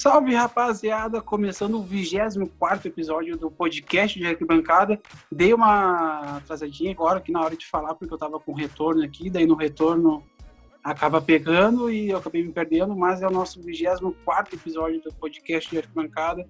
Salve 0.00 0.34
rapaziada, 0.34 1.20
começando 1.20 1.74
o 1.74 1.82
24 1.82 2.88
episódio 2.88 3.36
do 3.36 3.50
podcast 3.50 4.18
de 4.18 4.26
arquibancada. 4.26 4.98
Dei 5.30 5.52
uma 5.52 6.38
atrasadinha 6.38 6.92
agora 6.92 7.18
aqui 7.18 7.30
na 7.30 7.42
hora 7.42 7.54
de 7.54 7.66
falar, 7.66 7.94
porque 7.94 8.14
eu 8.14 8.16
tava 8.16 8.40
com 8.40 8.54
retorno 8.54 9.04
aqui, 9.04 9.28
daí 9.28 9.44
no 9.44 9.54
retorno 9.54 10.24
acaba 10.82 11.20
pegando 11.20 11.90
e 11.90 12.08
eu 12.08 12.16
acabei 12.16 12.42
me 12.42 12.50
perdendo, 12.50 12.96
mas 12.96 13.20
é 13.20 13.26
o 13.26 13.30
nosso 13.30 13.60
24 13.60 14.54
episódio 14.54 15.02
do 15.02 15.12
podcast 15.12 15.68
de 15.68 15.76
arquibancada. 15.76 16.48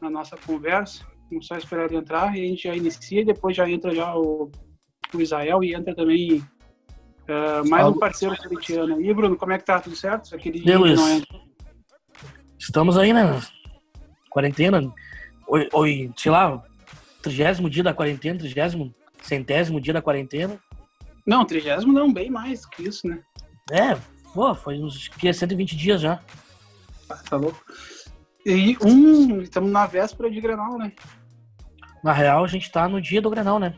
na 0.01 0.09
nossa 0.09 0.35
conversa, 0.37 1.05
vamos 1.29 1.47
só 1.47 1.57
esperar 1.57 1.85
ele 1.85 1.97
entrar 1.97 2.37
e 2.37 2.43
a 2.43 2.47
gente 2.47 2.63
já 2.63 2.75
inicia, 2.75 3.21
e 3.21 3.25
depois 3.25 3.55
já 3.55 3.69
entra 3.69 3.93
já 3.93 4.15
o, 4.15 4.49
o 5.13 5.21
Israel 5.21 5.63
e 5.63 5.73
entra 5.73 5.95
também 5.95 6.37
uh, 6.37 7.69
mais 7.69 7.87
um 7.87 7.97
parceiro 7.97 8.35
corintiano 8.37 8.95
aí. 8.95 9.13
Bruno, 9.13 9.35
como 9.35 9.53
é 9.53 9.57
que 9.57 9.65
tá? 9.65 9.79
Tudo 9.79 9.95
certo? 9.95 10.35
Aquele. 10.35 10.63
Não 10.65 10.87
entra. 10.87 11.39
Estamos 12.59 12.97
aí, 12.97 13.13
né? 13.13 13.39
Quarentena, 14.29 14.81
oi, 15.47 15.69
oi, 15.71 16.11
sei 16.17 16.31
lá, 16.31 16.63
trigésimo 17.25 17.69
dia 17.69 17.83
da 17.83 17.93
quarentena, 17.93 18.37
trigésimo, 18.37 18.93
centésimo 19.21 19.81
dia 19.81 19.93
da 19.93 20.01
quarentena. 20.01 20.59
Não, 21.25 21.43
trigésimo 21.43 21.91
não, 21.91 22.13
bem 22.13 22.29
mais 22.29 22.65
que 22.65 22.83
isso, 22.83 23.07
né? 23.07 23.21
É, 23.71 23.95
pô, 24.33 24.53
foi 24.53 24.79
uns 24.79 25.07
que 25.07 25.33
120 25.33 25.75
dias 25.75 26.01
já. 26.01 26.19
Ah, 27.09 27.15
tá 27.27 27.35
louco. 27.35 27.59
E 28.45 28.77
um, 28.79 29.41
estamos 29.41 29.71
na 29.71 29.87
véspera 29.87 30.29
de 30.29 30.39
Grenal, 30.39 30.77
né? 30.77 30.93
Na 32.03 32.13
real, 32.13 32.43
a 32.43 32.47
gente 32.47 32.71
tá 32.71 32.87
no 32.87 33.01
dia 33.01 33.19
do 33.19 33.29
Grenal, 33.31 33.57
né? 33.57 33.75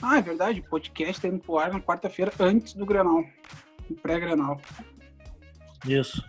Ah, 0.00 0.18
é 0.18 0.22
verdade. 0.22 0.60
O 0.60 0.70
podcast 0.70 1.20
tá 1.20 1.26
indo 1.26 1.40
pro 1.40 1.58
ar 1.58 1.72
na 1.72 1.80
quarta-feira 1.80 2.32
antes 2.38 2.74
do 2.74 2.86
Grenal. 2.86 3.24
Pré-Grenal. 4.00 4.60
Isso. 5.84 6.24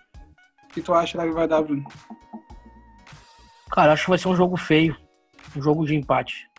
O 0.63 0.73
que 0.73 0.81
tu 0.81 0.93
acha 0.95 1.19
que 1.19 1.31
vai 1.31 1.47
dar, 1.47 1.61
Bruno? 1.61 1.85
Cara, 3.71 3.93
acho 3.93 4.05
que 4.05 4.09
vai 4.09 4.17
ser 4.17 4.27
um 4.27 4.35
jogo 4.35 4.57
feio. 4.57 4.97
Um 5.55 5.61
jogo 5.61 5.85
de 5.85 5.95
empate. 5.95 6.49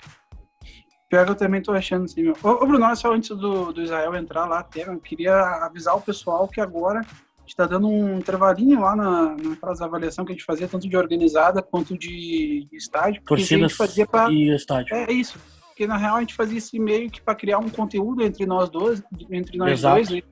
Pior 1.09 1.25
que 1.27 1.33
eu 1.33 1.37
também 1.37 1.61
tô 1.61 1.73
achando 1.73 2.05
assim, 2.05 2.23
meu. 2.23 2.37
Ô, 2.43 2.49
ô 2.49 2.67
Bruno, 2.67 2.97
só 2.97 3.13
antes 3.13 3.31
do, 3.31 3.73
do 3.73 3.83
Israel 3.83 4.15
entrar 4.15 4.47
lá, 4.47 4.67
eu 4.75 4.99
queria 4.99 5.35
avisar 5.65 5.97
o 5.97 6.01
pessoal 6.01 6.49
que 6.49 6.61
agora 6.61 7.03
está 7.47 7.67
dando 7.67 7.89
um 7.89 8.19
intervalinho 8.19 8.81
lá 8.81 8.97
na, 8.97 9.37
naquelas 9.37 9.83
avaliação 9.83 10.25
que 10.25 10.33
a 10.33 10.35
gente 10.35 10.45
fazia, 10.45 10.69
tanto 10.69 10.89
de 10.89 10.97
organizada 10.97 11.61
quanto 11.61 11.99
de 11.99 12.67
estádio. 12.73 13.23
Torcida 13.25 13.69
fazia 13.69 14.07
pra... 14.07 14.31
e 14.31 14.55
estádio. 14.55 14.95
É 14.95 15.13
isso. 15.13 15.39
Porque 15.67 15.87
na 15.87 15.97
real 15.97 16.17
a 16.17 16.21
gente 16.21 16.35
fazia 16.35 16.59
esse 16.59 16.79
meio 16.79 17.11
que 17.11 17.21
para 17.21 17.35
criar 17.35 17.59
um 17.59 17.69
conteúdo 17.69 18.23
entre 18.23 18.47
nós 18.47 18.71
dois, 18.71 19.03
entre 19.31 19.59
nós 19.59 19.73
Exato. 19.73 19.97
dois. 19.97 20.11
Né? 20.11 20.23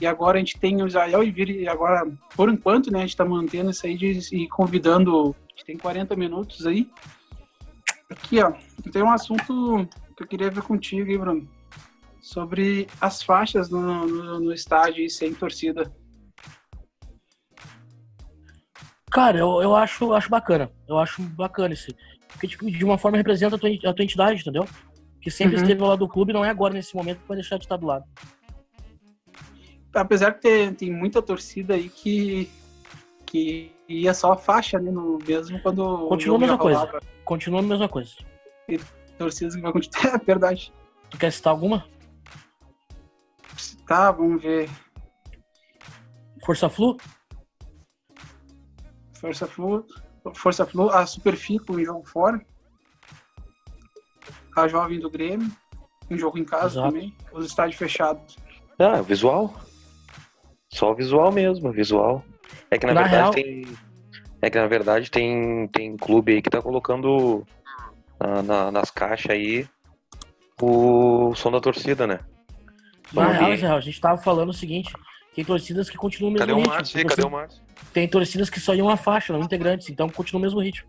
E 0.00 0.06
agora 0.06 0.36
a 0.36 0.38
gente 0.38 0.58
tem 0.58 0.82
o 0.82 0.86
Israel 0.86 1.22
e 1.22 1.30
vir, 1.30 1.68
agora, 1.68 2.06
por 2.36 2.48
enquanto, 2.48 2.90
né, 2.90 2.98
a 2.98 3.02
gente 3.02 3.10
está 3.10 3.24
mantendo 3.24 3.70
isso 3.70 3.86
aí 3.86 3.96
de, 3.96 4.20
e 4.32 4.48
convidando 4.48 5.34
gente 5.58 5.64
tem 5.64 5.76
40 5.76 6.14
minutos 6.14 6.66
aí. 6.66 6.88
Aqui, 8.10 8.40
ó, 8.40 8.52
tem 8.90 9.02
um 9.02 9.10
assunto 9.10 9.86
que 10.16 10.22
eu 10.22 10.26
queria 10.26 10.50
ver 10.50 10.62
contigo, 10.62 11.10
hein, 11.10 11.18
Bruno? 11.18 11.48
Sobre 12.20 12.86
as 13.00 13.22
faixas 13.22 13.68
no, 13.70 14.06
no, 14.06 14.40
no 14.40 14.52
estádio 14.52 15.04
e 15.04 15.10
sem 15.10 15.34
torcida. 15.34 15.92
Cara, 19.10 19.38
eu, 19.38 19.62
eu 19.62 19.76
acho, 19.76 20.12
acho 20.12 20.28
bacana. 20.30 20.70
Eu 20.86 20.98
acho 20.98 21.22
bacana 21.22 21.74
isso. 21.74 21.94
Porque, 22.28 22.48
tipo, 22.48 22.70
de 22.70 22.84
uma 22.84 22.98
forma 22.98 23.16
representa 23.16 23.56
a 23.56 23.58
tua, 23.58 23.70
a 23.70 23.92
tua 23.92 24.04
entidade, 24.04 24.40
entendeu? 24.40 24.66
Que 25.20 25.30
sempre 25.30 25.56
uhum. 25.56 25.62
esteve 25.62 25.82
ao 25.82 25.88
lado 25.88 26.00
do 26.00 26.08
clube, 26.08 26.32
não 26.32 26.44
é 26.44 26.50
agora, 26.50 26.74
nesse 26.74 26.94
momento, 26.94 27.20
que 27.20 27.28
vai 27.28 27.36
deixar 27.36 27.56
de 27.56 27.64
estar 27.64 27.76
do 27.76 27.86
lado. 27.86 28.04
Apesar 29.94 30.32
que 30.32 30.40
tem, 30.40 30.74
tem 30.74 30.92
muita 30.92 31.20
torcida 31.20 31.74
aí 31.74 31.88
que 31.88 32.50
que 33.30 33.70
ia 33.86 34.14
só 34.14 34.32
a 34.32 34.36
faixa, 34.36 34.78
né? 34.78 34.90
No, 34.90 35.18
mesmo 35.26 35.60
quando. 35.60 36.08
Continua 36.08 36.36
a 36.36 36.40
mesma 36.40 36.58
coisa. 36.58 37.00
Continua 37.28 37.60
a 37.60 37.62
mesma 37.62 37.90
coisa. 37.90 38.12
E 38.66 38.80
torcidas 39.18 39.54
que 39.54 39.60
vai 39.60 39.70
continuar. 39.70 40.14
É 40.16 40.24
verdade. 40.24 40.72
Tu 41.10 41.18
quer 41.18 41.30
citar 41.30 41.52
alguma? 41.52 41.86
Tá, 43.86 44.10
vamos 44.10 44.42
ver. 44.42 44.70
Força 46.42 46.70
Flu? 46.70 46.96
Força 49.20 49.46
Flu. 49.46 49.86
Força 50.34 50.64
Flu, 50.64 50.88
a 50.88 51.04
Superfico 51.04 51.78
em 51.78 51.84
jogo 51.84 52.08
fora. 52.08 52.40
A 54.56 54.66
Jovem 54.66 54.98
do 54.98 55.10
Grêmio. 55.10 55.52
Um 56.10 56.16
jogo 56.16 56.38
em 56.38 56.46
casa 56.46 56.80
Exato. 56.80 56.88
também. 56.88 57.14
Os 57.30 57.44
estádios 57.44 57.76
fechados. 57.76 58.38
Ah, 58.78 59.02
visual. 59.02 59.54
Só 60.72 60.94
visual 60.94 61.30
mesmo, 61.30 61.70
visual. 61.72 62.24
É 62.70 62.78
que 62.78 62.86
na, 62.86 62.94
na 62.94 63.02
verdade 63.02 63.20
real... 63.20 63.30
tem. 63.32 63.87
É 64.40 64.48
que 64.48 64.58
na 64.58 64.66
verdade 64.66 65.10
tem, 65.10 65.66
tem 65.68 65.96
clube 65.96 66.32
aí 66.32 66.42
que 66.42 66.50
tá 66.50 66.62
colocando 66.62 67.44
na, 68.20 68.42
na, 68.42 68.70
nas 68.70 68.90
caixas 68.90 69.32
aí 69.32 69.66
o 70.60 71.34
som 71.34 71.50
da 71.50 71.60
torcida, 71.60 72.06
né? 72.06 72.20
Na 73.12 73.28
real, 73.28 73.76
a 73.76 73.80
gente 73.80 74.00
tava 74.00 74.20
falando 74.20 74.50
o 74.50 74.54
seguinte, 74.54 74.92
tem 75.34 75.44
torcidas 75.44 75.88
que 75.88 75.96
continuam 75.96 76.30
o 76.30 76.32
mesmo 76.34 76.46
cadê 76.46 76.58
ritmo. 76.58 76.72
O 76.72 76.76
Márcio, 76.76 77.06
cadê 77.06 77.22
o 77.22 77.30
Márcio? 77.30 77.62
Tem 77.92 78.08
torcidas 78.08 78.50
que 78.50 78.60
só 78.60 78.74
iam 78.74 78.88
a 78.88 78.96
faixa, 78.96 79.32
não 79.32 79.40
integrantes, 79.40 79.88
então 79.88 80.08
continua 80.08 80.40
o 80.40 80.42
mesmo 80.42 80.60
ritmo. 80.60 80.88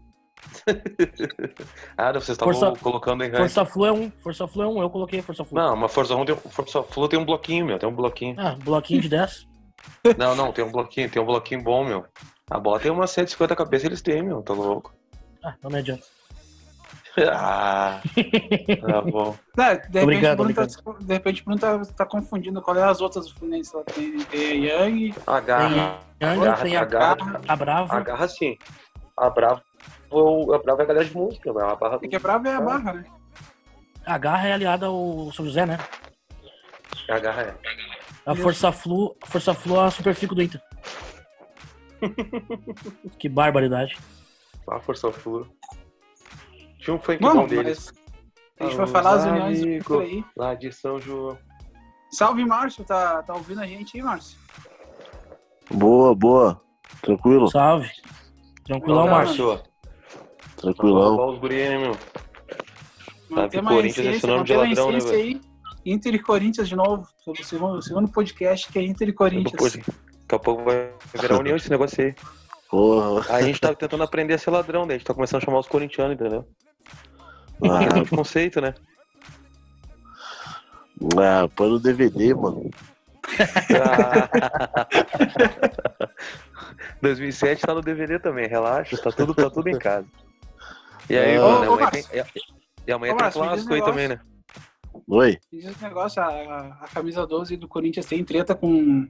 ah, 1.98 2.14
vocês 2.14 2.30
estavam 2.30 2.76
colocando 2.78 3.24
em 3.24 3.32
Força 3.32 3.66
Flu 3.66 3.86
é 3.86 3.92
um, 3.92 4.10
Força 4.10 4.48
Flu 4.48 4.64
é 4.64 4.68
um, 4.68 4.82
eu 4.82 4.90
coloquei 4.90 5.22
Força 5.22 5.44
Flu. 5.44 5.60
Não, 5.60 5.76
mas 5.76 5.94
Força, 5.94 6.16
tem, 6.26 6.36
Força 6.36 6.84
Flu 6.84 7.08
tem 7.08 7.20
um 7.20 7.26
bloquinho, 7.26 7.66
meu, 7.66 7.78
tem 7.78 7.88
um 7.88 7.96
bloquinho. 7.96 8.36
Ah, 8.38 8.56
bloquinho 8.64 9.02
de 9.02 9.10
10? 9.10 9.48
Não, 10.18 10.36
não, 10.36 10.52
tem 10.52 10.64
um 10.64 10.72
bloquinho, 10.72 11.10
tem 11.10 11.22
um 11.22 11.26
bloquinho 11.26 11.62
bom, 11.62 11.86
meu. 11.86 12.06
A 12.50 12.60
bola 12.60 12.80
tem 12.80 12.92
umas 12.92 13.12
150 13.12 13.56
cabeças, 13.56 13.86
eles 13.86 14.02
têm, 14.02 14.24
meu, 14.24 14.42
tá 14.42 14.54
louco. 14.54 14.94
Ah, 15.44 15.56
não 15.62 15.70
me 15.70 15.78
adianta. 15.78 16.04
ah, 17.32 18.02
tá 18.82 19.02
bom. 19.02 19.36
Não, 19.58 19.74
de, 19.90 20.00
obrigado, 20.00 20.44
repente, 20.44 20.78
obrigado. 20.80 20.84
Tá, 20.84 20.94
de 21.00 21.14
repente 21.14 21.42
o 21.42 21.46
Bruno 21.46 21.60
tá, 21.60 21.80
tá, 21.98 22.06
confundindo 22.06 22.62
qual 22.62 22.78
é 22.78 22.84
as 22.84 23.02
outras 23.02 23.28
do 23.28 23.34
Fluminense. 23.34 23.72
Tem, 23.94 24.18
tem 24.26 24.72
a 24.72 24.84
Yang. 24.84 25.16
A 25.28 25.40
Garra. 25.40 26.00
Tem 26.18 26.28
a, 26.28 26.34
Yang, 26.34 26.62
tem 26.62 26.78
a, 26.78 26.86
garra, 26.86 27.42
a 27.48 27.56
Brava. 27.56 27.96
A 27.96 28.00
Garra 28.00 28.28
sim. 28.28 28.58
A 29.18 29.30
Brava, 29.30 29.64
a 30.12 30.58
Brava 30.60 30.82
é 30.82 30.84
a 30.84 30.88
galera 30.88 31.06
de 31.06 31.16
música, 31.16 31.50
a 31.50 31.76
Barra. 31.76 32.00
É 32.02 32.08
que 32.08 32.16
a 32.16 32.20
Brava 32.20 32.48
é 32.48 32.56
a 32.56 32.62
Barra, 32.62 32.94
né? 32.94 33.06
A 34.06 34.18
Garra 34.18 34.48
é 34.48 34.54
aliada 34.54 34.86
ao 34.86 35.32
São 35.34 35.46
José, 35.46 35.66
né? 35.66 35.78
A 37.10 37.20
Garra 37.20 37.42
é. 37.42 37.56
A 38.26 38.36
Força 38.36 38.72
Flu, 38.72 39.16
a 39.22 39.26
Força 39.26 39.54
Flu 39.54 39.78
é 39.78 39.86
a 39.86 39.92
Superfico 39.92 40.36
do 40.36 40.42
Inter. 40.42 40.62
que 43.18 43.30
barbaridade. 43.30 43.98
A 44.68 44.80
Força 44.80 45.12
Flu. 45.12 45.48
Tinha 46.80 46.96
um 46.96 47.00
funk 47.00 47.20
bom 47.20 47.48
deles. 47.48 47.92
A 48.60 48.66
gente 48.66 48.76
vai 48.76 48.88
falar 48.88 49.12
as 49.14 49.26
uniões 49.26 49.84
por 49.84 50.02
aí. 50.02 50.24
Lá 50.36 50.54
de 50.54 50.72
São 50.72 51.00
João. 51.00 51.38
Salve, 52.12 52.46
Márcio. 52.46 52.84
Tá, 52.84 53.24
tá 53.24 53.34
ouvindo 53.34 53.62
a 53.62 53.66
gente 53.66 53.98
aí, 53.98 54.04
Márcio? 54.04 54.38
Boa, 55.72 56.14
boa. 56.14 56.62
Tranquilo? 57.02 57.50
Salve. 57.50 57.90
Tranquilão, 58.64 59.04
Olá, 59.04 59.12
Márcio. 59.12 59.62
Tranquilão. 60.58 61.30
Os 61.30 61.40
guri, 61.40 61.78
meu? 61.78 61.96
Sabe, 63.34 63.62
Corinthians 63.62 64.08
é 64.08 64.20
sinônimo 64.20 64.46
de 64.46 64.56
ladrão, 64.56 64.92
né, 64.92 65.00
velho? 65.00 65.42
Inter 65.86 66.16
e 66.16 66.20
Corinthians 66.20 66.68
de 66.68 66.76
novo. 66.76 67.08
O 67.26 67.44
segundo, 67.44 67.82
segundo 67.82 68.12
podcast 68.12 68.72
que 68.72 68.80
é 68.80 68.84
Inter 68.84 69.10
e 69.10 69.14
Corinthians. 69.14 69.78
Daqui 70.30 70.36
a 70.36 70.40
pouco 70.40 70.64
vai 70.64 70.94
virar 71.16 71.40
união 71.40 71.58
esse 71.58 71.72
negócio 71.72 72.06
aí. 72.06 72.14
Porra. 72.70 73.36
A 73.36 73.42
gente 73.42 73.60
tá 73.60 73.74
tentando 73.74 74.04
aprender 74.04 74.36
a 74.36 74.38
ser 74.38 74.52
ladrão, 74.52 74.86
né? 74.86 74.94
A 74.94 74.98
gente 74.98 75.08
tá 75.08 75.14
começando 75.14 75.42
a 75.42 75.46
chamar 75.46 75.58
os 75.58 75.68
corintianos, 75.68 76.14
entendeu? 76.14 76.48
Ah. 77.64 77.80
É 78.00 78.06
conceito, 78.16 78.62
né? 78.62 78.76
Ah, 81.18 81.50
põe 81.56 81.70
no 81.70 81.80
DVD, 81.80 82.36
mano. 82.36 82.70
Ah. 83.82 84.88
2007 87.02 87.62
tá 87.62 87.74
no 87.74 87.82
DVD 87.82 88.20
também, 88.20 88.48
relaxa, 88.48 88.98
tá 88.98 89.12
tudo, 89.12 89.34
tá 89.34 89.50
tudo 89.50 89.70
em 89.70 89.78
casa. 89.78 90.06
E 91.10 91.18
aí, 91.18 91.38
ah, 91.38 91.42
mano, 91.42 91.74
amanhã 91.74 91.90
tem, 91.90 92.04
e 92.86 92.92
amanhã 92.92 93.14
ô, 93.14 93.18
tem 93.18 93.32
clássico 93.32 93.74
aí 93.74 93.82
também, 93.82 94.08
né? 94.10 94.20
Oi? 95.08 95.40
Diz 95.52 95.66
esse 95.66 95.84
negócio, 95.84 96.22
a, 96.22 96.28
a, 96.82 96.88
camisa 96.94 97.26
12 97.26 97.58
do 97.58 97.68
Corinthians 97.68 98.06
tem 98.06 98.24
treta 98.24 98.54
com, 98.54 99.08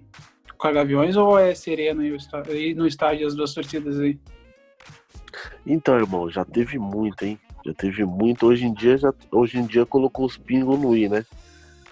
com 0.60 0.68
a 0.68 0.72
Gaviões 0.74 1.16
ou 1.16 1.40
é 1.40 1.56
serena 1.56 2.04
aí, 2.04 2.76
no 2.76 2.86
estádio 2.86 3.26
as 3.26 3.34
duas 3.34 3.54
torcidas 3.54 3.98
aí? 3.98 4.20
Então, 5.66 5.98
irmão, 5.98 6.30
já 6.30 6.44
teve 6.44 6.78
muito, 6.78 7.24
hein? 7.24 7.40
Já 7.66 7.74
teve 7.74 8.04
muito. 8.04 8.46
Hoje 8.46 8.66
em 8.66 8.74
dia, 8.74 8.98
já, 8.98 9.14
hoje 9.32 9.58
em 9.58 9.66
dia 9.66 9.86
colocou 9.86 10.26
os 10.26 10.38
pingos 10.38 10.78
no 10.78 10.96
i, 10.96 11.08
né? 11.08 11.26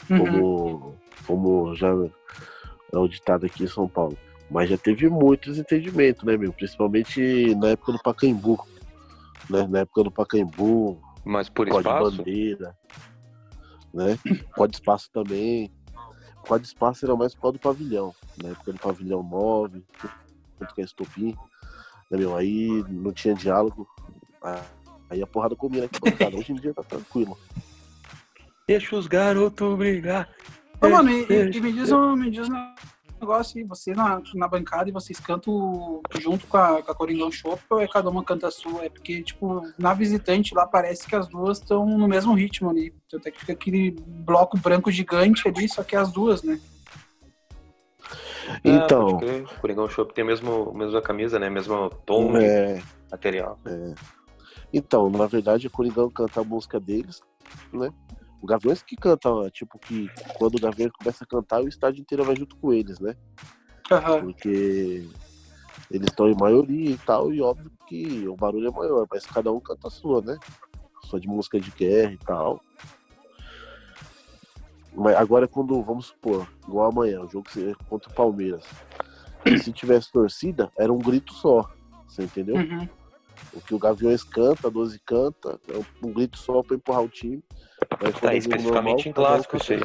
Como, 0.07 0.45
uhum. 0.45 0.93
como 1.25 1.75
já 1.75 1.87
é 2.93 2.97
o 2.97 3.07
ditado 3.07 3.45
aqui 3.45 3.63
em 3.63 3.67
São 3.67 3.87
Paulo. 3.87 4.17
Mas 4.51 4.69
já 4.69 4.77
teve 4.77 5.09
muito 5.09 5.49
desentendimento, 5.49 6.25
né, 6.25 6.35
meu? 6.35 6.51
Principalmente 6.51 7.55
na 7.55 7.69
época 7.69 7.93
do 7.93 7.99
Pacaembu. 7.99 8.59
Né? 9.49 9.65
Na 9.67 9.79
época 9.79 10.03
do 10.03 10.11
Pacaembu. 10.11 11.01
Mas 11.23 11.47
por 11.47 11.67
espaço? 11.69 12.17
bandeira. 12.17 12.75
Né? 13.93 14.17
Código 14.55 14.77
espaço 14.77 15.09
também. 15.11 15.71
Código 16.47 16.65
espaço 16.65 17.05
era 17.05 17.15
mais 17.15 17.35
por 17.35 17.51
do 17.51 17.59
pavilhão. 17.59 18.15
Na 18.41 18.49
época 18.49 18.71
do 18.71 18.79
pavilhão 18.79 19.21
9, 19.21 19.83
tanto 20.57 20.73
que 20.73 20.81
é 20.81 20.85
estopim. 20.85 21.35
Né, 22.09 22.17
meu? 22.17 22.35
Aí 22.35 22.83
não 22.87 23.11
tinha 23.11 23.33
diálogo. 23.33 23.87
Aí 25.09 25.21
a 25.21 25.27
porrada 25.27 25.55
comia 25.55 25.85
aqui 25.85 25.99
bancada. 25.99 26.37
Hoje 26.37 26.53
em 26.53 26.55
dia 26.55 26.73
tá 26.73 26.83
tranquilo. 26.83 27.37
Deixa 28.67 28.95
os 28.95 29.07
garotos 29.07 29.77
brigar. 29.77 30.29
Ô, 30.81 30.89
mano, 30.89 31.09
e, 31.09 31.25
e, 31.29 31.61
me 31.61 31.73
diz 31.73 31.91
um, 31.91 32.15
me 32.15 32.29
diz 32.31 32.47
um 32.49 32.75
negócio 33.19 33.57
aí, 33.57 33.63
você 33.63 33.93
na, 33.93 34.21
na 34.35 34.47
bancada 34.47 34.89
e 34.89 34.93
vocês 34.93 35.19
cantam 35.19 36.01
junto 36.19 36.47
com 36.47 36.57
a, 36.57 36.81
com 36.81 36.91
a 36.91 36.95
Coringão 36.95 37.31
Shop 37.31 37.61
ou 37.69 37.79
é 37.79 37.87
cada 37.87 38.09
uma 38.09 38.23
canta 38.23 38.47
a 38.47 38.51
sua? 38.51 38.85
É 38.85 38.89
porque, 38.89 39.21
tipo, 39.21 39.61
na 39.77 39.93
visitante 39.93 40.53
lá 40.53 40.65
parece 40.65 41.07
que 41.07 41.15
as 41.15 41.27
duas 41.27 41.59
estão 41.59 41.85
no 41.85 42.07
mesmo 42.07 42.33
ritmo 42.33 42.69
ali. 42.69 42.93
Até 43.13 43.31
que 43.31 43.39
fica 43.39 43.53
aquele 43.53 43.91
bloco 43.91 44.57
branco 44.57 44.91
gigante 44.91 45.47
ali, 45.47 45.67
só 45.67 45.83
que 45.83 45.95
é 45.95 45.99
as 45.99 46.11
duas, 46.11 46.43
né? 46.43 46.59
Então. 48.63 49.19
É, 49.21 49.41
Coringão 49.59 49.89
Shop 49.89 50.13
tem 50.13 50.23
a 50.23 50.27
mesma, 50.27 50.73
mesma 50.73 51.01
camisa, 51.01 51.39
né? 51.39 51.49
Mesmo 51.49 51.89
tom 52.05 52.37
é, 52.37 52.75
de 52.75 52.83
material. 53.11 53.59
É. 53.65 53.93
Então, 54.71 55.09
na 55.09 55.25
verdade, 55.27 55.67
a 55.67 55.69
Coringão 55.69 56.09
canta 56.09 56.41
a 56.41 56.43
música 56.43 56.79
deles, 56.79 57.21
né? 57.71 57.91
O 58.41 58.45
Gaviões 58.45 58.83
que 58.83 58.95
canta, 58.95 59.29
tipo, 59.51 59.79
que 59.79 60.09
quando 60.37 60.55
o 60.55 60.61
Gaviões 60.61 60.91
começa 60.91 61.23
a 61.23 61.27
cantar, 61.27 61.61
o 61.61 61.67
estádio 61.67 62.01
inteiro 62.01 62.23
vai 62.23 62.35
junto 62.35 62.55
com 62.57 62.71
eles, 62.71 62.99
né? 62.99 63.15
Uhum. 63.91 64.21
Porque 64.21 65.07
eles 65.89 66.07
estão 66.07 66.29
em 66.29 66.35
maioria 66.35 66.91
e 66.91 66.97
tal, 66.97 67.33
e 67.33 67.41
óbvio 67.41 67.71
que 67.87 68.27
o 68.27 68.35
barulho 68.35 68.67
é 68.67 68.71
maior, 68.71 69.07
mas 69.09 69.25
cada 69.25 69.51
um 69.51 69.59
canta 69.59 69.87
a 69.87 69.91
sua, 69.91 70.21
né? 70.21 70.37
Só 71.05 71.17
de 71.17 71.27
música 71.27 71.59
de 71.59 71.71
guerra 71.71 72.11
e 72.11 72.17
tal. 72.17 72.61
Mas 74.93 75.15
agora 75.15 75.47
quando, 75.47 75.81
vamos 75.83 76.07
supor, 76.07 76.47
igual 76.67 76.89
amanhã, 76.89 77.21
o 77.21 77.29
jogo 77.29 77.47
contra 77.87 78.11
o 78.11 78.13
Palmeiras. 78.13 78.65
Se 79.63 79.71
tivesse 79.71 80.11
torcida, 80.11 80.71
era 80.77 80.91
um 80.91 80.99
grito 80.99 81.33
só. 81.33 81.69
Você 82.07 82.23
entendeu? 82.23 82.55
Uhum. 82.55 82.89
O 83.53 83.61
que 83.61 83.73
o 83.73 83.79
Gaviões 83.79 84.23
canta, 84.23 84.67
a 84.67 84.71
12 84.71 84.99
canta, 85.05 85.59
é 85.69 86.05
um 86.05 86.11
grito 86.11 86.37
só 86.37 86.61
pra 86.61 86.75
empurrar 86.75 87.03
o 87.03 87.09
time. 87.09 87.43
Tá 88.21 88.33
especificamente 88.33 88.65
normal, 88.71 88.99
em 88.99 89.11
clássico 89.11 89.57
isso 89.57 89.73
aí. 89.73 89.81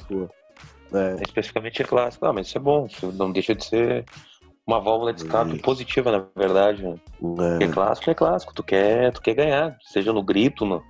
É. 0.93 1.19
é. 1.19 1.23
Especificamente 1.23 1.83
em 1.83 1.87
clássico. 1.87 2.27
Ah, 2.27 2.33
mas 2.33 2.49
isso 2.49 2.59
é 2.59 2.61
bom. 2.61 2.87
Isso 2.87 3.13
não 3.13 3.33
deixa 3.33 3.55
de 3.55 3.65
ser 3.65 4.05
uma 4.67 4.81
válvula 4.81 5.13
de 5.13 5.23
escape 5.23 5.55
isso. 5.55 5.63
positiva, 5.63 6.13
na 6.13 6.27
verdade. 6.37 6.83
Né? 6.83 6.95
É. 6.95 7.51
Porque 7.59 7.69
clássico 7.69 8.11
é 8.11 8.15
clássico. 8.15 8.55
Tu 8.55 8.63
quer, 8.63 9.13
tu 9.13 9.21
quer 9.21 9.35
ganhar. 9.35 9.77
Seja 9.83 10.13
no 10.13 10.23
grito, 10.23 10.65
no, 10.65 10.83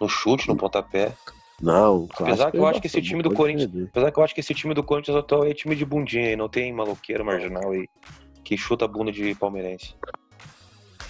no 0.00 0.08
chute, 0.08 0.48
no 0.48 0.56
pontapé. 0.56 1.12
Não, 1.60 2.06
apesar 2.18 2.50
que 2.50 2.58
eu 2.58 2.66
é 2.66 2.70
acho 2.70 2.80
que 2.82 2.86
esse 2.86 3.00
time 3.00 3.22
do 3.22 3.32
Corinthians, 3.32 3.88
apesar 3.88 4.12
que 4.12 4.18
eu 4.18 4.22
acho 4.22 4.34
que 4.34 4.40
esse 4.40 4.52
time 4.52 4.74
do 4.74 4.82
Corinthians 4.82 5.16
atual 5.16 5.46
é 5.46 5.54
time 5.54 5.74
de 5.74 5.86
bundinha 5.86 6.36
não 6.36 6.50
tem 6.50 6.70
maloqueiro 6.70 7.24
marginal 7.24 7.70
aí 7.70 7.88
que 8.44 8.58
chuta 8.58 8.84
a 8.84 8.88
bunda 8.88 9.10
de 9.10 9.34
palmeirense. 9.34 9.94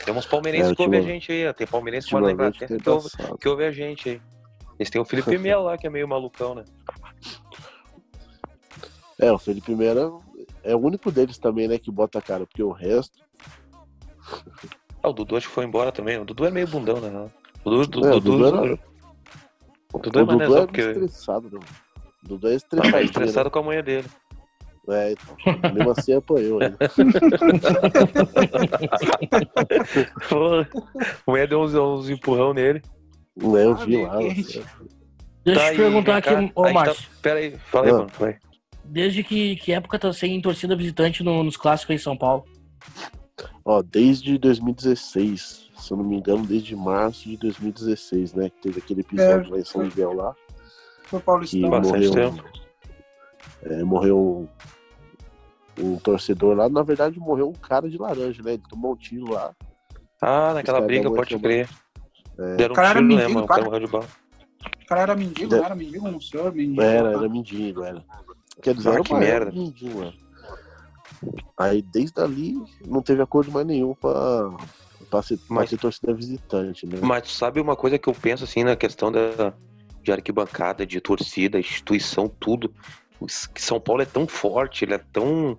Tem 0.07 0.15
uns 0.15 0.25
palmeirenses 0.25 0.71
é, 0.71 0.75
que 0.77 0.83
ouvem 0.83 1.01
a 1.01 1.03
gente 1.03 1.33
aí, 1.33 1.53
tem 1.53 1.67
palmeirenses 1.67 2.09
que 2.09 2.15
moram 2.15 2.29
na 2.29 2.33
Inglaterra 2.33 2.79
que 2.79 2.89
ouve, 2.89 3.09
que 3.41 3.49
ouve 3.49 3.65
a 3.65 3.73
gente 3.73 4.09
aí. 4.09 4.23
Eles 4.79 4.89
têm 4.89 5.01
o 5.01 5.05
Felipe 5.05 5.37
Melo 5.37 5.65
lá, 5.65 5.77
que 5.77 5.89
é 5.89 5.91
meio 5.91 6.07
malucão, 6.07 6.55
né? 6.55 6.65
É, 9.19 9.33
o 9.33 9.39
Felipe 9.39 9.75
Melo 9.75 10.23
é 10.63 10.77
o 10.77 10.79
único 10.79 11.11
deles 11.11 11.39
também, 11.39 11.67
né, 11.67 11.77
que 11.77 11.91
bota 11.91 12.21
a 12.21 12.23
cara, 12.23 12.47
porque 12.47 12.63
o 12.63 12.71
resto. 12.71 13.19
Ah, 15.03 15.09
o 15.09 15.13
Dudu 15.13 15.37
acho 15.37 15.49
que 15.49 15.55
foi 15.55 15.65
embora 15.65 15.91
também. 15.91 16.19
O 16.19 16.25
Dudu 16.25 16.47
é 16.47 16.51
meio 16.53 16.69
bundão, 16.69 17.01
né? 17.01 17.29
O 17.65 17.71
Dudu, 17.71 18.07
é, 18.07 18.11
o 18.11 18.21
Dudu, 18.21 18.39
Dudu, 18.39 18.47
era... 18.47 18.79
o 19.93 19.99
Dudu 19.99 20.19
é, 20.21 20.23
o 20.23 20.27
Dudu 20.27 20.57
é 20.57 20.67
porque... 20.67 20.81
estressado, 20.83 21.51
não. 21.51 21.61
O 21.61 22.29
Dudu 22.29 22.49
é 22.49 22.55
estressado. 22.55 22.97
Ah, 22.97 23.01
é 23.01 23.05
estressado 23.05 23.45
né? 23.47 23.51
com 23.51 23.59
a 23.59 23.63
mulher 23.65 23.83
dele. 23.83 24.09
É, 24.89 25.13
então. 25.13 25.37
Mesmo 25.75 25.91
assim 25.91 26.13
apanhou 26.13 26.61
aí. 26.61 26.71
Pô, 30.29 30.61
a 30.61 31.31
mulher 31.31 31.49
deu 31.49 31.61
uns, 31.61 31.75
uns 31.75 32.09
empurrão 32.09 32.55
nele. 32.55 32.81
Não, 33.37 33.57
eu 33.57 33.75
vi 33.77 34.03
lá. 34.05 34.19
Deixa 34.19 34.63
eu 35.45 35.55
te 35.55 35.59
tá 35.59 35.71
perguntar 35.77 36.17
aqui, 36.17 36.53
ô 36.55 36.63
tá- 36.65 36.73
Márcio. 36.73 37.03
Tá... 37.03 37.11
Pera 37.23 37.41
aí, 37.41 37.57
fala 37.71 37.87
aí, 37.87 37.91
ah. 37.91 37.95
mano. 37.95 38.11
Vai. 38.19 38.39
Desde 38.85 39.25
que, 39.25 39.57
que 39.57 39.73
época 39.73 39.99
tá 39.99 40.13
sem 40.13 40.41
torcida 40.41 40.77
visitante 40.77 41.25
no, 41.25 41.43
nos 41.43 41.57
clássicos 41.57 41.95
em 41.95 41.99
São 41.99 42.17
Paulo? 42.17 42.45
Ó, 43.65 43.83
desde 43.83 44.39
2016, 44.39 45.71
se 45.77 45.93
eu 45.93 45.97
não 45.97 46.05
me 46.05 46.17
engano, 46.17 46.47
desde 46.47 46.77
março 46.77 47.29
de 47.29 47.37
2016, 47.37 48.35
né? 48.35 48.49
Que 48.49 48.61
teve 48.63 48.79
aquele 48.79 49.01
episódio 49.01 49.49
é, 49.49 49.51
lá 49.51 49.59
em 49.59 49.65
São 49.65 49.83
Miguel 49.83 50.13
lá. 50.13 50.35
Foi 51.03 51.21
Paulistão. 51.21 51.69
morreu, 51.69 52.39
é, 53.63 53.85
morreu 53.85 54.49
um, 55.79 55.95
um, 55.95 55.99
torcedor 55.99 56.57
lá. 56.57 56.69
Na 56.69 56.83
verdade, 56.83 57.19
morreu 57.19 57.49
um 57.49 57.53
cara 57.53 57.89
de 57.89 57.99
laranja, 57.99 58.43
né? 58.43 58.55
Ele 58.55 58.63
tomou 58.69 58.93
um 58.93 58.97
tiro 58.97 59.33
lá. 59.33 59.55
Ah, 60.21 60.55
naquela 60.55 60.81
briga, 60.81 61.11
pode 61.11 61.39
crer. 61.39 61.69
É. 62.39 62.57
Deram 62.57 62.73
o 62.73 62.77
cara 62.77 63.01
um 63.01 63.09
tiro, 63.09 63.21
era 63.21 63.29
mendigo, 63.29 63.41
né, 63.41 63.47
cara... 63.47 64.17
O 64.87 64.89
cara 64.89 65.01
era 65.03 65.17
mendigo, 65.17 65.57
não 65.57 65.65
era 65.65 65.75
mendigo, 65.75 66.11
não 66.11 66.21
senhor? 66.21 66.55
Mendigo, 66.55 66.81
era, 66.81 67.11
era 67.11 67.29
mendigo, 67.29 67.83
era. 67.83 68.05
Quer 68.63 68.75
dizer, 68.75 68.91
ah, 68.91 68.93
era 68.95 69.03
que 69.03 69.15
merda. 69.15 69.53
mendigo, 69.53 69.99
mano. 69.99 70.15
Aí 71.59 71.83
desde 71.83 72.21
ali 72.21 72.55
não 72.87 73.03
teve 73.03 73.23
acordo 73.23 73.51
mais 73.51 73.67
nenhum 73.67 73.95
pra, 73.95 74.51
pra, 75.11 75.23
ser, 75.23 75.39
mas, 75.49 75.59
pra 75.59 75.67
ser 75.67 75.79
torcida 75.79 76.15
visitante, 76.15 76.87
né? 76.87 76.99
Mas 77.03 77.31
sabe 77.33 77.61
uma 77.61 77.75
coisa 77.75 77.99
que 77.99 78.09
eu 78.09 78.15
penso 78.15 78.45
assim 78.45 78.65
na 78.65 78.77
questão 78.77 79.11
da, 79.11 79.53
de 80.03 80.13
arquibancada, 80.13 80.87
de 80.87 81.01
torcida, 81.01 81.59
instituição, 81.59 82.29
tudo. 82.29 82.73
São 83.57 83.81
Paulo 83.81 84.03
é 84.03 84.07
tão 84.07 84.27
forte, 84.27 84.85
ele 84.85 84.95
é 84.95 85.01
tão, 85.13 85.59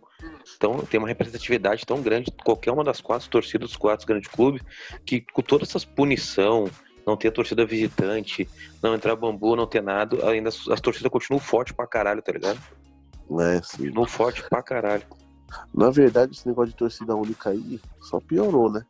tão. 0.60 0.80
tem 0.80 1.00
uma 1.00 1.08
representatividade 1.08 1.86
tão 1.86 2.02
grande, 2.02 2.32
qualquer 2.44 2.72
uma 2.72 2.84
das 2.84 3.02
quatro 3.02 3.30
torcidas 3.30 3.70
dos 3.70 3.78
quatro 3.78 4.06
grandes 4.06 4.30
clubes, 4.30 4.62
que 5.06 5.22
com 5.22 5.42
toda 5.42 5.64
essas 5.64 5.84
punição, 5.84 6.70
não 7.06 7.16
ter 7.16 7.32
torcida 7.32 7.66
visitante, 7.66 8.48
não 8.82 8.94
entrar 8.94 9.16
bambu, 9.16 9.56
não 9.56 9.66
ter 9.66 9.82
nada, 9.82 10.30
ainda 10.30 10.50
as, 10.50 10.68
as 10.68 10.82
torcidas 10.82 11.12
continuam 11.12 11.40
forte 11.40 11.74
pra 11.74 11.88
caralho, 11.88 12.22
tá 12.22 12.32
ligado? 12.32 12.60
É, 13.40 13.62
sim. 13.64 13.90
No 13.90 14.06
forte 14.06 14.44
pra 14.50 14.62
caralho. 14.62 15.04
Na 15.74 15.90
verdade, 15.90 16.34
esse 16.34 16.48
negócio 16.48 16.72
de 16.72 16.78
torcida 16.78 17.16
única 17.16 17.50
aí 17.50 17.80
só 18.02 18.20
piorou, 18.20 18.72
né? 18.72 18.86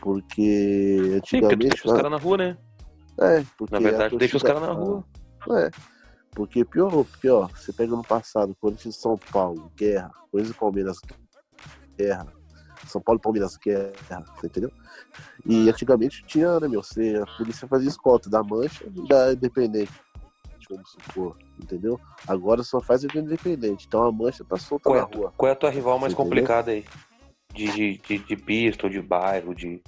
Porque 0.00 1.12
antigamente. 1.14 1.26
Sim, 1.28 1.40
porque 1.40 1.56
tu 1.56 1.68
deixa 1.68 1.88
os 1.88 1.92
caras 1.94 2.10
na 2.10 2.18
rua, 2.18 2.36
né? 2.36 2.56
É, 3.20 3.44
porque. 3.56 3.74
Na 3.74 3.80
verdade, 3.80 4.16
deixa 4.16 4.36
os 4.36 4.42
caras 4.42 4.62
na 4.62 4.72
rua. 4.72 5.04
É. 5.50 5.70
Porque 6.34 6.64
piorou, 6.64 7.04
porque 7.04 7.28
ó, 7.28 7.46
você 7.46 7.72
pega 7.72 7.94
no 7.94 8.02
passado, 8.02 8.56
Corinthians 8.60 8.96
São 8.96 9.18
Paulo, 9.30 9.70
guerra, 9.76 10.10
Corinthians 10.30 10.56
e 10.56 10.58
Palmeiras, 10.58 10.98
guerra, 11.96 12.26
São 12.86 13.02
Paulo 13.02 13.20
e 13.20 13.22
Palmeiras, 13.22 13.56
guerra, 13.56 14.24
entendeu? 14.42 14.72
E 15.44 15.68
antigamente 15.68 16.22
tinha, 16.26 16.58
né, 16.58 16.68
meu, 16.68 16.82
você, 16.82 17.22
a 17.22 17.36
polícia 17.36 17.68
fazia 17.68 17.88
escolta 17.88 18.30
da 18.30 18.42
mancha 18.42 18.82
e 18.84 19.08
da 19.08 19.32
independente, 19.32 19.92
vamos 20.70 20.90
supor, 20.92 21.36
entendeu? 21.62 22.00
Agora 22.26 22.62
só 22.62 22.80
faz 22.80 23.04
o 23.04 23.18
independente, 23.18 23.86
então 23.86 24.02
a 24.02 24.10
mancha 24.10 24.42
tá 24.42 24.56
solta 24.56 24.84
qual 24.84 24.96
é, 24.96 25.00
na 25.00 25.06
rua. 25.06 25.32
Qual 25.36 25.48
é 25.50 25.52
a 25.52 25.56
tua 25.56 25.70
rival 25.70 25.98
mais 25.98 26.14
complicada 26.14 26.70
aí? 26.70 26.84
De, 27.52 27.70
de, 27.70 27.98
de, 27.98 28.18
de 28.18 28.36
pista 28.36 28.86
ou 28.86 28.90
de 28.90 29.02
bairro, 29.02 29.54
de 29.54 29.82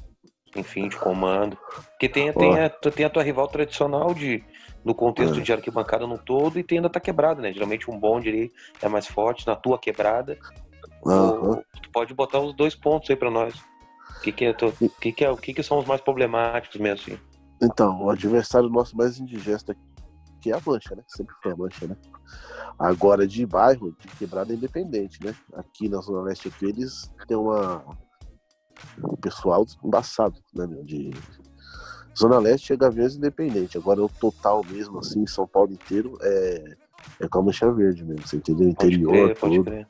enfim, 0.54 0.88
de 0.88 0.96
comando. 0.96 1.56
Porque 1.90 2.08
tem, 2.08 2.32
tem, 2.32 2.60
a, 2.60 2.68
tem 2.68 3.06
a 3.06 3.10
tua 3.10 3.22
rival 3.22 3.48
tradicional 3.48 4.12
de 4.14 4.44
no 4.84 4.94
contexto 4.94 5.38
é. 5.38 5.42
de 5.42 5.52
arquibancada 5.52 6.06
no 6.06 6.18
todo 6.18 6.58
e 6.58 6.62
tem, 6.62 6.78
ainda 6.78 6.90
tá 6.90 7.00
quebrada, 7.00 7.40
né? 7.40 7.52
Geralmente 7.52 7.90
um 7.90 7.98
bonde 7.98 8.28
ali 8.28 8.52
é 8.82 8.88
mais 8.88 9.06
forte, 9.06 9.46
na 9.46 9.56
tua 9.56 9.78
quebrada. 9.78 10.38
Uhum. 11.04 11.62
Tu 11.82 11.90
pode 11.90 12.12
botar 12.14 12.40
os 12.40 12.54
dois 12.54 12.74
pontos 12.74 13.08
aí 13.08 13.16
para 13.16 13.30
nós. 13.30 13.54
O 14.18 14.20
que 14.20 14.32
que, 14.32 14.44
é, 14.44 14.54
que, 15.00 15.12
que, 15.12 15.24
é, 15.24 15.30
o 15.30 15.36
que, 15.36 15.54
que 15.54 15.62
são 15.62 15.78
os 15.78 15.86
mais 15.86 16.00
problemáticos 16.00 16.78
mesmo 16.80 17.00
assim? 17.00 17.18
Então, 17.62 18.02
o 18.02 18.10
adversário 18.10 18.68
nosso 18.68 18.96
mais 18.96 19.18
indigesto 19.18 19.72
aqui 19.72 20.50
é 20.50 20.54
a 20.54 20.60
mancha, 20.64 20.94
né? 20.94 21.02
Sempre 21.06 21.34
foi 21.42 21.52
a 21.52 21.56
mancha, 21.56 21.86
né? 21.86 21.96
Agora 22.78 23.26
de 23.26 23.46
bairro, 23.46 23.96
de 23.98 24.08
quebrada 24.16 24.52
é 24.52 24.56
independente, 24.56 25.24
né? 25.24 25.34
Aqui 25.54 25.88
na 25.88 26.00
Zona 26.00 26.22
Leste 26.22 26.48
aqui 26.48 26.66
eles 26.66 27.10
têm 27.26 27.36
uma. 27.36 27.84
O 29.02 29.16
pessoal 29.16 29.64
embaçado, 29.82 30.38
né, 30.54 30.66
meu? 30.66 30.82
De 30.84 31.10
Zona 32.16 32.38
Leste 32.38 32.72
é 32.72 32.76
Gaviões 32.76 33.16
Independente. 33.16 33.76
Agora 33.76 34.02
o 34.02 34.08
total 34.08 34.62
mesmo, 34.68 34.98
assim, 34.98 35.26
São 35.26 35.46
Paulo 35.46 35.72
inteiro 35.72 36.16
é, 36.22 36.76
é 37.20 37.28
com 37.28 37.38
a 37.38 37.42
Mancha 37.42 37.70
Verde 37.72 38.04
mesmo, 38.04 38.26
você 38.26 38.36
entendeu? 38.36 38.68
Interior, 38.68 39.12
pode 39.12 39.24
crer, 39.24 39.36
pode 39.36 39.62
crer. 39.62 39.88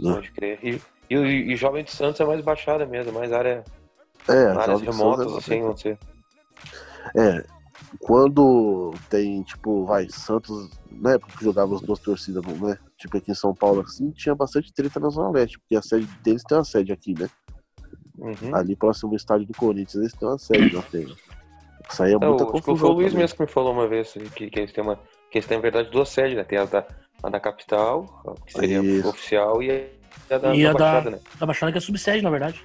Né? 0.00 0.14
Pode 0.14 0.32
crer. 0.32 0.58
E, 0.62 0.82
e, 1.10 1.52
e, 1.52 1.56
Jovem 1.56 1.84
de 1.84 1.90
Santos 1.90 2.20
é 2.20 2.24
mais 2.24 2.40
baixada 2.40 2.86
mesmo, 2.86 3.12
mais 3.12 3.32
área. 3.32 3.64
É, 4.28 4.46
áreas 4.46 4.80
remotas, 4.80 5.32
é 5.32 5.36
assim, 5.36 5.60
não 5.62 5.76
sei. 5.76 5.98
É, 7.16 7.44
quando 7.98 8.94
tem, 9.10 9.42
tipo, 9.42 9.84
vai, 9.84 10.08
Santos, 10.08 10.70
na 10.90 11.12
época 11.12 11.36
que 11.36 11.44
jogava 11.44 11.74
as 11.74 11.80
duas 11.82 11.98
torcidas, 11.98 12.44
né? 12.44 12.78
Tipo 12.96 13.18
aqui 13.18 13.32
em 13.32 13.34
São 13.34 13.54
Paulo, 13.54 13.80
assim, 13.82 14.10
tinha 14.10 14.34
bastante 14.34 14.72
treta 14.72 15.00
na 15.00 15.08
Zona 15.08 15.30
Leste, 15.30 15.58
porque 15.58 15.76
a 15.76 15.82
sede 15.82 16.06
deles 16.22 16.42
tem 16.44 16.56
uma 16.56 16.64
sede 16.64 16.92
aqui, 16.92 17.14
né? 17.18 17.28
Uhum. 18.22 18.54
Ali 18.54 18.76
próximo 18.76 19.10
do 19.10 19.16
estádio 19.16 19.46
do 19.46 19.54
Corinthians, 19.54 19.96
eles 19.96 20.12
têm 20.12 20.28
uma 20.28 20.38
sede 20.38 20.74
na 20.74 20.82
frente. 20.82 21.16
Isso 21.90 22.02
aí 22.04 22.12
é, 22.12 22.14
é 22.14 22.18
muita 22.18 22.46
confusão. 22.46 22.76
Foi 22.76 22.90
o 22.90 22.92
Luiz 22.92 23.12
mesmo 23.12 23.36
que 23.36 23.42
me 23.42 23.48
falou 23.48 23.72
uma 23.72 23.88
vez 23.88 24.12
que, 24.12 24.48
que 24.48 24.60
eles 24.60 24.72
têm 24.72 24.84
uma. 24.84 24.96
Que 25.28 25.38
eles 25.38 25.46
têm, 25.46 25.58
na 25.58 25.62
verdade, 25.62 25.90
duas 25.90 26.08
sedes, 26.08 26.36
né? 26.36 26.44
Tem 26.44 26.58
a 26.58 26.64
da, 26.64 26.86
a 27.22 27.28
da 27.28 27.40
capital, 27.40 28.22
que 28.46 28.52
seria 28.52 28.80
isso. 28.80 29.08
oficial, 29.08 29.60
e 29.60 29.70
a 30.30 30.38
da, 30.38 30.54
e 30.54 30.62
da, 30.62 30.70
a 30.70 30.72
Baixada, 30.72 31.04
da, 31.04 31.10
né? 31.10 31.22
Da 31.40 31.46
Baixada 31.46 31.72
que 31.72 31.78
é 31.78 31.80
subsede, 31.80 32.22
na 32.22 32.30
verdade. 32.30 32.64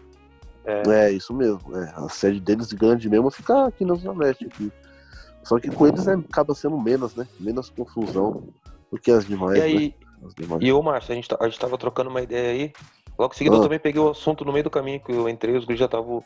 É. 0.63 0.83
é, 0.89 1.11
isso 1.11 1.33
mesmo. 1.33 1.75
É. 1.75 1.93
A 1.95 2.07
sede 2.09 2.39
deles 2.39 2.71
grande 2.73 3.09
mesmo 3.09 3.31
fica 3.31 3.65
aqui 3.65 3.83
na 3.83 3.95
Zona 3.95 4.25
Leste. 4.25 4.45
Aqui. 4.45 4.71
Só 5.43 5.57
que 5.59 5.71
com 5.71 5.87
eles 5.87 6.05
é, 6.07 6.13
acaba 6.13 6.53
sendo 6.53 6.77
menos, 6.77 7.15
né? 7.15 7.25
Menos 7.39 7.69
confusão 7.69 8.43
do 8.91 8.99
que 8.99 9.09
as 9.09 9.25
demais. 9.25 9.57
E 9.57 9.61
aí, 9.61 9.95
né? 10.21 10.29
demais. 10.37 10.61
e 10.61 10.71
o 10.71 10.83
Márcio, 10.83 11.13
a 11.13 11.15
gente, 11.15 11.29
tá, 11.29 11.37
a 11.39 11.47
gente 11.47 11.59
tava 11.59 11.77
trocando 11.77 12.09
uma 12.09 12.21
ideia 12.21 12.51
aí. 12.51 12.73
Logo 13.17 13.33
em 13.33 13.37
seguida 13.37 13.55
ah. 13.55 13.59
eu 13.59 13.63
também 13.63 13.79
peguei 13.79 14.01
o 14.01 14.09
assunto 14.09 14.45
no 14.45 14.51
meio 14.51 14.63
do 14.63 14.69
caminho, 14.69 14.99
que 14.99 15.11
eu 15.11 15.27
entrei, 15.27 15.55
os 15.55 15.65
guris 15.65 15.79
já 15.79 15.85
estavam 15.85 16.23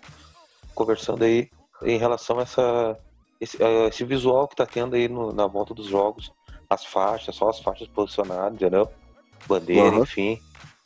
conversando 0.76 1.24
aí 1.24 1.50
em 1.84 1.98
relação 1.98 2.40
a 2.40 2.44
essa, 2.44 3.00
esse, 3.40 3.64
a 3.64 3.88
esse 3.88 4.04
visual 4.04 4.48
que 4.48 4.56
tá 4.56 4.66
tendo 4.66 4.96
aí 4.96 5.08
no, 5.08 5.32
na 5.32 5.48
volta 5.48 5.74
dos 5.74 5.88
jogos. 5.88 6.32
As 6.70 6.86
faixas, 6.86 7.36
só 7.36 7.50
as 7.50 7.60
faixas 7.60 7.88
posicionadas, 7.88 8.54
entendeu? 8.54 8.90
Bandeira, 9.48 9.96
uhum. 9.96 10.04
enfim. 10.04 10.40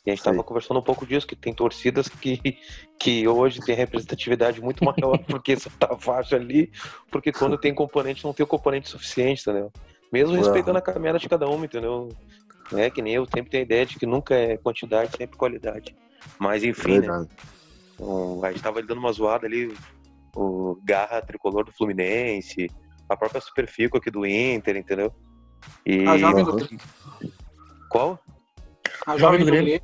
E 0.04 0.10
a 0.10 0.12
gente 0.12 0.20
estava 0.20 0.42
conversando 0.44 0.78
um 0.78 0.82
pouco 0.82 1.04
disso, 1.04 1.26
que 1.26 1.34
tem 1.34 1.52
torcidas 1.52 2.08
que, 2.08 2.58
que 2.96 3.26
hoje 3.26 3.60
tem 3.60 3.74
representatividade 3.74 4.60
muito 4.60 4.84
maior 4.84 5.18
porque 5.26 5.56
só 5.56 5.68
tá 5.78 5.96
faixa 5.98 6.36
ali, 6.36 6.70
porque 7.10 7.32
quando 7.32 7.58
tem 7.58 7.74
componente, 7.74 8.24
não 8.24 8.32
tem 8.32 8.44
o 8.44 8.46
componente 8.48 8.88
suficiente, 8.88 9.42
entendeu? 9.42 9.72
Mesmo 10.12 10.36
respeitando 10.36 10.78
a 10.78 10.80
caminhada 10.82 11.18
de 11.18 11.28
cada 11.28 11.48
uma, 11.48 11.64
entendeu? 11.64 12.08
É 12.72 12.90
que 12.90 13.02
nem 13.02 13.14
eu 13.14 13.24
sempre 13.26 13.50
tenho 13.50 13.62
a 13.62 13.66
ideia 13.66 13.86
de 13.86 13.98
que 13.98 14.06
nunca 14.06 14.34
é 14.34 14.56
quantidade, 14.56 15.16
sempre 15.16 15.36
qualidade. 15.36 15.94
Mas 16.38 16.64
enfim, 16.64 16.98
né? 17.00 17.26
Então, 17.94 18.44
a 18.44 18.50
gente 18.50 18.62
tava 18.62 18.82
dando 18.82 18.98
uma 18.98 19.12
zoada 19.12 19.46
ali, 19.46 19.72
o 20.34 20.78
Garra 20.82 21.22
Tricolor 21.22 21.64
do 21.64 21.72
Fluminense, 21.72 22.68
a 23.08 23.16
própria 23.16 23.40
Superfico 23.40 23.96
aqui 23.96 24.10
do 24.10 24.26
Inter, 24.26 24.76
entendeu? 24.76 25.12
E... 25.84 26.06
A 26.06 26.18
jovem 26.18 26.44
do... 26.44 26.68
Qual? 27.88 28.18
A 29.06 29.16
jovem 29.16 29.40
do 29.40 29.46
Grêmio. 29.46 29.80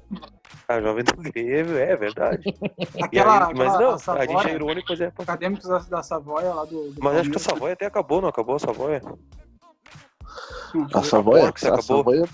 A 0.69 0.81
jovem 0.81 1.05
do 1.05 1.17
Grêmio, 1.17 1.79
é 1.79 1.97
verdade. 1.97 2.43
Aquela, 3.01 3.49
aí, 3.49 3.55
mas 3.55 3.79
não, 3.79 3.99
Savoia, 3.99 4.25
a 4.25 4.27
gente 4.27 4.51
é 4.51 4.55
irônico, 4.55 4.87
mas 4.91 5.01
é. 5.01 5.13
Acadêmicos 5.17 5.69
da, 5.69 5.79
da 5.79 6.03
Savoia 6.03 6.53
lá 6.53 6.65
do. 6.65 6.93
do 6.93 7.03
mas 7.03 7.19
acho 7.19 7.31
que 7.31 7.37
a 7.37 7.41
Savoia 7.41 7.75
até 7.75 7.87
acabou, 7.87 8.21
não 8.21 8.29
acabou 8.29 8.57
a 8.57 8.59
Savoia? 8.59 9.01
A 10.95 11.03
Savoia, 11.03 11.51
a 11.51 11.83
Savoia, 11.83 12.25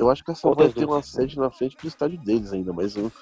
eu 0.00 0.10
acho 0.10 0.24
que 0.24 0.30
a 0.30 0.34
Savoia 0.34 0.72
tem 0.72 0.86
uma 0.86 1.02
sede 1.02 1.38
na 1.38 1.50
frente 1.50 1.76
do 1.76 1.86
estádio 1.86 2.18
deles 2.18 2.52
ainda, 2.52 2.72
mas 2.72 2.96
eu, 2.96 3.12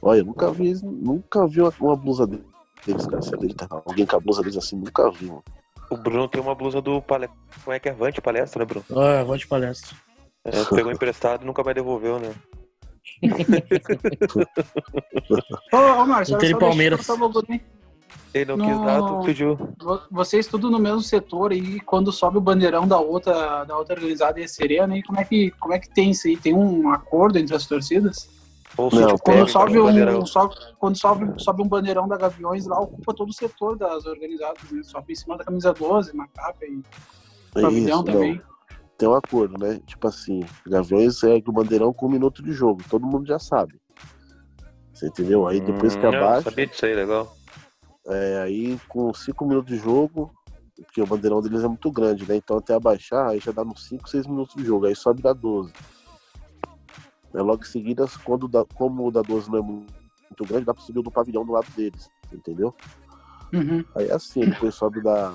olha, 0.00 0.20
eu 0.20 0.24
nunca 0.24 0.50
vi, 0.50 0.72
nunca 0.82 1.46
vi 1.46 1.60
uma, 1.60 1.72
uma 1.78 1.96
blusa 1.96 2.26
deles, 2.26 3.06
cara. 3.06 3.20
Se 3.20 3.34
ele 3.34 3.52
tá, 3.52 3.66
alguém 3.70 4.06
com 4.06 4.16
a 4.16 4.20
blusa 4.20 4.40
deles 4.40 4.56
assim, 4.56 4.76
nunca 4.76 5.10
vi, 5.10 5.26
mano. 5.26 5.44
O 5.90 5.96
Bruno 5.96 6.26
tem 6.26 6.40
uma 6.40 6.54
blusa 6.54 6.80
do 6.80 7.02
palestra. 7.02 7.36
Como 7.62 7.74
é 7.74 7.78
que 7.78 7.90
é? 7.90 7.92
Avante 7.92 8.22
Palestra, 8.22 8.60
né, 8.60 8.64
Bruno? 8.64 8.84
Ah, 8.96 9.20
Avante 9.20 9.46
Palestra. 9.46 9.94
É, 10.44 10.64
pegou 10.64 10.90
emprestado 10.90 11.42
e 11.42 11.46
nunca 11.46 11.62
mais 11.62 11.74
devolveu, 11.74 12.18
né? 12.18 12.34
ô, 15.72 15.76
ô 15.76 16.06
Márcio, 16.06 16.36
Inter 16.36 16.58
Palmeiras. 16.58 17.06
Ele 18.34 18.44
não 18.46 18.56
no... 18.56 18.64
quis 18.64 18.76
tu 18.76 19.20
pediu. 19.24 19.58
Vocês 20.10 20.46
tudo 20.46 20.70
no 20.70 20.78
mesmo 20.78 21.02
setor 21.02 21.52
e 21.52 21.80
quando 21.80 22.10
sobe 22.10 22.38
o 22.38 22.40
bandeirão 22.40 22.86
da 22.88 22.98
outra, 22.98 23.64
da 23.64 23.76
outra 23.76 23.94
organizada 23.94 24.40
e 24.40 24.44
a 24.44 24.48
Serena, 24.48 24.96
e 24.96 25.02
como 25.02 25.20
é 25.20 25.24
que 25.24 25.50
como 25.52 25.74
é 25.74 25.78
que 25.78 25.90
tem 25.90 26.10
isso 26.10 26.26
aí? 26.26 26.36
Tem 26.36 26.54
um 26.54 26.90
acordo 26.90 27.38
entre 27.38 27.54
as 27.54 27.66
torcidas? 27.66 28.28
Ou 28.76 28.90
não, 28.90 29.18
quando 29.18 29.46
sobe 29.48 29.78
um, 29.78 30.24
sobe, 30.24 30.54
quando 30.78 30.98
sobe, 30.98 31.42
sobe 31.42 31.62
um 31.62 31.68
bandeirão 31.68 32.08
da 32.08 32.16
Gaviões 32.16 32.64
lá, 32.66 32.80
ocupa 32.80 33.12
todo 33.12 33.28
o 33.28 33.32
setor 33.32 33.76
das 33.76 34.06
organizadas, 34.06 34.70
né? 34.70 34.82
Sobe 34.82 35.12
em 35.12 35.16
cima 35.16 35.36
da 35.36 35.44
camisa 35.44 35.74
12, 35.74 36.16
na 36.16 36.26
capa 36.28 36.64
e 36.64 36.82
pavilhão 37.52 38.02
também. 38.02 38.36
Não 38.36 38.52
tem 38.96 39.08
um 39.08 39.14
acordo, 39.14 39.58
né? 39.58 39.78
Tipo 39.86 40.08
assim, 40.08 40.40
Gaviões 40.66 41.18
segue 41.18 41.50
o 41.50 41.52
bandeirão 41.52 41.92
com 41.92 42.06
um 42.06 42.10
minuto 42.10 42.42
de 42.42 42.52
jogo, 42.52 42.82
todo 42.88 43.06
mundo 43.06 43.26
já 43.26 43.38
sabe. 43.38 43.78
Você 44.94 45.08
entendeu? 45.08 45.46
Aí 45.46 45.60
depois 45.60 45.94
que 45.94 46.06
hum, 46.06 46.08
abaixa. 46.08 46.48
Sabia 46.48 46.66
disso 46.66 46.86
aí, 46.86 46.94
legal. 46.94 47.41
É, 48.06 48.42
aí 48.42 48.78
com 48.88 49.12
cinco 49.14 49.46
minutos 49.46 49.72
de 49.72 49.78
jogo, 49.78 50.32
porque 50.76 51.00
o 51.00 51.06
bandeirão 51.06 51.40
deles 51.40 51.62
é 51.62 51.68
muito 51.68 51.90
grande, 51.90 52.28
né? 52.28 52.36
Então 52.36 52.56
até 52.56 52.74
abaixar, 52.74 53.28
aí 53.28 53.38
já 53.38 53.52
dá 53.52 53.62
uns 53.62 53.86
5, 53.86 54.08
6 54.08 54.26
minutos 54.26 54.54
de 54.56 54.64
jogo, 54.64 54.86
aí 54.86 54.96
sobe 54.96 55.22
da 55.22 55.32
12. 55.32 55.72
É, 57.34 57.40
logo 57.40 57.62
em 57.62 57.66
seguida, 57.66 58.06
quando 58.24 58.48
dá, 58.48 58.64
como 58.74 59.06
o 59.06 59.10
da 59.10 59.22
12 59.22 59.50
não 59.50 59.58
é 59.58 59.62
muito 59.62 60.44
grande, 60.44 60.66
dá 60.66 60.74
pra 60.74 60.82
subir 60.82 61.02
do 61.02 61.10
pavilhão 61.10 61.44
do 61.44 61.52
lado 61.52 61.70
deles, 61.76 62.10
entendeu? 62.32 62.74
Uhum. 63.52 63.84
Aí 63.94 64.10
assim, 64.10 64.40
depois 64.40 64.74
sobe 64.74 65.02
da, 65.02 65.32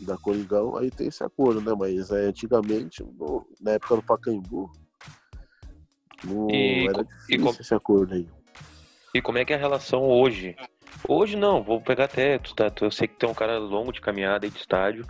da 0.00 0.16
Coringão, 0.16 0.76
aí 0.76 0.90
tem 0.90 1.08
esse 1.08 1.22
acordo, 1.22 1.60
né? 1.60 1.74
Mas 1.78 2.10
é, 2.10 2.26
antigamente, 2.26 3.02
no, 3.02 3.46
na 3.60 3.72
época 3.72 3.96
do 3.96 4.02
Pacaembu, 4.02 4.70
não 6.24 6.50
e, 6.50 6.86
era 6.88 7.04
difícil 7.04 7.52
e 7.52 7.60
esse 7.60 7.74
acordo 7.74 8.14
aí. 8.14 8.28
E 9.14 9.20
como 9.20 9.38
é 9.38 9.44
que 9.44 9.52
é 9.52 9.56
a 9.56 9.58
relação 9.58 10.02
hoje? 10.02 10.56
Hoje 11.08 11.36
não, 11.36 11.62
vou 11.62 11.80
pegar 11.80 12.04
até, 12.04 12.38
tu, 12.38 12.54
tá, 12.54 12.70
tu, 12.70 12.84
eu 12.84 12.90
sei 12.90 13.08
que 13.08 13.14
tu 13.14 13.26
é 13.26 13.28
um 13.28 13.34
cara 13.34 13.58
longo 13.58 13.92
de 13.92 14.00
caminhada 14.00 14.46
e 14.46 14.50
de 14.50 14.58
estádio, 14.58 15.06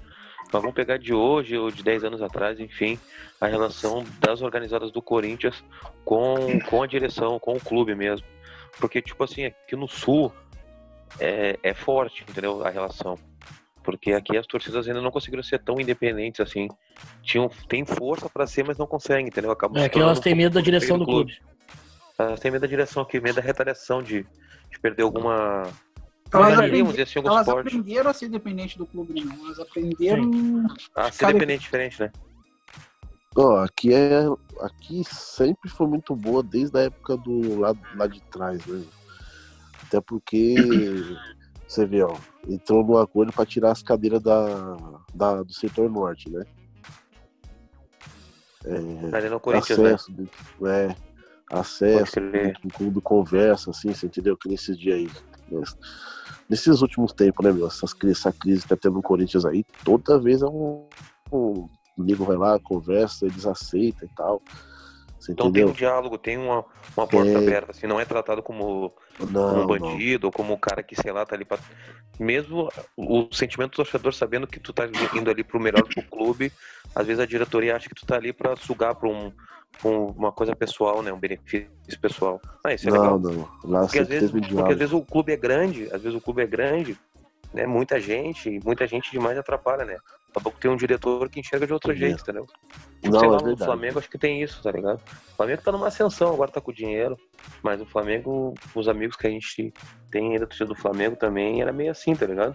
mas 0.53 0.63
vamos 0.63 0.75
pegar 0.75 0.99
de 0.99 1.13
hoje 1.13 1.57
ou 1.57 1.71
de 1.71 1.83
10 1.83 2.05
anos 2.05 2.23
atrás, 2.23 2.59
enfim, 2.59 2.99
a 3.41 3.47
relação 3.47 4.05
das 4.19 4.43
organizadas 4.43 4.91
do 4.91 5.03
Corinthians 5.03 5.63
com, 6.05 6.59
com 6.69 6.83
a 6.83 6.87
direção, 6.87 7.39
com 7.39 7.55
o 7.55 7.61
clube 7.61 7.95
mesmo. 7.95 8.27
Porque, 8.79 9.03
tipo 9.03 9.23
assim, 9.23 9.45
aqui 9.45 9.77
no 9.77 9.89
Sul 9.89 10.33
é, 11.19 11.59
é 11.63 11.75
forte, 11.75 12.25
entendeu? 12.29 12.65
A 12.65 12.71
relação 12.71 13.19
porque 13.83 14.13
aqui 14.13 14.37
as 14.37 14.47
torcidas 14.47 14.87
ainda 14.87 15.01
não 15.01 15.11
conseguiram 15.11 15.43
ser 15.43 15.59
tão 15.59 15.81
independentes 15.81 16.41
assim. 16.41 16.69
Tinham, 17.23 17.51
tem 17.69 17.85
força 17.85 18.29
para 18.29 18.47
ser, 18.47 18.65
mas 18.65 18.77
não 18.77 18.87
conseguem, 18.87 19.27
entendeu? 19.27 19.51
Acabam 19.51 19.83
é 19.83 19.89
que 19.89 19.99
elas 19.99 20.21
têm 20.21 20.35
medo 20.35 20.55
da 20.55 20.61
direção 20.61 20.99
do 20.99 21.05
clube. 21.05 21.37
clube. 21.37 21.51
Elas 22.19 22.41
têm 22.41 22.51
medo 22.51 22.61
da 22.61 22.67
direção 22.67 23.03
aqui, 23.03 23.19
medo 23.21 23.37
da 23.37 23.43
retaliação 23.43 24.03
de, 24.03 24.27
de 24.71 24.79
perder 24.81 25.03
alguma. 25.03 25.62
Elas, 26.33 26.59
aprendi, 26.59 27.03
assim, 27.03 27.19
elas 27.19 27.49
aprenderam 27.49 28.11
a 28.11 28.12
ser 28.12 28.27
independente 28.27 28.79
do 28.79 28.87
clube, 28.87 29.21
não. 29.25 29.47
Elas 29.47 29.59
aprenderam. 29.59 30.33
Sim. 30.33 30.67
A 30.95 31.11
ser 31.11 31.31
independente 31.31 31.62
diferente, 31.62 32.00
né? 32.00 32.12
Oh, 33.37 33.57
aqui 33.57 33.93
é. 33.93 34.27
Aqui 34.61 35.03
sempre 35.05 35.71
foi 35.71 35.87
muito 35.87 36.15
boa 36.15 36.43
desde 36.43 36.79
a 36.79 36.83
época 36.83 37.17
do 37.17 37.59
lado 37.59 37.81
lá 37.97 38.07
de 38.07 38.21
trás, 38.23 38.65
né? 38.67 38.85
Até 39.83 40.00
porque 40.00 40.55
você 41.67 41.87
vê, 41.87 42.03
ó, 42.03 42.15
entrou 42.49 42.85
no 42.85 42.99
acordo 42.99 43.33
para 43.33 43.47
tirar 43.47 43.73
as 43.73 43.83
cadeiras 43.83 44.23
da, 44.23 44.77
da, 45.15 45.43
do 45.43 45.53
setor 45.53 45.91
norte, 45.91 46.31
né? 46.31 46.45
É, 48.65 49.57
acesso, 49.57 50.12
né? 50.12 50.27
é, 50.69 50.97
acesso, 51.50 52.21
o 52.64 52.69
clube 52.69 53.00
conversa, 53.00 53.71
assim, 53.71 53.92
você 53.92 54.07
entendeu? 54.07 54.37
Que 54.37 54.49
nesses 54.49 54.78
dias 54.78 54.97
aí, 54.99 55.11
né? 55.50 55.62
nesses 56.49 56.80
últimos 56.80 57.12
tempos, 57.12 57.45
né, 57.45 57.52
meu? 57.52 57.66
Essas, 57.66 57.95
essa 58.04 58.33
crise 58.33 58.62
que 58.62 58.69
tá 58.69 58.76
tendo 58.76 58.95
no 58.95 59.02
Corinthians 59.02 59.45
aí, 59.45 59.64
toda 59.85 60.19
vez 60.19 60.42
é 60.42 60.47
um, 60.47 60.87
um 61.33 61.69
amigo 61.99 62.25
vai 62.25 62.37
lá, 62.37 62.59
conversa, 62.59 63.26
eles 63.26 63.47
aceitam 63.47 64.09
e 64.09 64.14
tal. 64.14 64.42
Você 65.21 65.33
então 65.33 65.49
entendeu? 65.49 65.67
tem 65.67 65.75
um 65.75 65.77
diálogo, 65.77 66.17
tem 66.19 66.39
uma, 66.39 66.65
uma 66.97 67.07
porta 67.07 67.39
aberta, 67.39 67.73
assim, 67.73 67.87
não 67.87 68.00
é 68.00 68.07
tratado 68.07 68.43
como, 68.43 68.93
não, 69.31 69.62
um 69.62 69.67
bandido, 69.67 70.23
não. 70.23 70.29
ou 70.29 70.33
como 70.33 70.55
um 70.55 70.59
cara 70.59 70.83
que, 70.83 70.97
sei 70.97 71.12
lá, 71.12 71.27
tá 71.27 71.37
ali 71.37 71.45
pra. 71.45 71.59
Mesmo 72.19 72.71
o 72.97 73.29
sentimento 73.31 73.73
do 73.73 73.77
torcedor 73.77 74.15
sabendo 74.15 74.47
que 74.47 74.59
tu 74.59 74.73
tá 74.73 74.85
indo 75.15 75.31
ali 75.31 75.45
pro 75.45 75.61
melhor 75.61 75.87
pro 75.87 76.03
clube, 76.03 76.53
às 76.95 77.07
vezes 77.07 77.21
a 77.21 77.27
diretoria 77.27 77.77
acha 77.77 77.89
que 77.89 77.95
tu 77.95 78.07
tá 78.07 78.17
ali 78.17 78.33
pra 78.33 78.57
sugar 78.57 78.95
pra 78.95 79.09
um, 79.09 79.33
um 79.85 80.07
uma 80.07 80.33
coisa 80.33 80.57
pessoal, 80.57 81.03
né? 81.03 81.12
Um 81.12 81.19
benefício 81.19 81.69
pessoal. 82.00 82.41
Ah, 82.65 82.73
isso 82.73 82.89
é 82.89 82.93
não, 82.93 83.00
legal. 83.00 83.19
Não, 83.19 83.49
Lá 83.65 83.81
porque, 83.81 83.99
às 83.99 84.09
vezes, 84.09 84.31
porque 84.31 84.73
às 84.73 84.79
vezes 84.79 84.95
o 84.95 85.03
clube 85.03 85.33
é 85.33 85.37
grande, 85.37 85.85
às 85.93 86.03
vezes 86.03 86.17
o 86.17 86.21
clube 86.21 86.43
é 86.43 86.47
grande, 86.47 86.97
né? 87.53 87.67
Muita 87.67 88.00
gente, 88.00 88.59
muita 88.65 88.87
gente 88.87 89.11
demais 89.11 89.37
atrapalha, 89.37 89.85
né? 89.85 89.99
Daqui 90.31 90.39
a 90.39 90.41
pouco 90.41 90.61
tem 90.61 90.71
um 90.71 90.77
diretor 90.77 91.29
que 91.29 91.41
enxerga 91.41 91.67
de 91.67 91.73
outro 91.73 91.93
jeito, 91.93 92.23
entendeu? 92.23 92.47
Tipo, 93.03 93.13
não, 93.13 93.21
sei 93.21 93.29
lá, 93.29 93.39
é 93.39 93.43
no 93.43 93.57
Flamengo 93.57 93.99
acho 93.99 94.09
que 94.09 94.19
tem 94.19 94.41
isso, 94.41 94.63
tá 94.63 94.71
ligado? 94.71 95.01
O 95.33 95.37
Flamengo 95.37 95.63
tá 95.63 95.73
numa 95.73 95.89
ascensão, 95.89 96.33
agora 96.33 96.53
tá 96.53 96.61
com 96.61 96.73
dinheiro, 96.73 97.17
mas 97.63 97.81
o 97.81 97.87
Flamengo, 97.87 98.55
os 98.75 98.89
amigos 98.89 99.17
que 99.17 99.27
a 99.27 99.31
gente 99.31 99.73
tem 100.11 100.33
ainda 100.33 100.47
do 100.47 100.75
Flamengo 100.77 101.17
também, 101.17 101.61
era 101.61 101.73
meio 101.73 101.91
assim, 101.91 102.15
tá 102.15 102.27
ligado? 102.27 102.55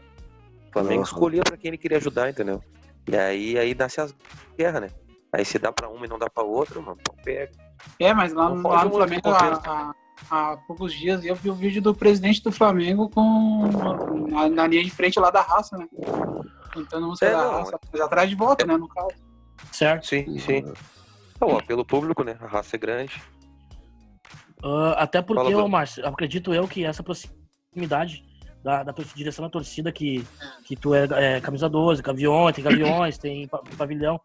O 0.69 0.71
Flamengo 0.71 0.97
uhum. 0.97 1.03
escolhia 1.03 1.43
pra 1.43 1.57
quem 1.57 1.69
ele 1.69 1.77
queria 1.77 1.97
ajudar, 1.97 2.29
entendeu? 2.29 2.63
E 3.07 3.15
aí, 3.15 3.59
aí 3.59 3.75
nasce 3.75 3.99
as 3.99 4.15
guerras, 4.57 4.81
né? 4.81 4.87
Aí 5.33 5.43
se 5.43 5.59
dá 5.59 5.71
pra 5.71 5.89
uma 5.89 6.05
e 6.05 6.09
não 6.09 6.17
dá 6.17 6.29
pra 6.29 6.43
outra, 6.43 6.79
mano, 6.79 6.97
pega. 7.23 7.51
É, 7.99 8.13
mas 8.13 8.31
lá, 8.31 8.49
no, 8.49 8.67
lá 8.67 8.85
no 8.85 8.91
Flamengo, 8.91 9.29
a, 9.29 9.93
há 10.29 10.57
poucos 10.65 10.93
dias 10.93 11.23
eu 11.25 11.35
vi 11.35 11.49
o 11.49 11.53
vídeo 11.53 11.81
do 11.81 11.93
presidente 11.93 12.41
do 12.41 12.51
Flamengo 12.51 13.09
com 13.09 13.67
na, 14.29 14.49
na 14.49 14.67
linha 14.67 14.83
de 14.83 14.89
frente 14.89 15.19
lá 15.19 15.29
da 15.29 15.41
raça, 15.41 15.77
né? 15.77 15.87
Cantando 16.75 17.07
música 17.07 17.25
é, 17.25 17.31
da 17.31 17.37
não, 17.37 17.51
raça, 17.51 17.79
mas 17.91 18.01
atrás 18.01 18.29
de 18.29 18.35
volta, 18.35 18.63
é... 18.63 18.67
né, 18.67 18.77
no 18.77 18.87
caso. 18.87 19.15
Certo. 19.71 20.07
Sim, 20.07 20.37
sim. 20.37 20.73
É 21.39 21.45
o 21.45 21.57
apelo 21.57 21.85
público, 21.85 22.23
né? 22.23 22.37
A 22.41 22.47
raça 22.47 22.75
é 22.75 22.79
grande. 22.79 23.21
Uh, 24.61 24.93
até 24.97 25.21
porque, 25.21 25.55
ô, 25.55 25.67
Márcio, 25.67 26.05
acredito 26.05 26.53
eu 26.53 26.67
que 26.67 26.83
essa 26.83 27.01
proximidade 27.01 28.23
da, 28.63 28.83
da 28.83 28.93
direção 29.15 29.45
da 29.45 29.49
torcida 29.49 29.91
que, 29.91 30.25
que 30.65 30.75
tu 30.75 30.93
é, 30.93 31.07
é 31.35 31.41
camisa 31.41 31.69
12, 31.69 32.01
gaviões, 32.01 32.55
tem 32.55 32.63
gaviões, 32.63 33.17
tem 33.17 33.47
pavilhão, 33.77 34.19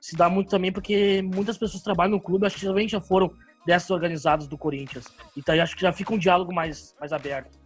se 0.00 0.16
dá 0.16 0.28
muito 0.28 0.50
também 0.50 0.70
porque 0.70 1.22
muitas 1.22 1.56
pessoas 1.56 1.82
trabalham 1.82 2.12
no 2.12 2.20
clube, 2.20 2.46
acho 2.46 2.56
que 2.56 2.66
também 2.66 2.86
já 2.86 3.00
foram 3.00 3.32
dessas 3.64 3.90
organizadas 3.90 4.46
do 4.46 4.58
Corinthians. 4.58 5.06
Então 5.34 5.54
acho 5.62 5.74
que 5.74 5.82
já 5.82 5.92
fica 5.92 6.12
um 6.12 6.18
diálogo 6.18 6.52
mais, 6.52 6.94
mais 7.00 7.10
aberto. 7.10 7.58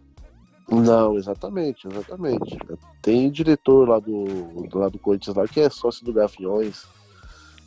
Não, 0.71 1.17
exatamente, 1.17 1.87
exatamente. 1.87 2.57
Tem 3.01 3.29
diretor 3.31 3.87
lá 3.87 3.99
do, 3.99 4.25
do, 4.67 4.77
lá 4.77 4.89
do 4.89 4.99
Corinthians 4.99 5.35
lá 5.35 5.47
que 5.47 5.59
é 5.59 5.69
sócio 5.69 6.05
do 6.05 6.13
Gaviões. 6.13 6.85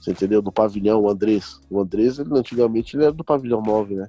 Você 0.00 0.10
entendeu? 0.10 0.42
Do 0.42 0.50
pavilhão, 0.50 1.00
o 1.00 1.08
Andrés. 1.08 1.60
O 1.70 1.80
Andrés, 1.80 2.18
ele, 2.18 2.36
antigamente, 2.36 2.96
ele 2.96 3.04
era 3.04 3.12
do 3.12 3.24
pavilhão 3.24 3.62
9, 3.62 3.94
né? 3.94 4.08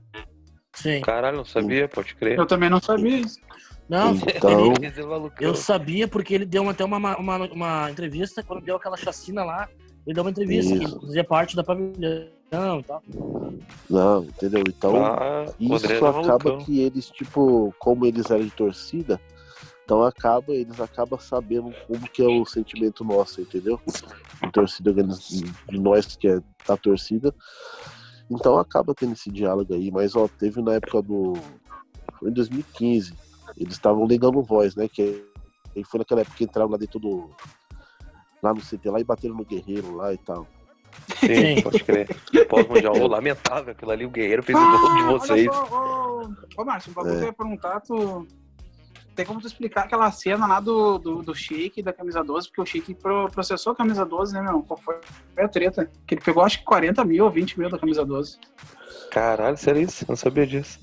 Sim. 0.73 1.01
Caralho, 1.01 1.37
não 1.37 1.45
sabia, 1.45 1.87
pode 1.87 2.15
crer. 2.15 2.37
Eu 2.37 2.47
também 2.47 2.69
não 2.69 2.81
sabia 2.81 3.17
isso. 3.19 3.39
Não, 3.87 4.15
então... 4.15 4.73
Ele, 4.73 4.91
eu 5.39 5.53
sabia 5.53 6.07
porque 6.07 6.33
ele 6.33 6.45
deu 6.45 6.67
até 6.67 6.83
uma, 6.83 6.97
uma, 7.17 7.37
uma, 7.37 7.91
entrevista 7.91 8.41
quando 8.41 8.63
deu 8.63 8.75
aquela 8.75 8.97
chacina 8.97 9.43
lá. 9.43 9.69
Ele 10.05 10.15
deu 10.15 10.23
uma 10.23 10.31
entrevista 10.31 10.73
isso. 10.73 10.99
que 10.99 11.05
fazia 11.05 11.23
parte 11.23 11.55
da 11.55 11.63
pavilhão 11.63 12.27
e 12.79 12.83
tal. 12.83 13.03
Não, 13.89 14.23
entendeu? 14.23 14.63
Então, 14.67 15.05
ah, 15.05 15.45
isso 15.59 15.91
é 15.91 15.97
acaba 15.97 16.57
que 16.57 16.79
eles, 16.79 17.09
tipo, 17.09 17.73
como 17.79 18.05
eles 18.05 18.29
eram 18.29 18.43
de 18.43 18.51
torcida, 18.51 19.19
então 19.83 20.01
acaba, 20.03 20.53
eles 20.53 20.79
acabam 20.79 21.19
sabendo 21.19 21.73
como 21.87 22.09
que 22.09 22.21
é 22.21 22.27
o 22.27 22.45
sentimento 22.45 23.03
nosso, 23.03 23.41
entendeu? 23.41 23.79
De 23.85 24.51
torcida 24.51 24.93
de 24.93 25.79
nós 25.79 26.15
que 26.15 26.27
é 26.27 26.39
da 26.67 26.77
torcida. 26.77 27.33
Então 28.29 28.57
acaba 28.57 28.95
tendo 28.95 29.13
esse 29.13 29.29
diálogo 29.29 29.73
aí, 29.73 29.91
mas 29.91 30.15
ó, 30.15 30.27
teve 30.27 30.61
na 30.61 30.75
época 30.75 31.01
do. 31.01 31.33
Foi 32.17 32.29
em 32.29 32.33
2015. 32.33 33.13
Eles 33.57 33.73
estavam 33.73 34.07
ligando 34.07 34.41
voz, 34.41 34.75
né? 34.75 34.87
Que 34.87 35.25
aí 35.75 35.83
foi 35.83 35.99
naquela 35.99 36.21
época 36.21 36.37
que 36.37 36.45
entraram 36.45 36.69
lá 36.69 36.77
dentro 36.77 36.99
do. 36.99 37.29
Lá 38.41 38.53
no 38.53 38.61
CT 38.61 38.89
lá 38.89 38.99
e 38.99 39.03
bateram 39.03 39.35
no 39.35 39.45
guerreiro 39.45 39.95
lá 39.95 40.13
e 40.13 40.17
tal. 40.17 40.47
Sim, 41.19 41.61
pode 41.61 41.83
crer. 41.83 42.07
Pós-mundial, 42.47 42.95
lamentável 43.07 43.71
aquilo 43.71 43.91
ali, 43.91 44.05
o 44.05 44.09
Guerreiro 44.09 44.43
fez 44.43 44.57
ah, 44.57 44.61
o 44.61 44.79
gol 44.79 44.95
de 44.95 45.03
vocês. 45.03 45.47
Ô, 45.47 46.29
ô, 46.57 46.61
ô 46.61 46.65
Márcio, 46.65 46.91
um 46.91 46.93
bagulho 46.93 47.15
é. 47.15 47.17
que 47.17 47.23
eu 47.23 47.27
ia 47.27 47.33
perguntar, 47.33 47.79
tu, 47.81 48.27
tem 49.15 49.25
como 49.25 49.39
tu 49.39 49.47
explicar 49.47 49.83
aquela 49.83 50.11
cena 50.11 50.47
lá 50.47 50.59
do, 50.59 50.97
do, 50.97 51.21
do 51.21 51.35
Sheik 51.35 51.81
da 51.81 51.93
camisa 51.93 52.23
12, 52.23 52.47
porque 52.47 52.61
o 52.61 52.65
Sheik 52.65 52.97
processou 53.31 53.73
a 53.73 53.75
camisa 53.75 54.05
12, 54.05 54.33
né, 54.33 54.41
meu? 54.41 54.61
Qual 54.63 54.79
foi 54.79 54.95
a 55.37 55.47
treta? 55.47 55.89
Que 56.07 56.15
ele 56.15 56.21
pegou 56.21 56.43
acho 56.43 56.59
que 56.59 56.65
40 56.65 57.05
mil 57.05 57.25
ou 57.25 57.31
20 57.31 57.59
mil 57.59 57.69
da 57.69 57.77
camisa 57.77 58.03
12. 58.03 58.39
Caralho, 59.11 59.57
sério 59.57 59.81
isso? 59.81 60.05
Não 60.07 60.15
sabia 60.15 60.47
disso. 60.47 60.79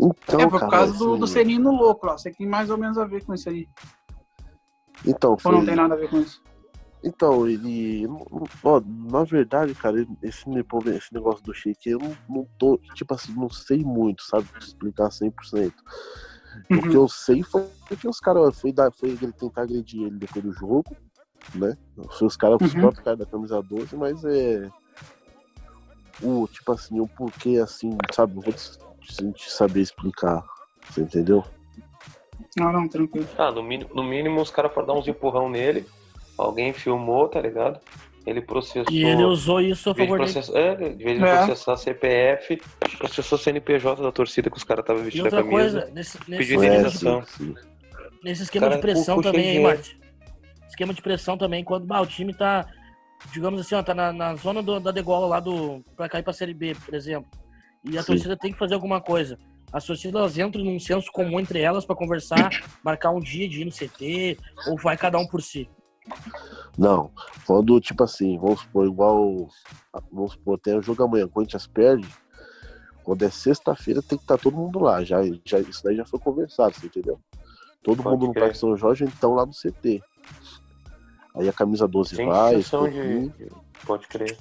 Então, 0.00 0.40
é 0.40 0.48
por 0.48 0.60
cara, 0.60 0.70
causa 0.70 0.96
do, 0.96 1.16
do 1.16 1.26
Serino 1.26 1.72
louco 1.72 2.06
lá. 2.06 2.16
Você 2.16 2.30
tem 2.30 2.46
mais 2.46 2.70
ou 2.70 2.78
menos 2.78 2.96
a 2.96 3.04
ver 3.04 3.24
com 3.24 3.34
isso 3.34 3.48
aí. 3.48 3.68
Então, 5.04 5.36
foi... 5.36 5.52
Ou 5.52 5.58
não 5.58 5.66
tem 5.66 5.74
nada 5.74 5.94
a 5.94 5.96
ver 5.96 6.08
com 6.08 6.18
isso? 6.18 6.40
Então, 7.02 7.46
ele. 7.46 8.06
Ó, 8.64 8.80
na 9.10 9.24
verdade, 9.24 9.74
cara, 9.74 10.00
esse, 10.22 10.44
esse 10.50 11.14
negócio 11.14 11.44
do 11.44 11.54
shake, 11.54 11.90
eu 11.90 11.98
não, 11.98 12.16
não 12.28 12.48
tô. 12.58 12.78
Tipo 12.94 13.14
assim, 13.14 13.32
não 13.34 13.48
sei 13.48 13.84
muito, 13.84 14.22
sabe? 14.24 14.48
Explicar 14.60 15.08
100%. 15.08 15.72
Uhum. 16.70 16.78
O 16.78 16.82
que 16.82 16.96
eu 16.96 17.08
sei 17.08 17.42
foi 17.42 17.68
que 18.00 18.08
os 18.08 18.18
caras 18.18 18.60
foi, 18.60 18.72
dar, 18.72 18.90
foi 18.90 19.16
tentar 19.16 19.62
agredir 19.62 20.02
ele 20.02 20.18
depois 20.18 20.44
do 20.44 20.52
jogo, 20.52 20.96
né? 21.54 21.76
Foi 22.18 22.26
os 22.26 22.36
caras, 22.36 22.58
os 22.60 22.74
uhum. 22.74 22.80
próprios 22.80 23.04
caras 23.04 23.18
da 23.20 23.26
camisa 23.26 23.62
12, 23.62 23.96
mas 23.96 24.24
é. 24.24 24.68
O, 26.20 26.48
tipo 26.48 26.72
assim, 26.72 26.98
o 26.98 27.06
porquê 27.06 27.58
assim, 27.58 27.96
sabe? 28.12 28.34
Não 28.34 28.42
vou 28.42 28.52
te 28.52 29.50
saber 29.50 29.82
explicar. 29.82 30.42
Você 30.90 31.02
entendeu? 31.02 31.44
Não, 32.56 32.72
não, 32.72 32.88
tranquilo. 32.88 33.28
Ah, 33.38 33.52
no 33.52 33.62
mínimo, 33.62 33.90
no 33.94 34.02
mínimo 34.02 34.40
os 34.40 34.50
caras 34.50 34.72
foram 34.72 34.86
dar 34.86 34.94
uns 34.94 35.06
empurrão 35.06 35.48
nele. 35.48 35.86
Alguém 36.38 36.72
filmou, 36.72 37.28
tá 37.28 37.40
ligado? 37.40 37.80
Ele 38.24 38.40
processou. 38.40 38.92
E 38.92 39.04
ele 39.04 39.24
usou 39.24 39.60
isso 39.60 39.90
a 39.90 39.94
favor 39.94 40.18
dele. 40.18 40.38
É, 40.54 40.74
de 40.74 41.04
vez 41.04 41.18
de 41.18 41.24
é. 41.24 41.36
processar 41.38 41.76
CPF, 41.76 42.60
processou 42.98 43.38
CNPJ 43.38 44.02
da 44.02 44.12
torcida 44.12 44.50
que 44.50 44.56
os 44.56 44.64
caras 44.64 44.82
estavam 44.82 45.02
vestindo 45.02 45.26
a 45.26 45.30
camisa. 45.30 45.50
Coisa, 45.50 45.90
nesse, 45.92 46.18
nesse, 46.28 46.42
pediu 46.42 46.62
indenização. 46.62 47.24
Nesse 48.22 48.42
esquema 48.42 48.66
cara, 48.66 48.76
de 48.76 48.82
pressão 48.82 49.20
também, 49.20 49.48
aí, 49.50 49.60
Marte. 49.60 49.98
Esquema 50.68 50.92
de 50.92 51.00
pressão 51.00 51.38
também, 51.38 51.64
quando 51.64 51.86
bah, 51.86 52.00
o 52.00 52.06
time 52.06 52.34
tá, 52.34 52.66
digamos 53.32 53.60
assim, 53.60 53.74
ó, 53.74 53.82
tá 53.82 53.94
na, 53.94 54.12
na 54.12 54.34
zona 54.34 54.62
do, 54.62 54.78
da 54.78 54.90
degola 54.90 55.26
lá 55.26 55.40
do. 55.40 55.82
pra 55.96 56.08
cair 56.08 56.22
pra 56.22 56.32
Série 56.32 56.54
B, 56.54 56.76
por 56.84 56.94
exemplo. 56.94 57.30
E 57.82 57.96
a 57.96 58.02
Sim. 58.02 58.12
torcida 58.12 58.36
tem 58.36 58.52
que 58.52 58.58
fazer 58.58 58.74
alguma 58.74 59.00
coisa. 59.00 59.38
As 59.72 59.84
torcidas 59.84 60.38
entram 60.38 60.64
num 60.64 60.78
senso 60.78 61.10
comum 61.12 61.40
entre 61.40 61.60
elas 61.60 61.84
para 61.84 61.96
conversar, 61.96 62.50
marcar 62.84 63.10
um 63.10 63.20
dia 63.20 63.48
de 63.48 63.62
ir 63.62 63.64
no 63.64 63.70
CT, 63.70 64.36
ou 64.66 64.76
vai 64.76 64.96
cada 64.96 65.18
um 65.18 65.26
por 65.26 65.42
si. 65.42 65.68
Não, 66.78 67.10
quando, 67.44 67.80
tipo 67.80 68.04
assim, 68.04 68.38
vamos 68.38 68.60
supor, 68.60 68.86
igual. 68.86 69.48
Vamos 70.12 70.32
supor, 70.32 70.58
tem 70.60 70.78
o 70.78 70.82
jogo 70.82 71.02
amanhã, 71.02 71.26
o 71.26 71.28
Corinthians 71.28 71.66
perde. 71.66 72.08
Quando 73.02 73.24
é 73.24 73.30
sexta-feira, 73.30 74.00
tem 74.00 74.16
que 74.16 74.24
estar 74.24 74.36
tá 74.36 74.42
todo 74.42 74.56
mundo 74.56 74.78
lá. 74.78 75.02
Já, 75.02 75.18
já, 75.44 75.58
isso 75.58 75.82
daí 75.82 75.96
já 75.96 76.04
foi 76.04 76.20
conversado, 76.20 76.74
você 76.74 76.86
entendeu? 76.86 77.18
Todo 77.82 78.02
Pode 78.02 78.16
mundo 78.16 78.28
no 78.28 78.34
Parque 78.34 78.56
São 78.56 78.76
Jorge, 78.76 79.04
então 79.04 79.34
lá 79.34 79.44
no 79.44 79.52
CT. 79.52 80.00
Aí 81.34 81.48
a 81.48 81.52
camisa 81.52 81.88
12 81.88 82.16
tem 82.16 82.28
vai. 82.28 82.56
De... 82.56 83.50
Pode 83.84 84.06
crer. 84.06 84.36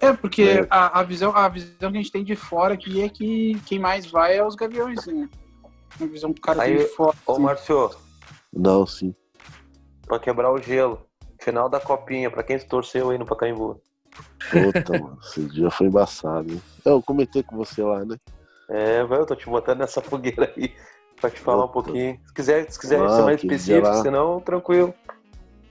É, 0.00 0.12
porque 0.12 0.42
é. 0.42 0.66
A, 0.70 1.00
a, 1.00 1.02
visão, 1.02 1.36
a 1.36 1.48
visão 1.48 1.90
que 1.90 1.98
a 1.98 2.00
gente 2.00 2.12
tem 2.12 2.24
de 2.24 2.36
fora 2.36 2.74
aqui 2.74 3.02
é 3.02 3.08
que 3.08 3.60
quem 3.66 3.78
mais 3.78 4.06
vai 4.06 4.36
é 4.38 4.46
os 4.46 4.54
gaviões, 4.54 5.04
né? 5.06 5.28
A 6.00 6.06
visão 6.06 6.30
do 6.30 6.40
cara 6.40 6.62
Aí, 6.62 6.78
de 6.78 6.84
fora. 6.84 7.16
Ô, 7.26 7.32
assim. 7.32 7.42
Márcio. 7.42 7.90
Não, 8.52 8.86
sim 8.86 9.14
para 10.06 10.18
quebrar 10.18 10.52
o 10.52 10.58
gelo. 10.58 11.06
Final 11.40 11.68
da 11.68 11.80
copinha, 11.80 12.30
para 12.30 12.42
quem 12.42 12.58
se 12.58 12.66
torceu 12.66 13.10
aí 13.10 13.18
no 13.18 13.26
Pacaembu. 13.26 13.80
Puta, 14.50 14.92
mano, 14.98 15.18
esse 15.22 15.44
dia 15.46 15.70
foi 15.70 15.88
embaçado, 15.88 16.52
hein? 16.52 16.62
Eu 16.84 17.02
comentei 17.02 17.42
com 17.42 17.56
você 17.56 17.82
lá, 17.82 18.04
né? 18.04 18.16
É, 18.68 19.04
vai, 19.04 19.18
eu 19.18 19.26
tô 19.26 19.34
te 19.34 19.46
botando 19.46 19.80
nessa 19.80 20.00
fogueira 20.00 20.52
aí 20.56 20.74
pra 21.20 21.30
te 21.30 21.40
falar 21.40 21.66
Puta. 21.68 21.80
um 21.80 21.82
pouquinho. 21.82 22.20
Se 22.26 22.34
quiser, 22.34 22.70
se 22.70 22.78
quiser 22.78 22.98
ser 23.10 23.22
mais 23.22 23.42
específico, 23.42 23.86
lá... 23.86 24.02
senão, 24.02 24.40
tranquilo. 24.40 24.94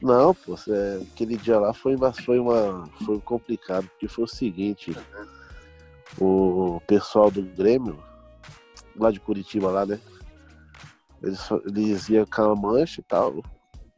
Não, 0.01 0.33
pô, 0.33 0.55
é, 0.67 1.01
aquele 1.13 1.37
dia 1.37 1.57
lá 1.57 1.73
foi, 1.73 1.95
foi, 2.25 2.37
uma, 2.37 2.83
foi 3.05 3.19
complicado, 3.21 3.87
porque 3.87 4.09
foi 4.09 4.25
o 4.25 4.27
seguinte, 4.27 4.93
o 6.19 6.81
pessoal 6.85 7.31
do 7.31 7.41
Grêmio, 7.41 7.97
lá 8.97 9.11
de 9.11 9.21
Curitiba, 9.21 9.71
lá, 9.71 9.85
né? 9.85 9.99
Eles, 11.21 11.49
eles 11.65 12.09
iam 12.09 12.25
com 12.25 12.41
a 12.41 12.55
mancha 12.55 12.99
e 12.99 13.03
tal, 13.03 13.41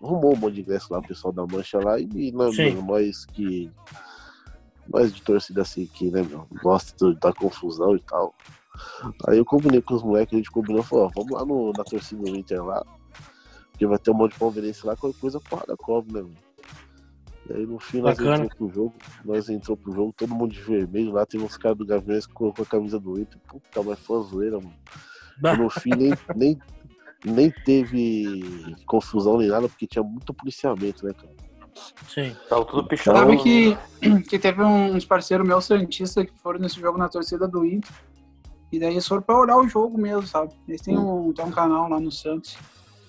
arrumou 0.06 0.34
um 0.34 0.38
monte 0.38 0.56
de 0.56 0.62
ingresso 0.62 0.92
lá, 0.92 1.00
o 1.00 1.08
pessoal 1.08 1.34
da 1.34 1.46
Mancha 1.46 1.80
lá, 1.80 2.00
e 2.00 2.32
nós, 2.32 2.56
nós 2.86 3.26
que. 3.26 3.72
Nós 4.88 5.12
de 5.12 5.22
torcida 5.22 5.64
assim, 5.64 5.88
que 5.88 6.12
né, 6.12 6.22
meu, 6.22 6.48
gosta 6.62 7.14
da 7.16 7.34
confusão 7.34 7.96
e 7.96 8.00
tal. 8.02 8.36
Aí 9.28 9.38
eu 9.38 9.46
combinei 9.46 9.82
com 9.82 9.96
os 9.96 10.04
moleques, 10.04 10.34
a 10.34 10.38
gente 10.38 10.52
combinou, 10.52 10.84
falou, 10.84 11.06
ó, 11.06 11.12
vamos 11.16 11.32
lá 11.32 11.46
no, 11.46 11.72
na 11.76 11.84
torcida 11.84 12.22
do 12.22 12.38
Inter 12.38 12.64
lá, 12.64 12.86
porque 13.72 13.88
vai 13.88 13.98
ter 13.98 14.12
um 14.12 14.14
monte 14.14 14.34
de 14.34 14.40
conveniência 14.40 14.88
lá, 14.88 14.96
qualquer 14.96 15.20
coisa 15.20 15.40
para 15.40 15.76
cobre, 15.76 16.14
né, 16.14 16.22
meu? 16.22 16.34
E 17.48 17.54
aí 17.54 17.66
no 17.66 17.80
fim 17.80 18.02
nós 18.02 18.20
entramos 18.20 18.54
pro 18.56 18.70
jogo, 18.70 18.94
nós 19.24 19.50
entramos 19.50 19.84
pro 19.84 19.94
jogo, 19.94 20.14
todo 20.18 20.34
mundo 20.34 20.52
de 20.52 20.62
vermelho 20.62 21.12
lá, 21.12 21.26
tem 21.26 21.42
uns 21.42 21.58
caras 21.58 21.78
do 21.78 21.86
Gaviões 21.86 22.26
que 22.26 22.34
colocou 22.34 22.64
a 22.64 22.68
camisa 22.68 23.00
do 23.00 23.20
Inter, 23.20 23.40
puta, 23.48 23.84
mas 23.84 24.00
foi 24.00 24.24
zoeira, 24.24 24.58
mano. 24.60 24.74
E 25.44 25.58
no 25.58 25.70
fim 25.70 25.92
nem, 25.92 26.14
nem, 26.36 26.60
nem 27.26 27.50
teve 27.50 28.76
confusão 28.86 29.38
nem 29.38 29.48
nada, 29.48 29.68
porque 29.68 29.88
tinha 29.88 30.04
muito 30.04 30.34
policiamento, 30.34 31.06
né, 31.06 31.14
cara? 31.14 31.36
Sim. 32.08 32.36
Tava 32.48 32.66
tudo 32.66 32.88
pichado. 32.88 33.20
Sabe 33.20 33.38
que, 33.38 33.78
que 34.30 34.40
teve 34.40 34.64
uns 34.64 35.06
parceiros 35.06 35.48
meus 35.48 35.66
Santistas 35.66 36.26
que 36.26 36.38
foram 36.38 36.60
nesse 36.60 36.80
jogo 36.80 36.98
na 36.98 37.10
torcida 37.10 37.48
do 37.48 37.66
Inter. 37.66 37.92
E 38.72 38.80
daí 38.80 38.92
eles 38.92 39.08
foram 39.08 39.22
pra 39.22 39.38
olhar 39.38 39.58
o 39.58 39.68
jogo 39.68 39.98
mesmo, 39.98 40.26
sabe? 40.26 40.54
Eles 40.68 40.82
têm 40.82 40.98
um, 40.98 41.32
tem 41.34 41.46
um 41.46 41.52
canal 41.52 41.90
lá 41.90 42.00
no 42.00 42.12
Santos. 42.12 42.58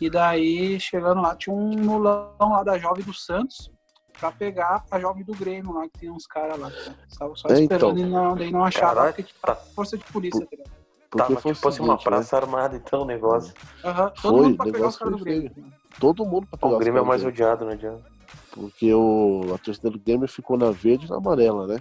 E 0.00 0.10
daí, 0.10 0.78
chegando 0.78 1.22
lá, 1.22 1.34
tinha 1.34 1.54
um 1.54 1.70
nulão 1.70 2.34
lá 2.38 2.62
da 2.62 2.76
Jovem 2.78 3.04
do 3.04 3.14
Santos 3.14 3.70
pra 4.18 4.30
pegar 4.30 4.84
a 4.90 5.00
Jovem 5.00 5.24
do 5.24 5.34
Grêmio 5.34 5.72
lá, 5.72 5.84
que 5.88 6.00
tem 6.00 6.10
uns 6.10 6.26
caras 6.26 6.58
lá. 6.58 6.70
Estavam 7.08 7.36
só 7.36 7.48
é, 7.48 7.60
esperando 7.60 7.98
então. 7.98 8.08
e 8.08 8.10
não, 8.10 8.36
daí 8.36 8.50
não 8.50 8.64
acharam, 8.64 9.04
porque 9.04 9.22
tipo, 9.22 9.54
força 9.74 9.96
de 9.96 10.04
polícia, 10.04 10.40
tá 10.40 10.48
ligado? 10.52 10.85
Porque 11.10 11.34
Tava 11.34 11.54
tipo 11.54 11.68
assim, 11.68 11.82
uma 11.82 11.98
praça 11.98 12.36
né? 12.36 12.42
armada, 12.42 12.76
então, 12.76 13.02
o 13.02 13.04
negócio. 13.04 13.54
Uhum. 13.84 14.10
Todo 14.10 14.14
foi, 14.20 14.42
mundo 14.42 14.56
pra 14.56 14.72
pegar 14.72 14.88
os 14.88 14.96
caras 14.96 15.18
do 15.18 15.24
Grêmio. 15.24 15.52
Todo 16.00 16.24
mundo 16.26 16.46
pra 16.46 16.58
pegar 16.58 16.74
O 16.74 16.78
Grêmio 16.78 17.00
é 17.00 17.04
mais 17.04 17.24
odiado, 17.24 17.64
não 17.64 17.72
adianta. 17.72 18.02
Porque 18.50 18.92
o, 18.92 19.52
a 19.54 19.58
torcida 19.58 19.90
do 19.90 19.98
Grêmio 19.98 20.28
ficou 20.28 20.56
na 20.56 20.70
verde 20.70 21.06
e 21.06 21.10
na 21.10 21.16
amarela, 21.16 21.66
né? 21.66 21.80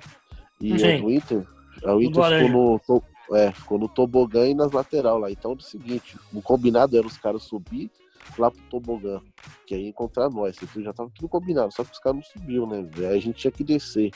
E 0.61 0.77
Sim. 0.79 1.01
o 1.01 1.11
Inter, 1.11 1.45
a 1.83 1.93
Inter 1.93 2.23
ficou 2.23 2.49
no, 2.49 3.35
é, 3.37 3.51
ficou 3.51 3.79
no 3.79 3.87
tobogã 3.87 4.45
e 4.45 4.53
nas 4.53 4.71
lateral 4.71 5.17
lá. 5.17 5.31
Então 5.31 5.51
é 5.51 5.55
o 5.55 5.61
seguinte, 5.61 6.17
o 6.33 6.41
combinado 6.41 6.97
era 6.97 7.05
os 7.05 7.17
caras 7.17 7.43
subir 7.43 7.89
lá 8.37 8.51
pro 8.51 8.61
Tobogã, 8.63 9.21
que 9.65 9.75
aí 9.75 9.87
encontrar 9.87 10.29
nós. 10.29 10.57
Já 10.77 10.93
tava 10.93 11.09
tudo 11.13 11.29
combinado, 11.29 11.71
só 11.73 11.83
que 11.83 11.91
os 11.91 11.99
caras 11.99 12.17
não 12.17 12.23
subiu, 12.23 12.65
né? 12.65 12.87
Aí 12.97 13.17
a 13.17 13.19
gente 13.19 13.39
tinha 13.39 13.51
que 13.51 13.63
descer. 13.63 14.11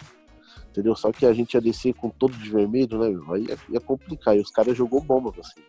Entendeu? 0.69 0.95
Só 0.95 1.12
que 1.12 1.25
a 1.25 1.33
gente 1.33 1.53
ia 1.53 1.62
descer 1.62 1.93
com 1.93 2.09
todo 2.09 2.35
de 2.38 2.49
vermelho, 2.49 2.97
né? 2.99 3.07
Aí 3.33 3.45
ia, 3.45 3.57
ia 3.69 3.79
complicar. 3.79 4.35
E 4.35 4.39
os 4.39 4.51
caras 4.51 4.77
jogou 4.77 5.01
bomba 5.01 5.31
assim. 5.39 5.62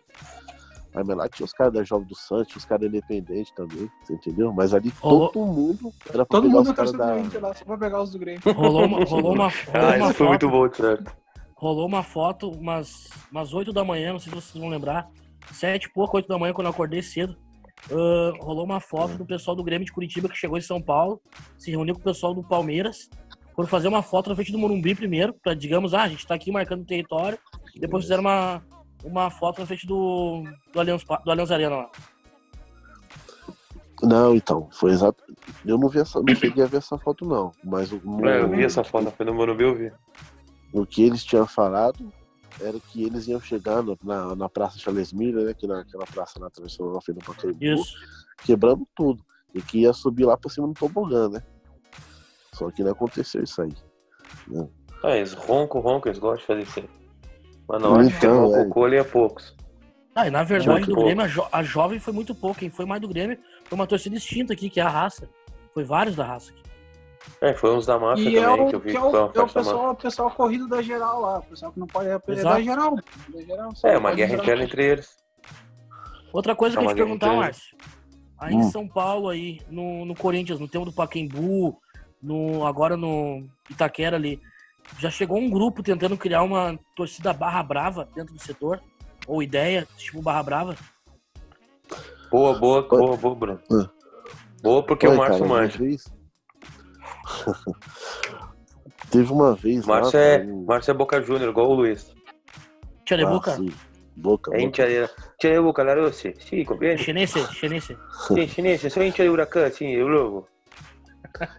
Aí 0.93 1.03
mas 1.05 1.17
lá 1.17 1.29
tinha 1.29 1.45
os 1.45 1.53
caras 1.53 1.73
da 1.73 1.83
Jovem 1.83 2.07
do 2.07 2.15
Santos, 2.15 2.55
os 2.55 2.65
caras 2.65 2.87
independentes 2.87 3.51
também, 3.53 3.89
você 4.03 4.13
entendeu? 4.13 4.51
Mas 4.51 4.73
ali 4.73 4.91
Rolou... 4.99 5.29
todo 5.29 5.45
mundo 5.45 5.93
era 6.09 6.25
pra 6.25 6.37
todo 6.37 6.43
pegar 6.43 6.57
mundo 6.57 6.69
os 6.69 6.75
caras 6.75 6.91
da... 6.91 7.15
lá, 7.47 7.53
só 7.53 7.63
pra 7.65 7.77
pegar 7.77 8.01
os 8.01 8.11
do 8.11 8.19
Grêmio. 8.19 8.41
Rolou 8.53 8.85
uma, 8.85 9.05
rolou 9.05 9.33
uma, 9.33 9.47
rolou 9.71 9.87
ah, 9.87 9.95
uma 9.95 10.07
foto, 10.07 10.13
foi 10.17 10.27
muito 10.27 10.49
bom, 10.49 10.73
certo? 10.73 11.15
Rolou 11.55 11.87
uma 11.87 12.03
foto 12.03 12.49
umas, 12.49 13.09
umas 13.31 13.53
8 13.53 13.71
da 13.71 13.85
manhã, 13.85 14.11
não 14.11 14.19
sei 14.19 14.33
se 14.33 14.41
vocês 14.41 14.61
vão 14.61 14.69
lembrar. 14.69 15.09
Sete 15.53 15.85
e 15.85 15.93
pouco, 15.93 16.17
8 16.17 16.27
da 16.27 16.37
manhã, 16.37 16.53
quando 16.53 16.67
eu 16.67 16.71
acordei 16.71 17.01
cedo. 17.01 17.37
Uh, 17.89 18.43
rolou 18.43 18.65
uma 18.65 18.79
foto 18.79 19.17
do 19.17 19.25
pessoal 19.25 19.55
do 19.55 19.63
Grêmio 19.63 19.85
de 19.85 19.91
Curitiba 19.91 20.29
que 20.29 20.37
chegou 20.37 20.57
em 20.57 20.61
São 20.61 20.81
Paulo, 20.81 21.21
se 21.57 21.71
reuniu 21.71 21.95
com 21.95 22.01
o 22.01 22.03
pessoal 22.03 22.33
do 22.33 22.43
Palmeiras, 22.43 23.09
foram 23.55 23.67
fazer 23.67 23.87
uma 23.87 24.01
foto 24.01 24.29
na 24.29 24.35
frente 24.35 24.51
do 24.51 24.57
Morumbi 24.57 24.95
primeiro, 24.95 25.33
para 25.33 25.53
digamos, 25.53 25.93
ah, 25.93 26.03
a 26.03 26.07
gente 26.07 26.25
tá 26.25 26.35
aqui 26.35 26.51
marcando 26.51 26.81
o 26.81 26.85
território, 26.85 27.37
depois 27.75 28.03
fizeram 28.03 28.21
uma, 28.21 28.61
uma 29.03 29.29
foto 29.29 29.59
na 29.59 29.67
frente 29.67 29.85
do, 29.85 30.43
do, 30.73 30.79
Allianz, 30.79 31.03
do 31.03 31.31
Allianz 31.31 31.51
Arena 31.51 31.75
lá. 31.75 31.91
Não, 34.01 34.35
então, 34.35 34.67
foi 34.71 34.91
exato. 34.91 35.23
Eu 35.63 35.77
não 35.77 35.87
vi 35.87 35.99
essa, 35.99 36.19
não 36.21 36.35
cheguei 36.35 36.63
a 36.63 36.67
ver 36.67 36.77
essa 36.77 36.97
foto, 36.97 37.23
não. 37.23 37.51
Mas 37.63 37.91
o. 37.91 38.01
É, 38.25 38.41
eu 38.41 38.49
vi 38.49 38.63
essa 38.63 38.83
foto 38.83 39.11
frente 39.11 39.27
do 39.27 39.35
Morumbi, 39.35 39.63
eu 39.63 39.75
vi. 39.75 39.91
O 40.73 40.85
que 40.85 41.03
eles 41.03 41.23
tinham 41.23 41.45
falado 41.45 42.11
era 42.59 42.79
que 42.79 43.03
eles 43.03 43.27
iam 43.27 43.39
chegando 43.39 43.97
na, 44.03 44.35
na 44.35 44.49
Praça 44.49 44.79
Charles 44.79 45.13
Miller, 45.13 45.45
né? 45.45 45.53
Que 45.53 45.67
naquela 45.67 46.05
praça 46.05 46.39
na 46.39 46.49
travessão 46.49 46.99
frente 47.01 47.19
do 47.19 47.25
Pacaembu, 47.25 47.83
quebrando 48.43 48.87
tudo. 48.95 49.23
E 49.53 49.61
que 49.61 49.81
ia 49.81 49.93
subir 49.93 50.25
lá 50.25 50.35
pra 50.35 50.49
cima 50.49 50.67
do 50.67 50.73
tobogã, 50.73 51.29
né? 51.29 51.43
Só 52.53 52.69
que 52.69 52.83
não 52.83 52.91
aconteceu 52.91 53.43
isso 53.43 53.61
aí. 53.61 53.73
Né? 54.47 54.67
Ah, 55.03 55.15
eles 55.17 55.33
ronco, 55.33 55.79
ronco, 55.79 56.07
eles 56.07 56.19
gostam 56.19 56.37
de 56.39 56.45
fazer 56.45 56.61
isso 56.61 56.79
aí. 56.79 56.89
Mas 57.67 57.81
não, 57.81 57.95
acho 57.95 58.09
então, 58.09 58.51
que 58.51 58.79
o 58.79 58.87
é... 58.87 58.97
é 58.97 59.03
poucos. 59.03 59.55
Ah, 60.13 60.27
e 60.27 60.31
na 60.31 60.43
verdade, 60.43 60.85
do 60.85 60.95
Grêmio, 60.95 61.23
a, 61.23 61.27
jo 61.27 61.45
a, 61.51 61.63
jovem 61.63 61.99
foi 61.99 62.13
muito 62.13 62.35
pouco. 62.35 62.59
Quem 62.59 62.69
foi 62.69 62.85
mais 62.85 63.01
do 63.01 63.07
Grêmio 63.07 63.37
foi 63.65 63.75
uma 63.75 63.87
torcida 63.87 64.15
distinta 64.15 64.53
aqui, 64.53 64.69
que 64.69 64.79
é 64.79 64.83
a 64.83 64.89
raça. 64.89 65.29
Foi 65.73 65.83
vários 65.83 66.15
da 66.15 66.25
raça 66.25 66.51
aqui. 66.51 66.61
É, 67.39 67.53
foi 67.53 67.75
uns 67.75 67.85
da 67.85 67.99
massa 67.99 68.21
e 68.21 68.25
também, 68.25 68.43
é 68.43 68.49
o, 68.49 68.67
que 68.67 68.75
eu 68.75 68.79
vi. 68.79 68.91
Que 68.91 68.97
é 68.97 69.01
o, 69.01 69.15
é 69.15 69.41
o 69.41 69.47
pessoal, 69.47 69.95
pessoal 69.95 70.31
corrido 70.31 70.67
da 70.67 70.81
geral 70.81 71.21
lá. 71.21 71.39
O 71.39 71.43
pessoal 71.43 71.71
que 71.71 71.79
não 71.79 71.87
pode 71.87 72.09
é 72.09 72.19
da 72.19 72.61
geral. 72.61 72.95
Da 73.29 73.41
geral 73.41 73.69
é, 73.85 73.97
uma 73.97 74.13
guerra 74.13 74.35
interna 74.35 74.63
entre 74.63 74.85
eles. 74.85 75.15
Outra 76.33 76.55
coisa 76.55 76.77
que 76.77 76.83
no, 82.21 82.65
agora 82.65 82.95
no 82.95 83.47
Itaquera 83.69 84.15
ali, 84.15 84.41
já 84.99 85.09
chegou 85.09 85.37
um 85.37 85.49
grupo 85.49 85.81
tentando 85.83 86.17
criar 86.17 86.43
uma 86.43 86.79
torcida 86.95 87.33
barra 87.33 87.63
brava 87.63 88.07
dentro 88.15 88.33
do 88.33 88.41
setor? 88.41 88.81
Ou 89.27 89.41
ideia, 89.41 89.87
tipo 89.97 90.21
barra 90.21 90.43
brava? 90.43 90.75
Boa, 92.31 92.57
boa, 92.57 92.81
boa, 92.87 93.17
boa, 93.17 93.35
Bruno. 93.35 93.61
Boa 94.61 94.83
porque 94.83 95.07
Oi, 95.07 95.15
o 95.15 95.17
Márcio 95.17 95.47
manja. 95.47 95.77
Teve 99.11 99.31
uma 99.31 99.53
vez. 99.55 99.85
Márcio 99.85 100.19
lá, 100.19 100.25
é, 100.25 100.43
um... 100.43 100.63
Márcio 100.65 100.91
é 100.91 100.93
Boca 100.93 101.21
Júnior, 101.21 101.49
igual 101.49 101.69
o 101.69 101.73
Luiz. 101.73 102.13
Tchau, 103.05 103.17
ah, 103.19 103.25
Boca? 103.25 103.51
Sim. 103.55 103.73
Boca, 104.15 104.51
é 104.55 104.67
de 104.67 105.61
Boca, 105.61 105.83
la 105.83 105.95
Rossi. 105.95 106.35
Sí, 106.39 106.63
comprende? 106.65 107.03
Chinese, 107.03 107.47
chinese. 107.53 107.97
Sim, 108.27 108.47
chinese. 108.47 108.89
Sou 108.89 109.03
hincha 109.03 109.23
de 109.23 109.29
Huracan, 109.29 109.71
sim, 109.71 109.89
eu 109.91 110.07
logo. 110.07 110.47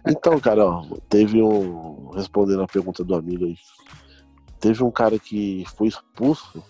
Então, 0.07 0.39
cara, 0.39 0.65
ó, 0.65 0.85
teve 1.09 1.41
um. 1.41 2.09
Respondendo 2.11 2.61
a 2.61 2.67
pergunta 2.67 3.03
do 3.03 3.15
amigo 3.15 3.45
aí. 3.45 3.55
Teve 4.59 4.83
um 4.83 4.91
cara 4.91 5.19
que 5.19 5.65
foi 5.75 5.87
expulso. 5.87 6.63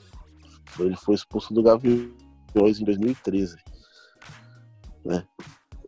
Ele 0.79 0.95
foi 0.95 1.15
expulso 1.15 1.53
do 1.53 1.61
Gaviões 1.61 2.79
em 2.79 2.83
2013. 2.83 3.55
Né? 5.05 5.23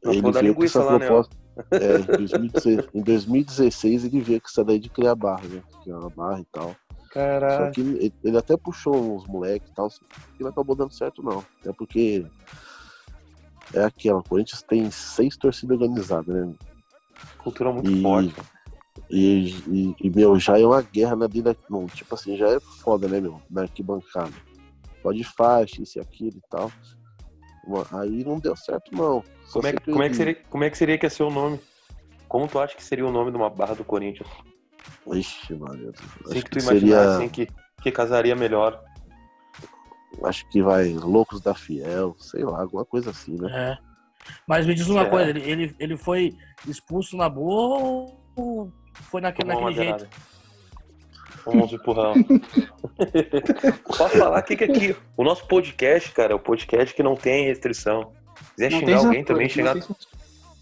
ele 0.03 0.31
veio 0.31 0.55
com 0.55 0.63
essa 0.63 0.83
lá, 0.83 0.99
né, 0.99 1.07
proposta. 1.07 1.35
Né? 1.35 1.45
É, 1.71 1.99
em, 1.99 2.17
2016, 2.17 2.89
em 2.93 3.01
2016 3.01 4.05
ele 4.05 4.21
veio 4.21 4.41
com 4.41 4.47
essa 4.47 4.63
daí 4.63 4.77
de 4.77 4.89
criar 4.89 5.15
barra, 5.15 5.47
né? 5.47 5.63
Criar 5.83 6.09
barra 6.09 6.41
e 6.41 6.45
tal. 6.51 6.75
Caralho. 7.11 7.65
Só 7.65 7.71
que 7.71 7.81
ele, 7.81 8.13
ele 8.23 8.37
até 8.37 8.57
puxou 8.57 9.15
uns 9.15 9.25
moleques 9.25 9.69
e 9.69 9.73
tal, 9.73 9.89
que 9.89 10.43
não 10.43 10.49
acabou 10.49 10.75
dando 10.75 10.93
certo, 10.93 11.23
não. 11.23 11.43
Até 11.61 11.71
porque 11.71 12.25
é 13.73 13.83
aquela, 13.83 14.19
o 14.19 14.23
Corinthians 14.23 14.61
tem 14.61 14.91
seis 14.91 15.37
torcidas 15.37 15.79
organizadas, 15.79 16.35
né? 16.35 16.53
Cultura 17.37 17.71
muito 17.71 17.91
e, 17.91 18.01
forte. 18.01 18.35
E, 19.09 19.49
e, 19.67 19.95
e, 20.01 20.09
meu, 20.09 20.39
já 20.39 20.59
é 20.59 20.65
uma 20.65 20.81
guerra 20.81 21.15
na 21.15 21.27
vida. 21.27 21.55
Não, 21.69 21.85
tipo 21.87 22.15
assim, 22.15 22.37
já 22.37 22.49
é 22.49 22.59
foda, 22.59 23.07
né, 23.07 23.19
meu? 23.19 23.41
Na 23.49 23.61
arquibancada. 23.63 24.33
Pode 25.03 25.23
faixa, 25.23 25.81
isso 25.81 25.99
e 25.99 26.01
aquilo 26.01 26.37
e 26.37 26.41
tal. 26.49 26.71
Aí 27.91 28.23
não 28.23 28.39
deu 28.39 28.55
certo, 28.55 28.91
não. 28.95 29.23
como 29.51 29.67
é, 29.67 29.73
que, 29.73 29.91
como, 29.91 30.03
é 30.03 30.09
que 30.09 30.15
seria, 30.15 30.35
como 30.49 30.63
é 30.63 30.69
que 30.69 30.77
seria 30.77 30.97
que 30.97 31.05
ia 31.05 31.09
ser 31.09 31.23
o 31.23 31.31
nome? 31.31 31.59
Como 32.27 32.47
tu 32.47 32.59
acha 32.59 32.75
que 32.75 32.83
seria 32.83 33.05
o 33.05 33.11
nome 33.11 33.31
de 33.31 33.37
uma 33.37 33.49
barra 33.49 33.75
do 33.75 33.83
Corinthians? 33.83 34.29
Ixi, 35.11 35.53
mano. 35.55 35.91
Assim 36.25 36.41
que 36.41 36.49
tu 36.49 36.59
imaginar, 36.59 36.97
seria... 36.97 37.15
assim, 37.15 37.29
que, 37.29 37.47
que 37.81 37.91
casaria 37.91 38.35
melhor. 38.35 38.83
Acho 40.23 40.47
que 40.49 40.61
vai 40.61 40.89
Loucos 40.93 41.41
da 41.41 41.53
Fiel, 41.53 42.15
sei 42.19 42.43
lá, 42.43 42.61
alguma 42.61 42.85
coisa 42.85 43.09
assim, 43.09 43.35
né? 43.35 43.49
É. 43.51 43.94
Mas 44.47 44.65
me 44.65 44.73
diz 44.73 44.87
uma 44.87 45.03
é. 45.03 45.09
coisa, 45.09 45.29
ele, 45.29 45.41
ele, 45.41 45.75
ele 45.79 45.97
foi 45.97 46.33
expulso 46.67 47.17
na 47.17 47.29
boa 47.29 48.11
ou 48.35 48.71
foi 48.93 49.21
naquele, 49.21 49.49
naquele 49.49 49.73
jeito? 49.73 50.07
Vamos 51.45 51.71
empurrar. 51.71 52.13
Posso 53.85 54.17
falar 54.17 54.41
que 54.41 54.53
aqui, 54.63 54.95
o 55.15 55.23
nosso 55.23 55.47
podcast, 55.47 56.11
cara, 56.11 56.33
é 56.33 56.35
o 56.35 56.39
podcast 56.39 56.93
que 56.93 57.03
não 57.03 57.15
tem 57.15 57.45
restrição. 57.45 58.11
Se 58.35 58.55
quiser 58.55 58.71
não 58.71 58.79
xingar 58.79 58.97
alguém 58.97 59.11
censura, 59.11 59.25
também, 59.25 59.49
xingar. 59.49 59.75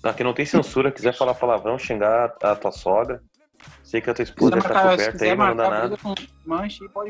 Aqui 0.03 0.23
não 0.23 0.33
tem 0.33 0.45
censura, 0.45 0.91
quiser 0.91 1.13
falar 1.15 1.33
palavrão, 1.35 1.79
xingar 1.79 2.35
a 2.41 2.55
tua 2.55 2.71
sogra. 2.71 3.23
Sei 3.81 4.01
que 4.01 4.09
a 4.09 4.13
tua 4.13 4.23
esposa 4.23 4.57
está 4.57 4.91
coberta 4.91 5.23
aí, 5.23 5.35
mas 5.35 5.49
não 5.49 5.55
dá 5.55 5.69
nada. 5.69 5.97
Pode, 5.97 6.27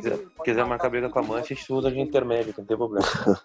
quiser, 0.02 0.18
pode 0.18 0.44
quiser 0.44 0.66
marcar 0.66 0.90
briga 0.90 1.10
com 1.10 1.20
a 1.20 1.24
mancha, 1.24 1.54
a 1.54 1.56
gente 1.56 1.74
usa 1.74 1.90
de 1.90 2.00
intermédio, 2.00 2.54
não 2.56 2.66
tem 2.66 2.78
problema. 2.78 3.08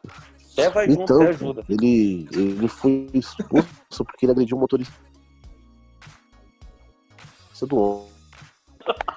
Até 0.61 0.71
vai 0.71 0.89
junto, 0.89 1.03
então, 1.03 1.23
até 1.23 1.31
ajuda. 1.31 1.65
Ele, 1.69 2.29
ele 2.33 2.69
foi 2.69 3.09
expulso 3.15 4.05
porque 4.05 4.27
ele 4.27 4.33
agrediu 4.33 4.57
o 4.57 4.61
motorista 4.61 4.95
do 7.67 8.07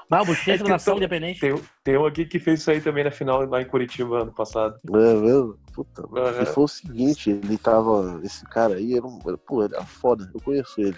ah, 0.10 0.26
bochecha 0.26 0.64
é 0.64 0.68
nação 0.68 0.98
independente. 0.98 1.40
Tem, 1.40 1.56
tem 1.84 1.98
um 1.98 2.06
aqui 2.06 2.26
que 2.26 2.40
fez 2.40 2.60
isso 2.60 2.72
aí 2.72 2.82
também 2.82 3.04
na 3.04 3.12
final 3.12 3.46
lá 3.46 3.62
em 3.62 3.66
Curitiba 3.66 4.24
ano 4.24 4.34
passado. 4.34 4.78
É 4.94 5.14
mesmo? 5.14 5.58
Puta, 5.74 6.02
uhum. 6.02 6.46
foi 6.46 6.64
o 6.64 6.68
seguinte, 6.68 7.30
ele 7.30 7.58
tava. 7.58 8.20
Esse 8.24 8.44
cara 8.46 8.76
aí 8.76 8.96
era 8.96 9.06
um. 9.06 9.20
Pô, 9.20 9.64
ele 9.64 9.74
era 9.74 9.86
foda, 9.86 10.30
eu 10.34 10.42
conheço 10.42 10.82
ele. 10.82 10.98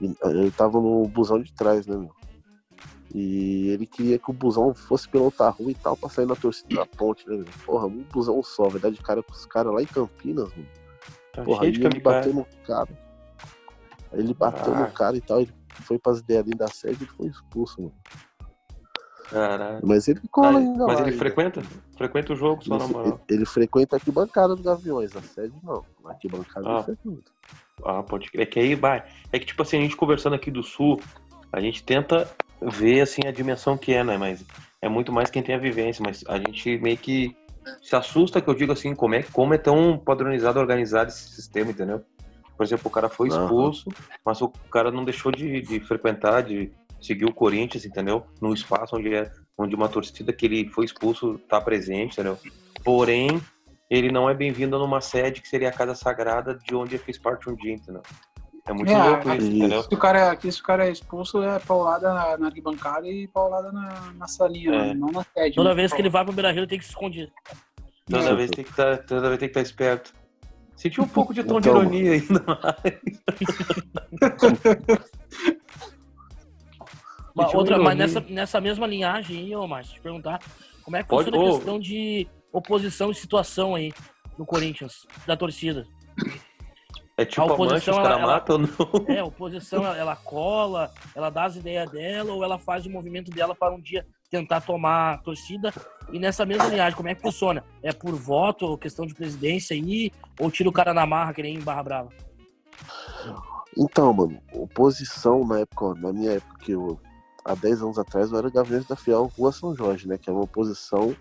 Ele 0.00 0.50
tava 0.50 0.80
no 0.80 1.06
busão 1.06 1.40
de 1.40 1.52
trás, 1.52 1.86
né, 1.86 1.96
meu? 1.96 2.10
E 3.14 3.68
ele 3.68 3.86
queria 3.86 4.18
que 4.18 4.30
o 4.30 4.32
busão 4.32 4.72
fosse 4.72 5.06
pela 5.06 5.24
outra 5.24 5.50
rua 5.50 5.70
e 5.70 5.74
tal, 5.74 5.96
pra 5.96 6.08
sair 6.08 6.26
na 6.26 6.34
torcida 6.34 6.76
da 6.76 6.86
ponte, 6.86 7.28
né, 7.28 7.36
meu? 7.36 7.46
Porra, 7.66 7.86
um 7.86 8.02
busão 8.10 8.42
só, 8.42 8.68
verdade, 8.68 8.96
cara 9.02 9.22
com 9.22 9.32
os 9.32 9.44
caras 9.44 9.72
lá 9.72 9.82
em 9.82 9.86
Campinas, 9.86 10.48
mano. 10.50 10.68
Tá 11.32 11.42
Porra, 11.42 11.64
aí 11.64 11.68
ele 11.68 12.00
bateu 12.00 12.32
no 12.32 12.46
cara. 12.66 12.88
Aí 14.12 14.20
ele 14.20 14.32
bateu 14.32 14.74
ah. 14.74 14.80
no 14.80 14.90
cara 14.92 15.16
e 15.16 15.20
tal, 15.20 15.40
ele 15.40 15.52
foi 15.82 15.98
pras 15.98 16.20
ideias 16.20 16.46
da 16.56 16.68
sede 16.68 17.04
e 17.04 17.06
foi 17.06 17.26
expulso, 17.26 17.82
mano. 17.82 17.94
Caralho. 19.28 19.80
Mas 19.82 20.08
ele 20.08 20.20
cola 20.30 20.58
ainda 20.58 20.86
Mas 20.86 21.00
lá, 21.00 21.08
ele 21.08 21.16
frequenta? 21.16 21.62
Frequenta 21.96 22.32
o 22.32 22.36
jogo 22.36 22.62
só 22.62 22.74
ele, 22.74 22.82
na 22.82 22.88
moral. 22.88 23.20
Ele, 23.28 23.38
ele 23.38 23.46
frequenta 23.46 23.96
aqui 23.96 24.10
bancada 24.10 24.54
dos 24.54 24.64
Gaviões, 24.64 25.16
a 25.16 25.22
sede 25.22 25.54
não. 25.62 25.84
Aqui 26.04 26.28
bancada 26.28 26.68
ah. 26.68 26.74
ele 26.74 26.82
frequenta. 26.84 27.32
Ah, 27.84 28.02
pode 28.02 28.30
crer. 28.30 28.42
É 28.42 28.46
que 28.46 28.60
aí 28.60 28.74
vai. 28.74 29.04
É 29.32 29.38
que, 29.38 29.46
tipo 29.46 29.62
assim, 29.62 29.78
a 29.78 29.80
gente 29.80 29.96
conversando 29.96 30.34
aqui 30.34 30.50
do 30.50 30.62
Sul, 30.62 31.00
a 31.50 31.60
gente 31.60 31.82
tenta 31.82 32.30
ver, 32.70 33.00
assim, 33.00 33.22
a 33.26 33.32
dimensão 33.32 33.76
que 33.76 33.92
é, 33.92 34.04
né? 34.04 34.16
Mas 34.16 34.44
é 34.80 34.88
muito 34.88 35.12
mais 35.12 35.30
quem 35.30 35.42
tem 35.42 35.54
a 35.54 35.58
vivência. 35.58 36.02
Mas 36.04 36.24
a 36.28 36.38
gente 36.38 36.78
meio 36.78 36.96
que 36.96 37.36
se 37.80 37.94
assusta 37.94 38.40
que 38.40 38.48
eu 38.48 38.54
digo 38.54 38.72
assim, 38.72 38.94
como 38.94 39.14
é, 39.14 39.22
como 39.22 39.54
é 39.54 39.58
tão 39.58 39.98
padronizado, 39.98 40.58
organizado 40.58 41.10
esse 41.10 41.28
sistema, 41.34 41.70
entendeu? 41.70 42.04
Por 42.56 42.64
exemplo, 42.64 42.88
o 42.88 42.90
cara 42.90 43.08
foi 43.08 43.28
expulso, 43.28 43.88
uhum. 43.88 43.94
mas 44.24 44.40
o 44.40 44.48
cara 44.70 44.90
não 44.90 45.04
deixou 45.04 45.32
de, 45.32 45.60
de 45.62 45.80
frequentar, 45.80 46.42
de 46.42 46.70
seguir 47.00 47.24
o 47.24 47.34
Corinthians, 47.34 47.84
entendeu? 47.84 48.24
No 48.40 48.52
espaço 48.52 48.96
onde 48.96 49.14
é 49.14 49.30
onde 49.56 49.74
uma 49.74 49.88
torcida 49.88 50.32
que 50.32 50.46
ele 50.46 50.68
foi 50.68 50.84
expulso 50.84 51.34
está 51.34 51.60
presente, 51.60 52.14
entendeu? 52.14 52.38
Porém, 52.84 53.40
ele 53.90 54.10
não 54.10 54.28
é 54.28 54.34
bem-vindo 54.34 54.78
numa 54.78 55.00
sede 55.00 55.40
que 55.42 55.48
seria 55.48 55.68
a 55.68 55.72
casa 55.72 55.94
sagrada 55.94 56.54
de 56.54 56.74
onde 56.74 56.94
ele 56.94 57.02
fez 57.02 57.18
parte 57.18 57.50
um 57.50 57.54
dia, 57.54 57.74
entendeu? 57.74 58.02
É 58.64 58.72
muito 58.72 58.92
é, 58.92 59.08
louco 59.08 59.28
isso, 59.30 59.46
entendeu? 59.48 59.82
Se 59.82 59.94
o, 59.94 59.98
cara, 59.98 60.30
aqui, 60.30 60.52
se 60.52 60.60
o 60.60 60.62
cara 60.62 60.86
é 60.86 60.92
expulso, 60.92 61.42
é 61.42 61.58
paulada 61.58 62.14
na, 62.14 62.38
na 62.38 62.46
arquibancada 62.46 63.08
e 63.08 63.26
paulada 63.26 63.72
na, 63.72 64.12
na 64.12 64.28
salinha, 64.28 64.72
é. 64.72 64.94
não 64.94 65.08
na 65.08 65.24
sede. 65.24 65.56
Toda 65.56 65.70
né? 65.70 65.74
vez 65.74 65.92
que 65.92 66.00
ele 66.00 66.08
vai 66.08 66.24
pro 66.24 66.32
Beira-Rio, 66.32 66.66
tem 66.66 66.78
que 66.78 66.84
se 66.84 66.90
esconder. 66.90 67.32
Toda, 68.08 68.36
vez 68.36 68.50
tem 68.50 68.64
que 68.64 68.72
tá, 68.72 68.96
toda 68.98 69.28
vez 69.28 69.40
tem 69.40 69.48
que 69.48 69.58
estar 69.58 69.60
tá 69.60 69.66
esperto. 69.66 70.14
Senti 70.76 71.00
um 71.00 71.08
pouco 71.08 71.34
de 71.34 71.42
tom 71.42 71.58
então, 71.58 71.72
de 71.72 71.80
ironia 71.80 72.12
ainda 72.22 72.44
mais. 77.34 77.54
outra, 77.54 77.78
mas 77.78 77.96
nessa, 77.96 78.20
nessa 78.20 78.60
mesma 78.60 78.86
linhagem 78.86 79.38
aí, 79.38 79.56
ô 79.56 79.66
Márcio, 79.66 79.94
te 79.94 80.00
perguntar, 80.00 80.40
como 80.84 80.96
é 80.96 81.02
que 81.02 81.08
Pode, 81.08 81.30
funciona 81.30 81.48
a 81.48 81.56
questão 81.56 81.80
de 81.80 82.28
oposição 82.52 83.10
e 83.10 83.14
situação 83.14 83.74
aí 83.74 83.92
no 84.38 84.46
Corinthians, 84.46 85.06
da 85.26 85.36
torcida? 85.36 85.86
É 87.22 87.24
tipo 87.24 87.40
a 87.40 87.54
oposição, 87.54 87.94
a 87.94 88.02
mancha, 88.02 88.12
ela, 88.12 88.26
mata 88.26 88.52
ou 88.52 88.58
não? 88.58 88.68
É, 89.08 89.18
a 89.18 89.24
oposição, 89.24 89.84
ela, 89.84 89.96
ela 89.96 90.16
cola, 90.16 90.90
ela 91.14 91.30
dá 91.30 91.44
as 91.44 91.56
ideias 91.56 91.90
dela 91.90 92.32
ou 92.32 92.42
ela 92.42 92.58
faz 92.58 92.84
o 92.86 92.90
movimento 92.90 93.30
dela 93.30 93.54
para 93.54 93.74
um 93.74 93.80
dia 93.80 94.06
tentar 94.30 94.62
tomar 94.62 95.14
a 95.14 95.18
torcida. 95.18 95.72
E 96.10 96.18
nessa 96.18 96.46
mesma 96.46 96.66
linhagem, 96.66 96.96
como 96.96 97.08
é 97.08 97.14
que 97.14 97.20
funciona? 97.20 97.62
É 97.82 97.92
por 97.92 98.14
voto, 98.14 98.78
questão 98.78 99.06
de 99.06 99.14
presidência 99.14 99.76
aí, 99.76 100.10
ou 100.40 100.50
tira 100.50 100.68
o 100.68 100.72
cara 100.72 100.94
na 100.94 101.06
marra, 101.06 101.34
que 101.34 101.42
nem 101.42 101.56
em 101.56 101.60
Barra 101.60 101.82
Brava? 101.82 102.08
Então, 103.76 104.12
mano, 104.12 104.40
oposição 104.52 105.46
na 105.46 105.60
época, 105.60 105.94
na 106.00 106.12
minha 106.12 106.32
época, 106.32 106.56
que 106.60 106.72
eu, 106.72 106.98
há 107.44 107.54
10 107.54 107.82
anos 107.82 107.98
atrás, 107.98 108.32
eu 108.32 108.38
era 108.38 108.50
Gaviões 108.50 108.86
da 108.86 108.96
Fiel 108.96 109.30
Rua 109.38 109.52
São 109.52 109.74
Jorge, 109.74 110.08
né? 110.08 110.18
Que 110.18 110.30
é 110.30 110.32
uma 110.32 110.44
oposição. 110.44 111.14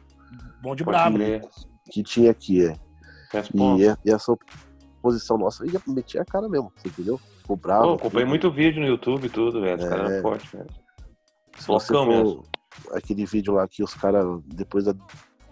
Bom 0.61 0.75
de 0.75 0.83
brabo. 0.83 1.17
Que, 1.17 1.41
que 1.91 2.03
tinha 2.03 2.31
aqui, 2.31 2.65
é. 2.65 2.75
E, 3.53 4.09
e, 4.09 4.11
essa 4.11 4.35
oposição 5.01 5.37
nossa 5.37 5.65
ia 5.65 5.81
meter 5.87 6.19
a 6.19 6.25
cara 6.25 6.47
mesmo, 6.47 6.71
entendeu? 6.85 7.19
Ficou 7.39 7.57
bravo. 7.57 7.83
Pô, 7.83 7.93
acompanhei 7.93 8.27
muito 8.27 8.51
vídeo 8.51 8.81
no 8.81 8.87
YouTube 8.87 9.25
e 9.25 9.29
tudo, 9.29 9.59
velho. 9.59 9.79
Os 9.79 9.85
é... 9.85 9.89
caras 9.89 10.11
eram 10.11 10.21
fortes, 10.21 10.51
velho. 10.51 10.69
Se 11.57 11.67
você 11.67 11.93
for, 11.93 12.07
mesmo 12.07 12.43
aquele 12.93 13.25
vídeo 13.25 13.53
lá 13.53 13.67
que 13.67 13.83
os 13.83 13.93
caras, 13.93 14.25
depois 14.45 14.85
da 14.85 14.93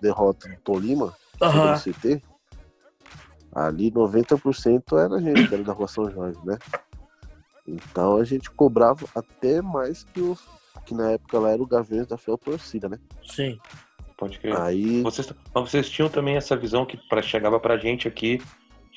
derrota 0.02 0.48
do 0.48 0.56
Tolima, 0.62 1.14
uhum. 1.42 1.74
do 1.74 1.80
CT, 1.80 2.22
ali 3.54 3.92
90% 3.92 4.98
era 4.98 5.16
a 5.16 5.22
gente, 5.22 5.54
era 5.54 5.64
da 5.64 5.74
Rua 5.74 5.88
São 5.88 6.10
Jorge, 6.10 6.40
né? 6.46 6.58
Então 7.68 8.18
a 8.18 8.24
gente 8.24 8.50
cobrava 8.50 9.06
até 9.14 9.62
mais 9.62 10.04
que 10.04 10.22
os 10.22 10.40
que 10.86 10.96
na 10.96 11.12
época 11.12 11.38
lá 11.38 11.52
era 11.52 11.62
o 11.62 11.68
Gaviões 11.68 12.08
da 12.08 12.18
Fiel 12.18 12.38
Torcida, 12.38 12.90
né? 12.90 12.98
Sim. 13.24 13.60
Pode 14.18 14.40
crer. 14.40 14.60
Aí... 14.60 15.04
Vocês, 15.04 15.32
mas 15.54 15.70
vocês 15.70 15.88
tinham 15.88 16.10
também 16.10 16.36
essa 16.36 16.56
visão 16.56 16.84
que 16.84 16.98
pra, 17.08 17.22
chegava 17.22 17.60
pra 17.60 17.78
gente 17.78 18.08
aqui 18.08 18.42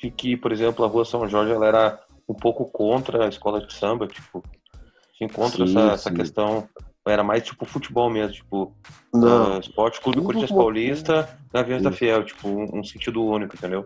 de 0.03 0.11
que, 0.11 0.35
por 0.35 0.51
exemplo, 0.51 0.83
a 0.83 0.87
Rua 0.87 1.05
São 1.05 1.27
Jorge 1.29 1.53
ela 1.53 1.65
era 1.65 1.99
um 2.27 2.33
pouco 2.33 2.65
contra 2.65 3.25
a 3.25 3.29
escola 3.29 3.65
de 3.65 3.73
samba, 3.73 4.05
tipo, 4.05 4.43
se 5.17 5.23
encontra 5.23 5.65
sim, 5.65 5.77
essa, 5.77 5.93
essa 5.93 6.11
questão 6.11 6.67
era 7.05 7.23
mais 7.23 7.43
tipo 7.43 7.65
futebol 7.65 8.09
mesmo, 8.09 8.33
tipo 8.33 8.75
uh, 9.13 9.59
Esporte 9.61 10.01
Clube 10.01 10.21
Corinthians 10.21 10.51
Paulista, 10.51 11.39
Gaviões 11.53 11.83
da 11.83 11.91
Fiel, 11.91 12.25
tipo 12.25 12.49
um, 12.49 12.79
um, 12.79 12.83
sentido 12.83 13.23
único, 13.23 13.55
entendeu? 13.55 13.85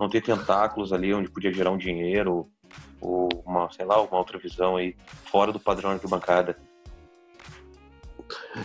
Não 0.00 0.08
ter 0.08 0.22
tentáculos 0.22 0.92
ali 0.92 1.12
onde 1.12 1.30
podia 1.30 1.52
gerar 1.52 1.70
um 1.70 1.78
dinheiro 1.78 2.48
ou 3.00 3.28
uma, 3.44 3.70
sei 3.70 3.84
lá, 3.84 4.00
uma 4.00 4.18
outra 4.18 4.38
visão 4.38 4.76
aí 4.76 4.96
fora 5.24 5.52
do 5.52 5.60
padrão 5.60 5.96
de 5.96 6.06
bancada. 6.06 6.56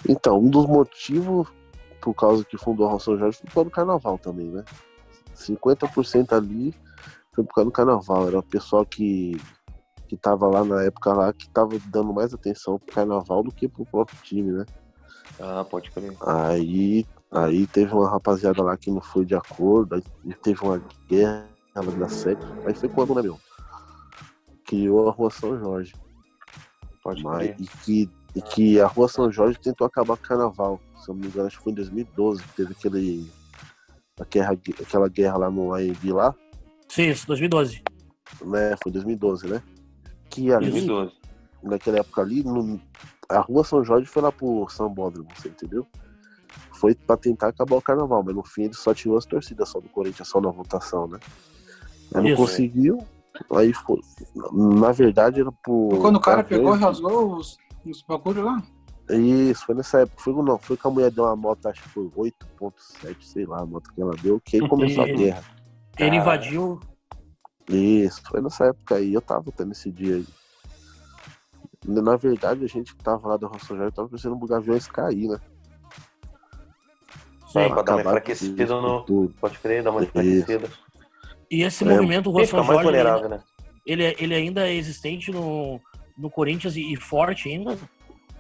Então, 0.07 0.39
um 0.39 0.49
dos 0.49 0.65
motivos 0.65 1.47
por 2.01 2.13
causa 2.13 2.43
que 2.43 2.57
fundou 2.57 2.89
a 2.89 2.99
São 2.99 3.17
Jorge 3.17 3.39
foi 3.39 3.47
por 3.47 3.53
causa 3.53 3.69
do 3.69 3.73
carnaval 3.73 4.17
também, 4.17 4.47
né? 4.47 4.63
50% 5.35 6.33
ali 6.33 6.73
foi 7.33 7.43
por 7.43 7.53
causa 7.53 7.69
do 7.69 7.73
carnaval. 7.73 8.27
Era 8.27 8.39
o 8.39 8.43
pessoal 8.43 8.85
que 8.85 9.37
que 10.07 10.17
tava 10.17 10.47
lá 10.47 10.63
na 10.63 10.83
época 10.83 11.11
lá, 11.11 11.33
que 11.33 11.49
tava 11.49 11.79
dando 11.87 12.13
mais 12.13 12.33
atenção 12.33 12.77
pro 12.77 12.93
carnaval 12.93 13.41
do 13.41 13.51
que 13.51 13.67
pro 13.67 13.85
próprio 13.85 14.17
time, 14.21 14.51
né? 14.51 14.65
Ah, 15.39 15.63
pode 15.63 15.89
crer. 15.89 16.15
Aí, 16.21 17.05
aí 17.31 17.65
teve 17.65 17.93
uma 17.93 18.07
rapaziada 18.07 18.61
lá 18.61 18.77
que 18.77 18.91
não 18.91 19.01
foi 19.01 19.25
de 19.25 19.33
acordo, 19.33 19.95
aí 19.95 20.03
teve 20.43 20.63
uma 20.63 20.79
guerra 21.09 21.47
da 21.97 22.07
série. 22.07 22.37
Aí 22.65 22.75
foi 22.75 22.89
quando, 22.89 23.15
né, 23.15 23.23
meu? 23.23 23.39
Criou 24.65 25.09
a 25.09 25.11
Rua 25.11 25.31
São 25.31 25.57
Jorge. 25.57 25.93
Pode 27.03 27.23
Mas, 27.23 27.47
crer. 27.47 27.55
E 27.59 27.67
que, 27.67 28.09
e 28.35 28.41
que 28.41 28.81
a 28.81 28.87
Rua 28.87 29.07
São 29.07 29.31
Jorge 29.31 29.59
tentou 29.59 29.87
acabar 29.87 30.15
com 30.15 30.23
o 30.23 30.27
carnaval. 30.27 30.79
Se 30.97 31.09
eu 31.09 31.15
não 31.15 31.21
me 31.21 31.27
engano, 31.27 31.47
acho 31.47 31.57
que 31.57 31.63
foi 31.63 31.71
em 31.71 31.75
2012 31.75 32.43
que 32.43 32.53
teve 32.53 32.73
aquele. 32.73 33.31
Aquela, 34.19 34.51
aquela 34.51 35.09
guerra 35.09 35.37
lá 35.37 35.49
no 35.49 35.73
AMB 35.73 36.13
lá. 36.13 36.35
Sim, 36.93 37.09
isso, 37.09 37.25
2012. 37.25 37.81
Né, 38.45 38.75
foi 38.83 38.91
2012, 38.91 39.47
né? 39.47 39.63
que 40.33 40.51
ali, 40.51 40.71
2012. 40.71 41.13
naquela 41.63 41.97
época 41.99 42.21
ali, 42.21 42.43
no, 42.43 42.79
a 43.29 43.39
rua 43.39 43.63
São 43.63 43.83
Jorge 43.83 44.07
foi 44.07 44.21
lá 44.21 44.31
pro 44.31 44.67
Sambódromo, 44.69 45.27
você 45.35 45.49
entendeu? 45.49 45.87
Foi 46.73 46.93
pra 46.93 47.15
tentar 47.17 47.47
acabar 47.47 47.75
o 47.77 47.81
carnaval, 47.81 48.23
mas 48.23 48.35
no 48.35 48.43
fim 48.43 48.63
ele 48.63 48.73
só 48.73 48.93
tirou 48.93 49.17
as 49.17 49.25
torcidas 49.25 49.69
só 49.69 49.79
do 49.79 49.89
Corinthians, 49.89 50.27
só 50.27 50.41
na 50.41 50.49
votação, 50.49 51.07
né? 51.07 51.19
Aí 52.13 52.29
não 52.29 52.35
conseguiu, 52.35 52.99
aí 53.55 53.73
foi. 53.73 53.99
Na 54.51 54.91
verdade 54.91 55.41
era 55.41 55.51
por. 55.51 55.99
Quando 55.99 56.17
o 56.17 56.21
cara 56.21 56.43
pegou 56.43 56.75
e 56.75 56.79
rasgou 56.79 57.37
os, 57.37 57.57
os 57.85 58.03
bagulhos 58.03 58.43
lá? 58.43 58.61
Isso, 59.09 59.65
foi 59.65 59.75
nessa 59.75 60.01
época. 60.01 60.21
Foi, 60.21 60.33
não, 60.33 60.59
foi 60.59 60.77
que 60.77 60.87
a 60.87 60.89
mulher 60.89 61.11
deu 61.11 61.23
uma 61.23 61.35
moto, 61.35 61.65
acho 61.67 61.81
que 61.81 61.89
foi 61.89 62.07
8.7, 62.07 63.15
sei 63.21 63.45
lá, 63.45 63.61
a 63.61 63.65
moto 63.65 63.91
que 63.93 64.01
ela 64.01 64.15
deu, 64.21 64.39
que 64.39 64.57
aí 64.57 64.67
começou 64.67 65.03
a 65.03 65.07
guerra. 65.07 65.43
Ele 65.97 66.17
invadiu 66.17 66.79
isso, 67.69 68.21
foi 68.25 68.41
nessa 68.41 68.65
época 68.65 68.95
aí, 68.95 69.13
eu 69.13 69.21
tava 69.21 69.51
tendo 69.51 69.71
esse 69.71 69.91
dia 69.91 70.15
aí. 70.15 70.25
Na 71.85 72.15
verdade, 72.15 72.63
a 72.63 72.67
gente 72.67 72.95
que 72.95 73.03
tava 73.03 73.27
lá 73.27 73.37
Roça 73.47 73.75
Jorge 73.75 73.93
tava 73.93 74.09
pensando 74.09 74.35
no 74.35 74.47
Gaviões 74.47 74.87
cair, 74.87 75.27
né? 75.27 75.37
Sim, 77.47 77.69
pra 77.69 77.81
dar 77.81 77.93
uma 77.93 78.01
enfraquecida 78.01 78.81
no. 78.81 79.03
Tudo. 79.03 79.33
Pode 79.39 79.59
crer, 79.59 79.83
dar 79.83 79.91
uma 79.91 80.03
enfraquecida. 80.03 80.69
E 81.51 81.61
esse 81.61 81.83
é, 81.83 81.87
movimento, 81.87 82.31
Jorge, 82.31 82.87
ele, 82.87 82.97
ainda, 82.97 83.29
né? 83.29 83.43
ele, 83.85 84.03
é, 84.03 84.15
ele 84.17 84.33
ainda 84.33 84.67
é 84.67 84.73
existente 84.73 85.31
no, 85.31 85.79
no 86.17 86.29
Corinthians 86.31 86.75
e, 86.75 86.93
e 86.93 86.95
forte 86.95 87.49
ainda? 87.49 87.77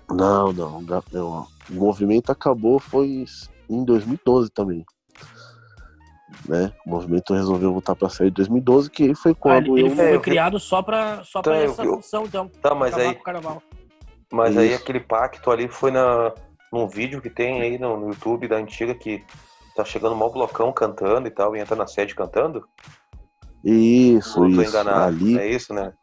Não, 0.09 0.51
não, 0.51 0.81
não. 0.81 1.47
O 1.69 1.73
movimento 1.73 2.31
acabou 2.31 2.79
foi 2.79 3.25
em 3.69 3.85
2012 3.85 4.49
também 4.49 4.85
né? 6.47 6.71
O 6.85 6.89
movimento 6.89 7.33
resolveu 7.33 7.71
voltar 7.71 7.95
para 7.95 8.07
a 8.07 8.11
série 8.11 8.29
de 8.29 8.35
2012, 8.35 8.89
que 8.89 9.15
foi 9.15 9.33
quando 9.33 9.75
ah, 9.75 9.79
ele, 9.79 9.87
ele 9.87 9.95
foi 9.95 10.19
criado 10.19 10.59
só 10.59 10.81
para 10.81 11.23
só 11.23 11.39
então, 11.39 11.53
essa 11.53 11.83
eu... 11.83 11.95
função, 11.95 12.23
então. 12.25 12.49
Tá, 12.61 12.73
mas 12.73 12.93
aí 12.95 13.17
Mas 14.31 14.51
Isso. 14.51 14.59
aí 14.59 14.73
aquele 14.73 14.99
pacto 14.99 15.51
ali 15.51 15.67
foi 15.67 15.91
na 15.91 16.33
num 16.71 16.87
vídeo 16.87 17.21
que 17.21 17.29
tem 17.29 17.61
aí 17.61 17.77
no, 17.77 17.99
no 17.99 18.07
YouTube 18.07 18.47
da 18.47 18.55
antiga 18.55 18.95
que 18.95 19.23
tá 19.75 19.85
chegando 19.85 20.15
mal 20.15 20.31
blocão 20.31 20.73
cantando 20.73 21.27
e 21.27 21.31
tal 21.31 21.55
e 21.55 21.59
entra 21.59 21.75
na 21.75 21.85
sede 21.85 22.15
cantando. 22.15 22.67
Isso, 23.63 24.45
isso. 24.47 24.61
Enganado. 24.61 25.03
Ali, 25.03 25.37
é 25.37 25.47
isso, 25.47 25.73
né? 25.73 25.93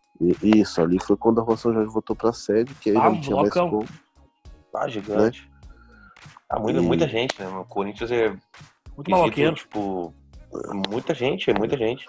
Isso, 0.43 0.81
ali 0.81 0.99
foi 1.03 1.17
quando 1.17 1.41
a 1.41 1.45
Roção 1.45 1.73
já 1.73 1.83
voltou 1.85 2.15
pra 2.15 2.33
sede, 2.33 2.75
que 2.75 2.91
aí 2.91 2.97
ah, 2.97 3.11
não 3.11 3.21
tinha 3.21 3.37
blocão. 3.37 3.71
mais 3.71 3.89
como. 3.89 4.01
Ah, 4.75 4.89
gigante. 4.89 5.43
Né? 5.43 5.49
Ah, 6.49 6.59
muita, 6.59 6.79
e... 6.79 6.83
muita 6.83 7.09
gente, 7.09 7.41
né? 7.41 7.49
O 7.49 7.65
Corinthians 7.65 8.11
é. 8.11 8.37
Muito 8.95 9.11
maloqueiro. 9.11 9.55
Tipo, 9.55 10.15
Muita 10.89 11.15
gente, 11.15 11.51
é 11.51 11.55
muita 11.55 11.77
gente. 11.77 12.07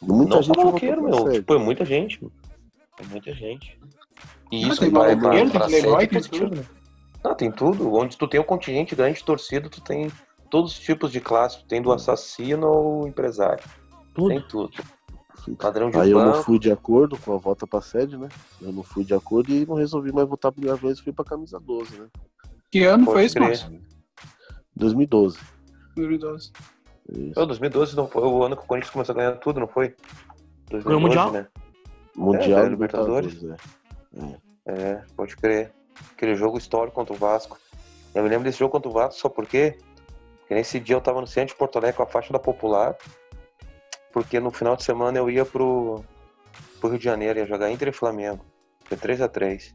Muita 0.00 0.36
não 0.36 0.42
gente 0.42 0.54
só 0.54 0.62
bloqueiro, 0.62 1.02
meu. 1.02 1.32
Tipo, 1.32 1.54
é 1.54 1.58
muita 1.58 1.84
gente. 1.84 2.20
É 2.98 3.04
muita 3.06 3.34
gente. 3.34 3.78
E 4.50 4.68
isso 4.68 4.80
tem 4.80 4.90
vai 4.90 5.16
pra, 5.16 5.30
pra, 5.30 5.50
pra 5.50 5.66
tem 5.66 6.50
né? 6.50 6.64
Não, 7.22 7.34
tem 7.34 7.50
tudo. 7.50 7.92
Onde 7.92 8.16
tu 8.16 8.26
tem 8.26 8.40
um 8.40 8.44
contingente 8.44 8.94
grande 8.94 9.18
de 9.18 9.24
torcida, 9.24 9.68
tu 9.68 9.80
tem 9.80 10.10
todos 10.48 10.72
os 10.72 10.78
tipos 10.78 11.12
de 11.12 11.20
classe. 11.20 11.58
Tu 11.58 11.66
tem 11.66 11.82
do 11.82 11.92
assassino 11.92 12.66
ao 12.66 13.06
empresário. 13.06 13.62
Tudo. 14.14 14.28
Tem 14.28 14.42
tudo. 14.48 14.72
Padrão 15.58 15.90
de 15.90 15.98
Aí 15.98 16.12
banco. 16.12 16.28
eu 16.28 16.34
não 16.34 16.42
fui 16.42 16.58
de 16.58 16.70
acordo 16.70 17.16
com 17.18 17.34
a 17.34 17.38
volta 17.38 17.66
pra 17.66 17.80
sede, 17.80 18.16
né? 18.16 18.28
Eu 18.60 18.72
não 18.72 18.82
fui 18.82 19.04
de 19.04 19.14
acordo 19.14 19.52
e 19.52 19.64
não 19.64 19.74
resolvi 19.74 20.12
mais 20.12 20.28
votar 20.28 20.52
pela 20.52 20.76
vez 20.76 20.98
e 20.98 21.02
fui 21.02 21.12
pra 21.12 21.24
camisa 21.24 21.58
12, 21.58 21.98
né? 21.98 22.08
Que 22.70 22.84
ano 22.84 23.04
Pode 23.04 23.16
foi 23.16 23.24
isso, 23.24 23.40
Márcio? 23.40 23.80
2012. 24.76 25.38
2012. 25.96 26.52
Isso. 27.12 27.46
2012 27.46 27.96
não 27.96 28.06
foi 28.06 28.22
o 28.22 28.42
ano 28.44 28.56
que 28.56 28.62
o 28.62 28.66
Corinthians 28.66 28.92
começou 28.92 29.14
a 29.14 29.16
ganhar 29.16 29.32
tudo, 29.36 29.60
não 29.60 29.66
foi? 29.66 29.94
2012, 30.70 30.82
foi 30.84 30.94
o 30.94 31.00
Mundial? 31.00 31.32
Né? 31.32 31.46
Mundial 32.16 32.64
é, 32.64 32.68
Libertadores. 32.68 33.44
É. 33.44 34.36
é, 34.66 35.02
pode 35.16 35.36
crer. 35.36 35.72
Aquele 36.12 36.34
jogo 36.34 36.58
histórico 36.58 36.94
contra 36.94 37.14
o 37.14 37.16
Vasco. 37.16 37.58
Eu 38.14 38.22
me 38.22 38.28
lembro 38.28 38.44
desse 38.44 38.58
jogo 38.58 38.72
contra 38.72 38.88
o 38.88 38.92
Vasco 38.92 39.20
só 39.20 39.28
porque, 39.28 39.76
porque 40.40 40.54
nesse 40.54 40.78
dia 40.80 40.96
eu 40.96 41.00
tava 41.00 41.20
no 41.20 41.26
centro 41.26 41.54
de 41.54 41.58
Porto 41.58 41.76
Alegre 41.76 41.96
com 41.96 42.02
a 42.02 42.06
faixa 42.06 42.32
da 42.32 42.38
Popular, 42.38 42.96
porque 44.12 44.40
no 44.40 44.50
final 44.50 44.76
de 44.76 44.84
semana 44.84 45.18
eu 45.18 45.30
ia 45.30 45.44
pro, 45.44 46.02
pro 46.80 46.90
Rio 46.90 46.98
de 46.98 47.04
Janeiro, 47.04 47.38
ia 47.38 47.46
jogar 47.46 47.70
Inter 47.70 47.88
e 47.88 47.92
Flamengo. 47.92 48.44
Foi 48.84 48.96
3x3. 48.96 49.74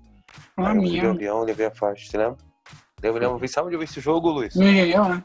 Ah, 0.57 0.71
Aí 0.71 0.77
eu 0.77 0.81
fui 0.81 0.99
de 0.99 1.05
avião, 1.05 1.43
levei 1.43 1.67
a 1.67 1.71
faixa, 1.71 2.09
você 2.09 2.17
lembra? 2.17 2.37
Eu 3.01 3.13
me 3.13 3.19
lembro, 3.19 3.47
sabe 3.47 3.67
onde 3.67 3.75
eu 3.75 3.79
vi 3.79 3.85
esse 3.85 3.99
jogo, 3.99 4.29
Luiz? 4.29 4.55
Eu, 4.55 5.05
né? 5.05 5.23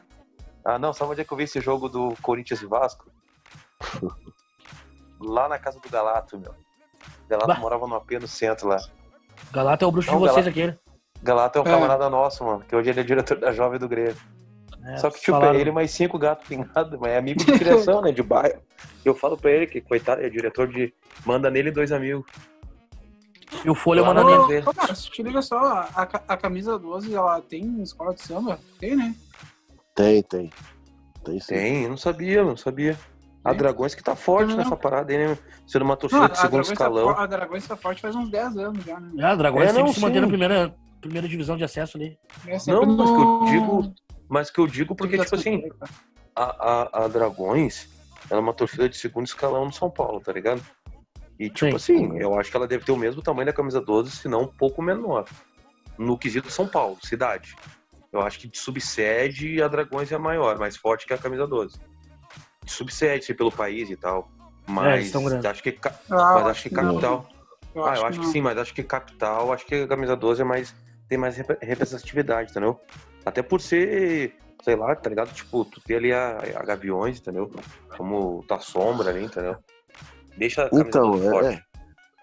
Ah, 0.63 0.77
não, 0.77 0.93
sabe 0.93 1.11
onde 1.11 1.21
é 1.21 1.23
que 1.23 1.31
eu 1.31 1.37
vi 1.37 1.43
esse 1.43 1.59
jogo 1.59 1.89
do 1.89 2.13
Corinthians 2.21 2.61
e 2.61 2.65
Vasco? 2.65 3.09
lá 5.19 5.47
na 5.47 5.57
casa 5.57 5.79
do 5.79 5.89
Galato, 5.89 6.37
meu. 6.39 6.53
Galato 7.27 7.47
bah. 7.47 7.59
morava 7.59 7.87
no 7.87 7.95
AP 7.95 8.11
no 8.13 8.27
centro 8.27 8.67
lá. 8.67 8.77
Galato 9.51 9.85
é 9.85 9.87
o 9.87 9.91
bruxo 9.91 10.11
não, 10.11 10.19
de 10.19 10.23
vocês 10.23 10.45
Galato... 10.45 10.49
aqui, 10.49 10.67
né? 10.67 10.77
Galato 11.23 11.59
é 11.59 11.61
um 11.61 11.65
é. 11.65 11.69
camarada 11.69 12.09
nosso, 12.09 12.43
mano, 12.43 12.61
que 12.61 12.75
hoje 12.75 12.89
ele 12.89 12.99
é 12.99 13.03
diretor 13.03 13.37
da 13.37 13.51
Jovem 13.51 13.79
do 13.79 13.87
Grêmio. 13.87 14.17
É, 14.83 14.97
Só 14.97 15.11
que, 15.11 15.19
tipo, 15.19 15.31
falaram... 15.31 15.59
ele 15.59 15.71
mais 15.71 15.91
cinco 15.91 16.17
gatos 16.17 16.47
pingados, 16.47 16.99
mas 16.99 17.11
é 17.11 17.17
amigo 17.17 17.43
de 17.43 17.51
criação, 17.51 18.01
né? 18.01 18.11
De 18.11 18.23
bairro. 18.23 18.59
Eu 19.05 19.13
falo 19.13 19.37
pra 19.37 19.51
ele 19.51 19.67
que, 19.67 19.79
coitado, 19.79 20.21
é 20.21 20.29
diretor 20.29 20.67
de. 20.67 20.93
Manda 21.23 21.51
nele 21.51 21.71
dois 21.71 21.91
amigos. 21.91 22.25
E 23.63 23.69
o 23.69 23.75
Folha 23.75 24.03
manda 24.03 24.23
nele. 24.23 24.63
Ô, 24.65 24.73
cara, 24.73 24.93
te 24.93 25.21
liga 25.21 25.41
só, 25.41 25.57
a, 25.59 26.09
a 26.27 26.37
camisa 26.37 26.79
12, 26.79 27.13
ela 27.13 27.39
tem 27.41 27.81
escola 27.83 28.13
de 28.13 28.21
samba? 28.21 28.59
Tem, 28.79 28.95
né? 28.95 29.13
Tem, 30.01 30.23
tem. 30.23 30.49
Tem, 31.23 31.39
sim. 31.39 31.53
tem, 31.53 31.83
eu 31.83 31.89
não 31.89 31.97
sabia, 31.97 32.43
não 32.43 32.57
sabia. 32.57 32.97
A 33.43 33.53
Dragões 33.53 33.95
que 33.95 34.03
tá 34.03 34.15
forte 34.15 34.49
não, 34.49 34.57
nessa 34.57 34.75
parada 34.75 35.11
aí, 35.11 35.17
né? 35.17 35.37
Sendo 35.65 35.83
uma 35.83 35.97
torcida 35.97 36.21
não, 36.21 36.29
de 36.29 36.39
segundo 36.39 36.65
tá 36.65 36.73
escalão. 36.73 37.13
Tá, 37.13 37.23
a 37.23 37.27
Dragões 37.27 37.67
tá 37.67 37.75
forte 37.75 38.01
faz 38.01 38.15
uns 38.15 38.29
10 38.29 38.57
anos 38.57 38.85
já, 38.85 38.99
né? 38.99 39.11
É, 39.17 39.25
a 39.25 39.35
Dragões 39.35 39.65
é, 39.65 39.67
sempre 39.69 39.83
não, 39.83 39.93
se 39.93 39.99
mantém 39.99 40.21
na 40.21 40.27
primeira, 40.27 40.75
primeira 40.99 41.27
divisão 41.27 41.57
de 41.57 41.63
acesso 41.63 41.97
ali. 41.97 42.17
É, 42.47 42.57
não, 42.67 42.85
no... 42.85 42.97
mas 42.97 43.09
que 43.09 43.17
eu 43.17 43.45
digo. 43.45 43.93
Mas 44.29 44.51
que 44.51 44.59
eu 44.59 44.67
digo 44.67 44.95
porque, 44.95 45.17
tipo 45.17 45.35
assim, 45.35 45.63
a, 46.35 46.43
a, 46.43 47.05
a 47.05 47.07
Dragões 47.07 47.89
ela 48.29 48.39
é 48.39 48.43
uma 48.43 48.53
torcida 48.53 48.87
de 48.87 48.95
segundo 48.95 49.25
escalão 49.25 49.65
no 49.65 49.73
São 49.73 49.89
Paulo, 49.89 50.21
tá 50.21 50.31
ligado? 50.31 50.61
E, 51.39 51.49
tipo 51.49 51.79
Sim. 51.79 52.05
assim, 52.05 52.17
eu 52.19 52.39
acho 52.39 52.51
que 52.51 52.57
ela 52.57 52.67
deve 52.67 52.85
ter 52.85 52.91
o 52.91 52.97
mesmo 52.97 53.21
tamanho 53.21 53.47
da 53.47 53.53
camisa 53.53 53.81
12, 53.81 54.11
se 54.11 54.27
não 54.27 54.43
um 54.43 54.47
pouco 54.47 54.81
menor. 54.81 55.25
No 55.97 56.17
quesito 56.17 56.51
São 56.51 56.67
Paulo, 56.67 56.97
cidade. 57.03 57.55
Eu 58.11 58.21
acho 58.21 58.39
que 58.39 58.47
de 58.47 58.57
subsede 58.57 59.61
a 59.61 59.67
Dragões 59.67 60.11
é 60.11 60.17
maior, 60.17 60.59
mais 60.59 60.75
forte 60.75 61.05
que 61.05 61.13
a 61.13 61.17
camisa 61.17 61.47
12 61.47 61.79
subsede 62.65 63.33
pelo 63.33 63.51
país 63.51 63.89
e 63.89 63.95
tal. 63.95 64.29
É, 64.67 64.71
mas 64.71 65.13
é, 65.13 65.47
acho 65.47 65.63
que, 65.63 65.77
ah, 65.83 66.33
mas 66.35 66.47
acho 66.47 66.63
que 66.63 66.69
capital. 66.69 67.27
Eu 67.73 67.85
ah, 67.85 67.95
eu 67.95 68.05
acho 68.05 68.19
que, 68.19 68.25
que, 68.25 68.31
sim, 68.31 68.41
mas 68.41 68.57
acho 68.57 68.73
que 68.73 68.83
capital, 68.83 69.51
acho 69.53 69.65
que 69.65 69.75
a 69.75 69.87
camisa 69.87 70.15
12 70.15 70.41
é 70.41 70.45
mais. 70.45 70.75
tem 71.07 71.17
mais 71.17 71.37
representatividade, 71.37 72.51
entendeu? 72.51 72.79
Até 73.25 73.41
por 73.41 73.61
ser, 73.61 74.35
sei 74.63 74.75
lá, 74.75 74.95
tá 74.95 75.09
ligado? 75.09 75.33
Tipo, 75.33 75.65
tu 75.65 75.79
ter 75.81 75.95
ali 75.95 76.11
a, 76.11 76.37
a 76.55 76.63
Gaviões, 76.63 77.19
entendeu? 77.19 77.51
Como 77.95 78.43
tá 78.47 78.59
sombra 78.59 79.09
ali, 79.09 79.23
entendeu? 79.23 79.57
Deixa 80.37 80.63
a 80.63 80.69
camisa 80.69 80.87
então, 80.87 81.11
12 81.11 81.27
é... 81.27 81.29
forte. 81.29 81.63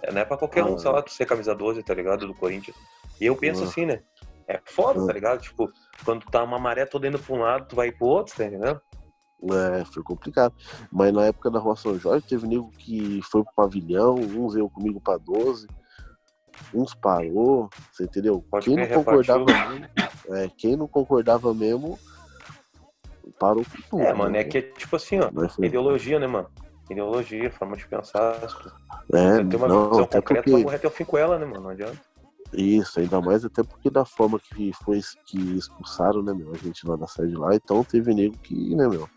É, 0.03 0.13
não 0.13 0.21
é 0.21 0.25
pra 0.25 0.37
qualquer 0.37 0.61
ah, 0.61 0.67
um, 0.67 0.79
sei 0.79 0.91
lá, 0.91 1.03
tu 1.03 1.11
ser 1.11 1.27
camisa 1.27 1.55
12, 1.55 1.83
tá 1.83 1.95
ligado? 1.95 2.27
Do 2.27 2.35
Corinthians. 2.35 2.77
E 3.21 3.27
eu 3.27 3.35
penso 3.35 3.65
ah, 3.65 3.67
assim, 3.67 3.85
né? 3.85 4.01
É 4.49 4.61
foda, 4.65 5.07
tá 5.07 5.13
ligado? 5.13 5.41
Tipo, 5.41 5.71
quando 6.05 6.25
tá 6.25 6.43
uma 6.43 6.59
maré 6.59 6.87
toda 6.87 7.07
indo 7.07 7.19
pra 7.19 7.35
um 7.35 7.41
lado, 7.41 7.69
tu 7.69 7.77
vai 7.77 7.93
pro 7.93 8.07
outro, 8.07 8.35
tá 8.35 8.47
entendendo? 8.47 8.81
É, 9.43 9.85
foi 9.85 10.03
complicado. 10.03 10.55
Mas 10.91 11.13
na 11.13 11.27
época 11.27 11.51
da 11.51 11.59
Rua 11.59 11.77
São 11.77 11.99
Jorge, 11.99 12.27
teve 12.27 12.47
nego 12.47 12.71
que 12.71 13.21
foi 13.23 13.45
pro 13.45 13.53
pavilhão, 13.55 14.15
uns 14.15 14.55
veio 14.55 14.69
comigo 14.71 15.01
pra 15.01 15.19
12, 15.19 15.69
uns 16.75 16.95
parou, 16.95 17.69
você 17.93 18.05
entendeu? 18.05 18.45
Pode 18.51 18.65
quem 18.65 18.77
não 18.77 18.89
concordava 18.89 19.45
mesmo, 19.45 19.89
é, 20.31 20.51
quem 20.57 20.77
não 20.77 20.89
concordava 20.89 21.55
mesmo, 21.55 21.99
parou 23.39 23.65
com 23.65 23.83
tudo. 23.91 24.03
É, 24.03 24.13
mano, 24.13 24.31
né? 24.31 24.41
é 24.41 24.45
que 24.45 24.59
é 24.59 24.63
tipo 24.63 24.97
assim, 24.97 25.21
ó, 25.21 25.31
ideologia, 25.63 26.19
né, 26.19 26.27
mano? 26.27 26.49
Ideologia, 26.91 27.51
forma 27.51 27.77
de 27.77 27.87
pensar. 27.87 28.35
É, 29.13 29.37
você 29.37 29.45
tem 29.45 29.57
uma 29.57 29.69
não, 29.69 29.91
visão 29.91 30.07
concreta, 30.07 30.23
porque... 30.23 30.51
vai 30.51 30.63
morrer 30.63 30.77
até 30.77 30.89
o 30.89 30.91
fim 30.91 31.05
com 31.05 31.19
ela, 31.19 31.39
né, 31.39 31.45
mano? 31.45 31.61
Não 31.61 31.71
adianta. 31.71 32.08
Isso, 32.53 33.01
ainda 33.01 33.21
mais 33.21 33.45
até 33.45 33.63
porque 33.63 33.91
da 33.91 34.05
forma 34.05 34.39
que 34.41 34.73
foi 34.85 35.01
que 35.27 35.39
expulsaram, 35.57 36.23
né, 36.23 36.33
meu, 36.33 36.53
a 36.53 36.57
gente 36.57 36.87
lá 36.87 36.97
da 36.97 37.07
sede 37.07 37.35
lá, 37.35 37.55
então 37.55 37.85
teve 37.85 38.15
nego 38.15 38.37
que, 38.39 38.75
né, 38.75 38.89
meu, 38.89 39.09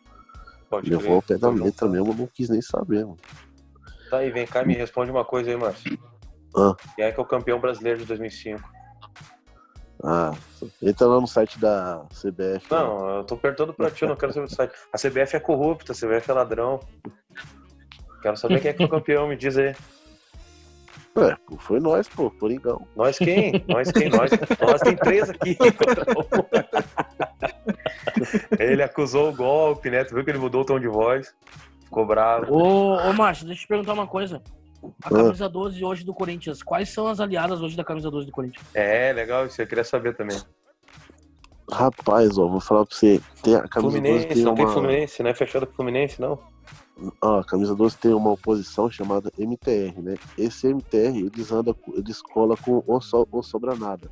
Pode 0.71 0.89
Levou 0.89 1.15
ao 1.15 1.21
pé 1.21 1.37
da 1.37 1.49
letra 1.49 1.85
mesmo, 1.89 2.13
não 2.13 2.25
quis 2.27 2.47
nem 2.47 2.61
saber, 2.61 3.03
mano. 3.03 3.17
Tá 4.09 4.19
aí, 4.19 4.31
vem 4.31 4.47
cá 4.47 4.63
e 4.63 4.65
me 4.65 4.73
responde 4.73 5.11
uma 5.11 5.25
coisa 5.25 5.49
aí, 5.49 5.57
Márcio. 5.57 5.99
Ah. 6.55 6.73
Quem 6.95 7.03
é 7.03 7.11
que 7.11 7.19
é 7.19 7.23
o 7.23 7.25
campeão 7.25 7.59
brasileiro 7.59 7.99
de 7.99 8.05
2005? 8.05 8.61
Ah, 10.01 10.33
entra 10.81 11.07
lá 11.07 11.19
no 11.19 11.27
site 11.27 11.59
da 11.59 12.05
CBF. 12.09 12.71
Não, 12.71 13.05
né? 13.05 13.19
eu 13.19 13.23
tô 13.25 13.35
perguntando 13.35 13.73
pra 13.73 13.91
ti, 13.91 14.03
eu 14.03 14.09
não 14.09 14.15
quero 14.15 14.31
saber 14.31 14.47
do 14.47 14.55
site. 14.55 14.73
A 14.93 14.97
CBF 14.97 15.35
é 15.35 15.39
corrupta, 15.41 15.91
a 15.91 15.95
CBF 15.95 16.31
é 16.31 16.33
ladrão. 16.33 16.79
Quero 18.21 18.37
saber 18.37 18.61
quem 18.61 18.71
é 18.71 18.73
que 18.73 18.81
é 18.81 18.85
o 18.85 18.89
campeão, 18.89 19.27
me 19.27 19.35
diz 19.35 19.57
aí. 19.57 19.75
É, 21.17 21.35
foi 21.59 21.79
nós, 21.79 22.07
pô, 22.07 22.31
Coringão. 22.31 22.87
Nós 22.95 23.17
quem? 23.17 23.63
Nós 23.67 23.91
quem? 23.91 24.09
Nós, 24.09 24.31
nós 24.59 24.81
tem 24.81 24.95
três 24.95 25.29
aqui. 25.29 25.57
ele 28.57 28.81
acusou 28.81 29.29
o 29.29 29.35
golpe, 29.35 29.89
né? 29.89 30.05
Tu 30.05 30.15
viu 30.15 30.23
que 30.23 30.31
ele 30.31 30.37
mudou 30.37 30.61
o 30.61 30.65
tom 30.65 30.79
de 30.79 30.87
voz. 30.87 31.35
Ficou 31.83 32.05
bravo. 32.05 32.53
Ô, 32.53 32.95
ô 32.95 33.13
Márcio, 33.13 33.45
deixa 33.45 33.61
eu 33.61 33.65
te 33.65 33.67
perguntar 33.67 33.93
uma 33.93 34.07
coisa. 34.07 34.41
A 35.03 35.07
ah. 35.07 35.09
camisa 35.09 35.49
12 35.49 35.83
hoje 35.83 36.05
do 36.05 36.13
Corinthians, 36.13 36.63
quais 36.63 36.89
são 36.89 37.07
as 37.07 37.19
aliadas 37.19 37.61
hoje 37.61 37.75
da 37.75 37.83
camisa 37.83 38.09
12 38.09 38.27
do 38.27 38.31
Corinthians? 38.31 38.65
É, 38.73 39.11
legal, 39.13 39.45
isso 39.45 39.61
eu 39.61 39.67
queria 39.67 39.83
saber 39.83 40.15
também. 40.15 40.39
Rapaz, 41.71 42.37
ó, 42.37 42.47
vou 42.47 42.59
falar 42.59 42.85
pra 42.85 42.95
você. 42.95 43.21
Tem 43.41 43.55
a 43.55 43.67
camisa 43.67 43.97
Fluminense, 43.97 44.27
12 44.27 44.33
tem 44.35 44.43
não 44.43 44.51
uma... 44.51 44.57
tem 44.57 44.67
Fluminense, 44.67 45.23
não 45.23 45.29
é 45.29 45.33
fechado 45.33 45.67
com 45.67 45.73
Fluminense, 45.73 46.21
não? 46.21 46.39
Ó, 47.21 47.39
a 47.39 47.45
camisa 47.45 47.73
12 47.73 47.97
tem 47.97 48.13
uma 48.13 48.31
oposição 48.31 48.91
chamada 48.91 49.31
MTR, 49.37 50.01
né? 50.01 50.15
Esse 50.37 50.67
MTR, 50.67 51.17
eles 51.17 51.51
andam, 51.51 51.75
eles 51.93 52.21
colam 52.21 52.57
com 52.57 52.83
o, 52.85 53.01
so, 53.01 53.27
o 53.31 53.41
Sobra 53.41 53.75
Nada. 53.75 54.11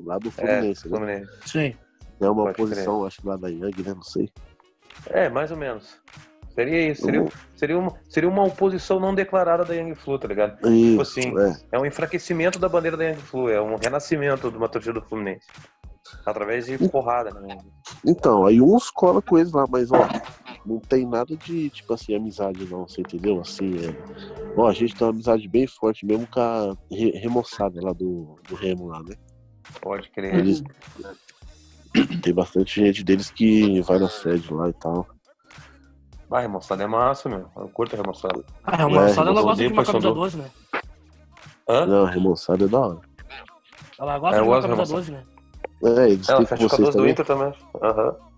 Lá 0.00 0.18
do 0.18 0.30
Fluminense, 0.30 0.86
é, 0.86 0.90
né? 0.90 0.96
Fluminense. 0.96 1.30
Sim. 1.46 1.74
É 2.20 2.28
uma 2.28 2.44
Pode 2.44 2.62
oposição, 2.62 2.98
crer. 2.98 3.06
acho 3.06 3.20
que 3.20 3.28
lá 3.28 3.36
da 3.36 3.48
Yang, 3.48 3.82
né? 3.82 3.94
Não 3.94 4.02
sei. 4.02 4.28
É, 5.06 5.28
mais 5.28 5.50
ou 5.50 5.56
menos. 5.56 6.00
Seria 6.54 6.90
isso. 6.90 7.02
Seria, 7.02 7.26
seria, 7.56 7.78
uma, 7.78 7.92
seria 8.08 8.28
uma 8.28 8.44
oposição 8.44 9.00
não 9.00 9.14
declarada 9.14 9.64
da 9.64 9.74
Yang 9.74 9.94
Flu, 9.96 10.18
tá 10.18 10.28
ligado? 10.28 10.56
Tipo 10.56 10.68
isso, 10.68 10.90
tipo 10.90 11.02
assim, 11.02 11.38
é. 11.38 11.76
é. 11.76 11.78
um 11.78 11.84
enfraquecimento 11.84 12.58
da 12.58 12.68
bandeira 12.68 12.96
da 12.96 13.04
Yang 13.04 13.22
Flu, 13.22 13.48
é 13.48 13.60
um 13.60 13.76
renascimento 13.76 14.50
de 14.50 14.56
uma 14.56 14.68
torcida 14.68 14.94
do 14.94 15.02
Fluminense. 15.02 15.46
Através 16.24 16.66
de 16.66 16.78
porrada, 16.88 17.30
né? 17.40 17.58
Então, 18.04 18.46
aí 18.46 18.60
uns 18.60 18.90
cola 18.90 19.22
com 19.22 19.38
eles 19.38 19.52
lá, 19.52 19.64
mas 19.68 19.90
ó, 19.90 20.08
não 20.64 20.78
tem 20.78 21.06
nada 21.06 21.36
de, 21.36 21.70
tipo 21.70 21.92
assim, 21.92 22.14
amizade 22.14 22.64
não, 22.66 22.86
você 22.86 23.00
entendeu? 23.00 23.40
Assim, 23.40 23.72
é... 23.76 24.54
Ó, 24.56 24.68
a 24.68 24.72
gente 24.72 24.94
tem 24.94 25.06
uma 25.06 25.12
amizade 25.12 25.48
bem 25.48 25.66
forte 25.66 26.06
mesmo 26.06 26.26
com 26.26 26.40
a 26.40 26.76
remoçada 26.90 27.80
lá 27.82 27.92
do, 27.92 28.38
do 28.48 28.54
Remo 28.54 28.86
lá, 28.86 29.02
né? 29.02 29.14
Pode 29.80 30.10
crer. 30.10 30.34
Eles, 30.34 30.62
tem 32.22 32.34
bastante 32.34 32.84
gente 32.84 33.04
deles 33.04 33.30
que 33.30 33.80
vai 33.82 33.98
na 33.98 34.08
sede 34.08 34.52
lá 34.52 34.68
e 34.68 34.72
tal. 34.74 35.06
Ah, 36.30 36.40
remoçada 36.40 36.82
é 36.82 36.86
massa, 36.86 37.28
meu. 37.28 37.48
Eu 37.56 37.68
curto 37.68 37.94
a 37.94 37.96
remoçada. 37.96 38.44
Ah, 38.64 38.72
a 38.72 38.76
remoçada 38.76 39.30
é, 39.30 39.32
ela 39.32 39.42
gosta 39.42 39.62
de 39.62 39.72
uma 39.72 39.84
camisa 39.84 40.12
12, 40.12 40.36
né? 40.36 40.50
Hã? 41.68 41.86
Não, 41.86 42.06
a 42.06 42.10
remoçada 42.10 42.64
é 42.64 42.68
da 42.68 42.80
hora. 42.80 43.00
Ela 43.96 44.18
gosta 44.18 44.36
é, 44.36 44.42
de 44.42 44.48
uma 44.48 44.60
camisa 44.60 44.94
12, 44.94 45.12
né? 45.12 45.24
É, 45.84 46.10
eles 46.10 46.28
ela 46.28 46.46
fecha 46.46 46.68
com 46.68 46.74
a 46.74 46.78
12 46.78 46.96
do 46.96 47.08
Inter 47.08 47.26
também. 47.26 47.52
Aham. 47.82 48.08
Uhum. 48.08 48.34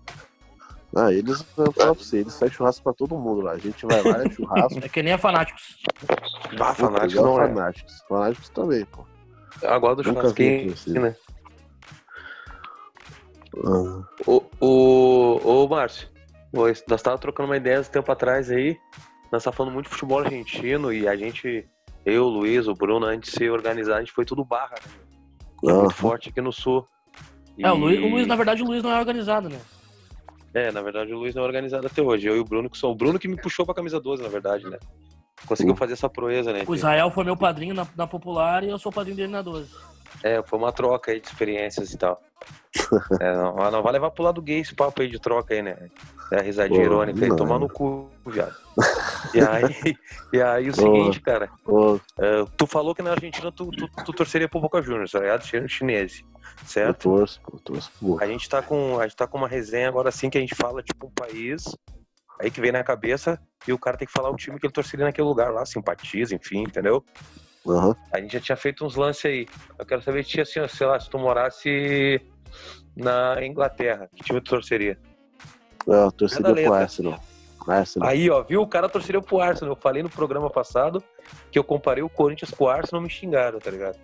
Ah, 0.95 1.11
eles, 1.13 1.45
eu 1.57 1.71
falo 1.71 1.73
pra 1.73 2.03
você, 2.03 2.19
eles 2.19 2.39
fazem 2.39 2.55
churrasco 2.55 2.83
pra 2.83 2.93
todo 2.93 3.17
mundo 3.17 3.41
lá. 3.41 3.51
A 3.51 3.57
gente 3.57 3.85
vai 3.85 4.01
lá, 4.01 4.23
é 4.23 4.29
churrasco. 4.31 4.79
É 4.81 4.89
que 4.89 5.03
nem 5.03 5.13
a 5.13 5.17
Fanáticos. 5.17 5.77
Ah, 6.59 6.73
Fanáticos 6.73 7.23
não 7.23 7.41
é. 7.41 7.47
Fanáticos. 7.47 8.01
Fanáticos 8.07 8.49
também, 8.49 8.85
pô. 8.85 9.05
Agora 9.63 9.95
do 9.95 10.03
churrasquinho, 10.03 10.73
né? 10.99 11.15
Uhum. 13.55 14.03
O, 14.25 14.43
o, 14.59 15.63
o 15.63 15.69
Márcio, 15.69 16.09
nós 16.53 16.83
estávamos 16.89 17.21
trocando 17.21 17.49
uma 17.49 17.57
ideia 17.57 17.79
um 17.79 17.83
tempo 17.83 18.11
atrás 18.11 18.49
aí. 18.49 18.77
Nós 19.31 19.41
estávamos 19.41 19.57
falando 19.57 19.73
muito 19.73 19.85
de 19.85 19.91
futebol 19.91 20.19
argentino 20.19 20.91
e 20.93 21.07
a 21.07 21.15
gente, 21.15 21.67
eu, 22.05 22.25
o 22.25 22.29
Luiz, 22.29 22.67
o 22.67 22.73
Bruno, 22.73 23.05
antes 23.05 23.31
de 23.31 23.37
se 23.37 23.49
organizar, 23.49 23.97
a 23.97 23.99
gente 23.99 24.13
foi 24.13 24.25
tudo 24.25 24.45
barra, 24.45 24.75
né? 24.75 24.91
Uhum. 25.63 25.79
Muito 25.79 25.95
forte 25.95 26.29
aqui 26.29 26.39
no 26.39 26.53
sul. 26.53 26.87
E... 27.57 27.65
É, 27.65 27.71
o 27.71 27.75
Luiz, 27.75 27.99
o 27.99 28.07
Luiz, 28.07 28.27
na 28.27 28.35
verdade, 28.35 28.61
o 28.61 28.65
Luiz 28.65 28.83
não 28.83 28.91
é 28.91 28.99
organizado, 28.99 29.49
né? 29.49 29.59
É, 30.53 30.71
na 30.71 30.81
verdade, 30.81 31.13
o 31.13 31.17
Luiz 31.17 31.35
não 31.35 31.43
é 31.43 31.45
organizado 31.45 31.87
até 31.87 32.01
hoje. 32.01 32.27
Eu 32.27 32.35
e 32.35 32.39
o 32.39 32.43
Bruno 32.43 32.69
que 32.69 32.77
sou. 32.77 32.91
O 32.91 32.95
Bruno 32.95 33.19
que 33.19 33.27
me 33.27 33.39
puxou 33.39 33.65
pra 33.65 33.75
camisa 33.75 33.99
12, 33.99 34.23
na 34.23 34.29
verdade, 34.29 34.69
né? 34.69 34.77
Conseguiu 35.45 35.75
fazer 35.75 35.93
essa 35.93 36.09
proeza, 36.09 36.51
né? 36.51 36.63
O 36.67 36.73
Israel 36.73 37.11
foi 37.11 37.23
meu 37.23 37.37
padrinho 37.37 37.73
na, 37.73 37.87
na 37.95 38.07
Popular 38.07 38.63
e 38.63 38.69
eu 38.69 38.79
sou 38.79 38.91
padrinho 38.91 39.17
dele 39.17 39.31
na 39.31 39.41
12. 39.41 39.69
É, 40.23 40.41
foi 40.41 40.57
uma 40.57 40.71
troca 40.71 41.11
aí 41.11 41.19
de 41.19 41.27
experiências 41.27 41.93
e 41.93 41.97
tal. 41.97 42.19
é, 43.21 43.33
não, 43.35 43.71
não 43.71 43.83
vai 43.83 43.93
levar 43.93 44.09
pro 44.11 44.23
lado 44.23 44.41
gay 44.41 44.59
esse 44.59 44.73
papo 44.73 45.01
aí 45.01 45.07
de 45.07 45.19
troca 45.19 45.53
aí, 45.53 45.61
né? 45.61 45.77
É 46.31 46.39
a 46.39 46.41
risadinha 46.41 46.79
Pô, 46.81 46.85
irônica 46.85 47.23
aí, 47.23 47.35
tomar 47.35 47.59
no 47.59 47.69
cu, 47.69 48.09
viado. 48.25 48.55
E 49.33 49.39
aí, 49.39 49.97
e 50.33 50.41
aí 50.41 50.69
o 50.69 50.75
seguinte, 50.75 51.21
cara, 51.21 51.49
uh, 51.65 51.99
tu 52.57 52.67
falou 52.67 52.93
que 52.93 53.01
na 53.01 53.11
Argentina 53.11 53.51
tu, 53.51 53.69
tu, 53.71 53.89
tu 54.05 54.13
torceria 54.13 54.49
pro 54.49 54.59
Boca 54.59 54.81
Juniors, 54.81 55.11
tá 55.11 55.19
ligado? 55.19 55.43
Chinês, 55.67 56.23
certo? 56.65 57.09
Eu 57.09 57.17
torço, 57.17 57.41
eu 57.51 57.59
torço 57.59 57.91
A 58.19 58.27
gente, 58.27 58.49
tá 58.49 58.61
com, 58.61 58.99
a 58.99 59.03
gente 59.03 59.15
tá 59.15 59.25
com 59.25 59.37
uma 59.37 59.47
resenha 59.47 59.87
agora 59.87 60.09
assim 60.09 60.29
que 60.29 60.37
a 60.37 60.41
gente 60.41 60.55
fala, 60.55 60.83
tipo, 60.83 61.07
um 61.07 61.11
país, 61.11 61.63
aí 62.41 62.51
que 62.51 62.59
vem 62.59 62.73
na 62.73 62.83
cabeça, 62.83 63.39
e 63.65 63.71
o 63.71 63.79
cara 63.79 63.95
tem 63.95 64.05
que 64.05 64.13
falar 64.13 64.29
o 64.29 64.35
time 64.35 64.59
que 64.59 64.65
ele 64.65 64.73
torceria 64.73 65.05
naquele 65.05 65.27
lugar 65.27 65.51
lá, 65.51 65.65
simpatiza, 65.65 66.35
enfim, 66.35 66.63
entendeu? 66.63 67.03
Uhum. 67.65 67.95
A 68.11 68.19
gente 68.19 68.33
já 68.33 68.39
tinha 68.39 68.55
feito 68.55 68.85
uns 68.85 68.95
lances 68.95 69.25
aí. 69.25 69.47
Eu 69.77 69.85
quero 69.85 70.01
saber 70.01 70.23
se, 70.23 70.39
assim, 70.39 70.65
sei 70.67 70.87
lá, 70.87 70.99
se 70.99 71.09
tu 71.09 71.17
morasse 71.17 72.21
na 72.95 73.45
Inglaterra, 73.45 74.09
que 74.15 74.23
time 74.23 74.41
tu 74.41 74.51
torceria? 74.51 74.97
Eu 75.87 76.11
torceria 76.11 76.53
pro 76.53 76.73
Arsenal. 76.73 77.19
Arsenal. 77.67 78.09
Aí, 78.09 78.29
ó, 78.29 78.43
viu? 78.43 78.61
O 78.61 78.67
cara 78.67 78.89
torceria 78.89 79.21
pro 79.21 79.39
Arsenal. 79.39 79.73
Eu 79.73 79.79
falei 79.79 80.03
no 80.03 80.09
programa 80.09 80.49
passado 80.49 81.03
que 81.51 81.57
eu 81.57 81.63
comparei 81.63 82.03
o 82.03 82.09
Corinthians 82.09 82.51
com 82.51 82.65
o 82.65 82.69
Arsenal, 82.69 83.01
me 83.01 83.09
xingaram, 83.09 83.59
tá 83.59 83.71
ligado? 83.71 83.97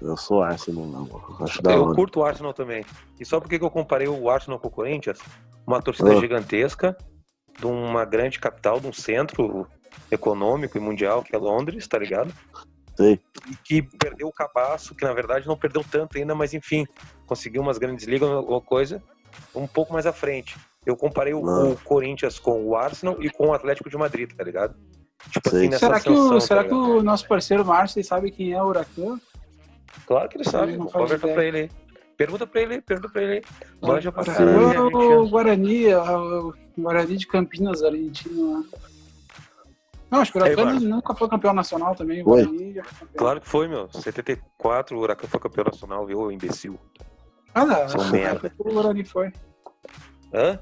Eu 0.00 0.16
sou 0.16 0.42
Arsenal, 0.42 0.86
não. 0.86 1.08
Acho 1.44 1.60
eu 1.64 1.84
hora. 1.84 1.94
curto 1.94 2.20
o 2.20 2.24
Arsenal 2.24 2.54
também. 2.54 2.84
E 3.18 3.24
só 3.24 3.38
porque 3.38 3.56
eu 3.56 3.70
comparei 3.70 4.08
o 4.08 4.30
Arsenal 4.30 4.58
com 4.58 4.68
o 4.68 4.70
Corinthians, 4.70 5.18
uma 5.66 5.82
torcida 5.82 6.12
ah. 6.12 6.20
gigantesca, 6.20 6.96
de 7.58 7.66
uma 7.66 8.04
grande 8.06 8.38
capital, 8.38 8.80
de 8.80 8.86
um 8.86 8.92
centro 8.92 9.66
econômico 10.10 10.78
e 10.78 10.80
mundial, 10.80 11.22
que 11.22 11.36
é 11.36 11.38
Londres, 11.38 11.86
tá 11.86 11.98
ligado? 11.98 12.32
Sei. 12.96 13.20
E 13.50 13.56
que 13.56 13.82
perdeu 13.82 14.28
o 14.28 14.32
cabaço, 14.32 14.94
que 14.94 15.04
na 15.04 15.12
verdade 15.12 15.46
não 15.46 15.56
perdeu 15.56 15.84
tanto 15.88 16.16
ainda, 16.16 16.34
mas 16.34 16.54
enfim, 16.54 16.86
conseguiu 17.26 17.60
umas 17.60 17.78
grandes 17.78 18.06
ligas, 18.06 18.28
ou 18.28 18.60
coisa, 18.60 19.02
um 19.54 19.66
pouco 19.66 19.92
mais 19.92 20.06
à 20.06 20.12
frente. 20.12 20.56
Eu 20.84 20.96
comparei 20.96 21.34
o, 21.34 21.40
o, 21.40 21.76
Corinthians 21.84 22.38
com 22.38 22.64
o 22.64 22.74
Arsenal 22.74 23.16
e 23.22 23.28
com 23.30 23.48
o 23.48 23.52
Atlético 23.52 23.90
de 23.90 23.96
Madrid, 23.96 24.30
tá 24.32 24.42
ligado? 24.42 24.74
Tipo 25.30 25.48
assim, 25.48 25.70
será 25.72 25.96
ascensão, 25.96 26.14
que, 26.14 26.20
o, 26.20 26.30
tá 26.30 26.40
será 26.40 26.64
que 26.64 26.74
o 26.74 27.02
nosso 27.02 27.28
parceiro 27.28 27.64
Márcio 27.64 28.02
sabe 28.02 28.30
quem 28.30 28.52
é 28.52 28.62
o 28.62 28.66
Huracan? 28.66 29.20
Claro 30.06 30.28
que 30.28 30.38
ele 30.38 30.44
sabe. 30.44 30.76
Vou 30.76 30.90
conversar 30.90 31.28
pra 31.28 31.44
ele 31.44 31.58
aí. 31.58 31.70
Pergunta 32.16 32.46
pra 32.46 32.60
ele, 32.60 32.80
pergunta 32.80 33.08
pra 33.10 33.22
ele. 33.22 33.44
Manja 33.80 34.12
pra 34.12 34.24
caralho. 34.24 35.22
O 35.22 35.28
Guarani, 35.28 35.94
o 35.94 36.54
Guarani 36.78 37.16
de 37.16 37.26
Campinas, 37.26 37.82
Argentina. 37.82 38.64
Não, 40.10 40.20
acho 40.20 40.32
que 40.32 40.38
o 40.38 40.42
Huracan 40.42 40.80
nunca 40.80 41.14
foi 41.14 41.28
campeão 41.28 41.54
nacional 41.54 41.94
também. 41.94 42.24
Foi. 42.24 42.44
Claro 43.16 43.40
que 43.40 43.48
foi, 43.48 43.68
meu. 43.68 43.88
74 43.92 44.96
o 44.96 45.00
Huracan 45.00 45.28
foi 45.28 45.40
campeão 45.40 45.64
nacional, 45.64 46.06
viu, 46.06 46.32
imbecil. 46.32 46.78
Ah, 47.54 47.64
não. 47.64 47.88
São 47.88 48.08
merda. 48.10 48.52
O 48.58 48.72
Guarani 48.72 49.04
foi. 49.04 49.32
Hã? 50.32 50.58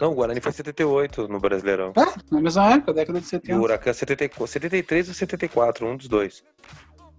Não, 0.00 0.12
o 0.12 0.14
Guarani 0.14 0.40
foi 0.40 0.52
78 0.52 1.28
no 1.28 1.38
Brasileirão. 1.40 1.92
É, 1.96 2.34
na 2.34 2.40
mesma 2.40 2.72
época, 2.72 2.92
década 2.92 3.20
de 3.20 3.26
70. 3.26 3.52
E 3.52 3.58
o 3.58 3.62
Huracan 3.62 3.92
73 3.92 5.08
ou 5.08 5.14
74, 5.14 5.86
um 5.86 5.96
dos 5.96 6.08
dois. 6.08 6.42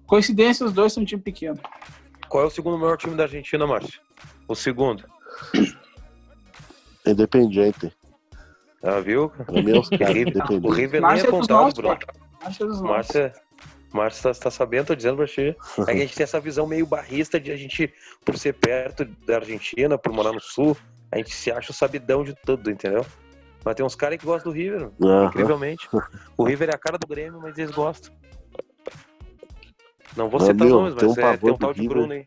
Coincidência, 0.05 0.65
os 0.65 0.73
dois 0.73 0.93
são 0.93 1.03
um 1.03 1.05
time 1.05 1.21
pequeno. 1.21 1.59
Qual 2.29 2.43
é 2.43 2.47
o 2.47 2.51
segundo 2.51 2.77
maior 2.77 2.97
time 2.97 3.15
da 3.15 3.23
Argentina, 3.23 3.65
Márcio? 3.65 4.01
O 4.47 4.55
segundo? 4.55 5.03
Independiente. 7.05 7.91
Ah, 8.83 8.99
viu? 8.99 9.31
o 9.47 10.71
River 10.71 11.01
nem 11.01 11.19
é 11.19 11.23
contado, 11.25 11.73
Bruno. 11.73 11.97
Márcio, 12.83 13.31
Márcio 13.95 14.23
tá, 14.23 14.33
tá 14.33 14.51
sabendo, 14.51 14.87
tô 14.87 14.95
dizendo 14.95 15.17
pra 15.17 15.25
ti. 15.25 15.55
É 15.79 15.85
que 15.85 15.91
a 15.91 15.95
gente 15.95 16.15
tem 16.15 16.23
essa 16.23 16.39
visão 16.39 16.67
meio 16.67 16.85
barrista 16.85 17.39
de 17.39 17.51
a 17.51 17.57
gente, 17.57 17.93
por 18.23 18.37
ser 18.37 18.53
perto 18.53 19.05
da 19.25 19.37
Argentina, 19.37 19.97
por 19.97 20.11
morar 20.11 20.31
no 20.31 20.41
sul, 20.41 20.77
a 21.11 21.17
gente 21.17 21.33
se 21.33 21.51
acha 21.51 21.71
o 21.71 21.73
sabidão 21.73 22.23
de 22.23 22.35
tudo, 22.45 22.69
entendeu? 22.69 23.05
Mas 23.63 23.75
tem 23.75 23.85
uns 23.85 23.95
caras 23.95 24.19
que 24.19 24.25
gostam 24.25 24.51
do 24.51 24.55
River, 24.55 24.91
incrivelmente. 25.27 25.89
O 26.37 26.43
River 26.43 26.69
é 26.69 26.75
a 26.75 26.77
cara 26.77 26.97
do 26.97 27.07
Grêmio, 27.07 27.39
mas 27.41 27.57
eles 27.57 27.71
gostam. 27.71 28.13
Não 30.15 30.29
vou 30.29 30.39
citar 30.39 30.67
nomes, 30.67 30.93
mas 30.93 31.13
tem 31.13 31.23
um, 31.23 31.27
é, 31.27 31.37
tem 31.37 31.51
um 31.51 31.57
tal 31.57 31.73
de 31.73 31.87
Bruno 31.87 32.13
aí. 32.13 32.25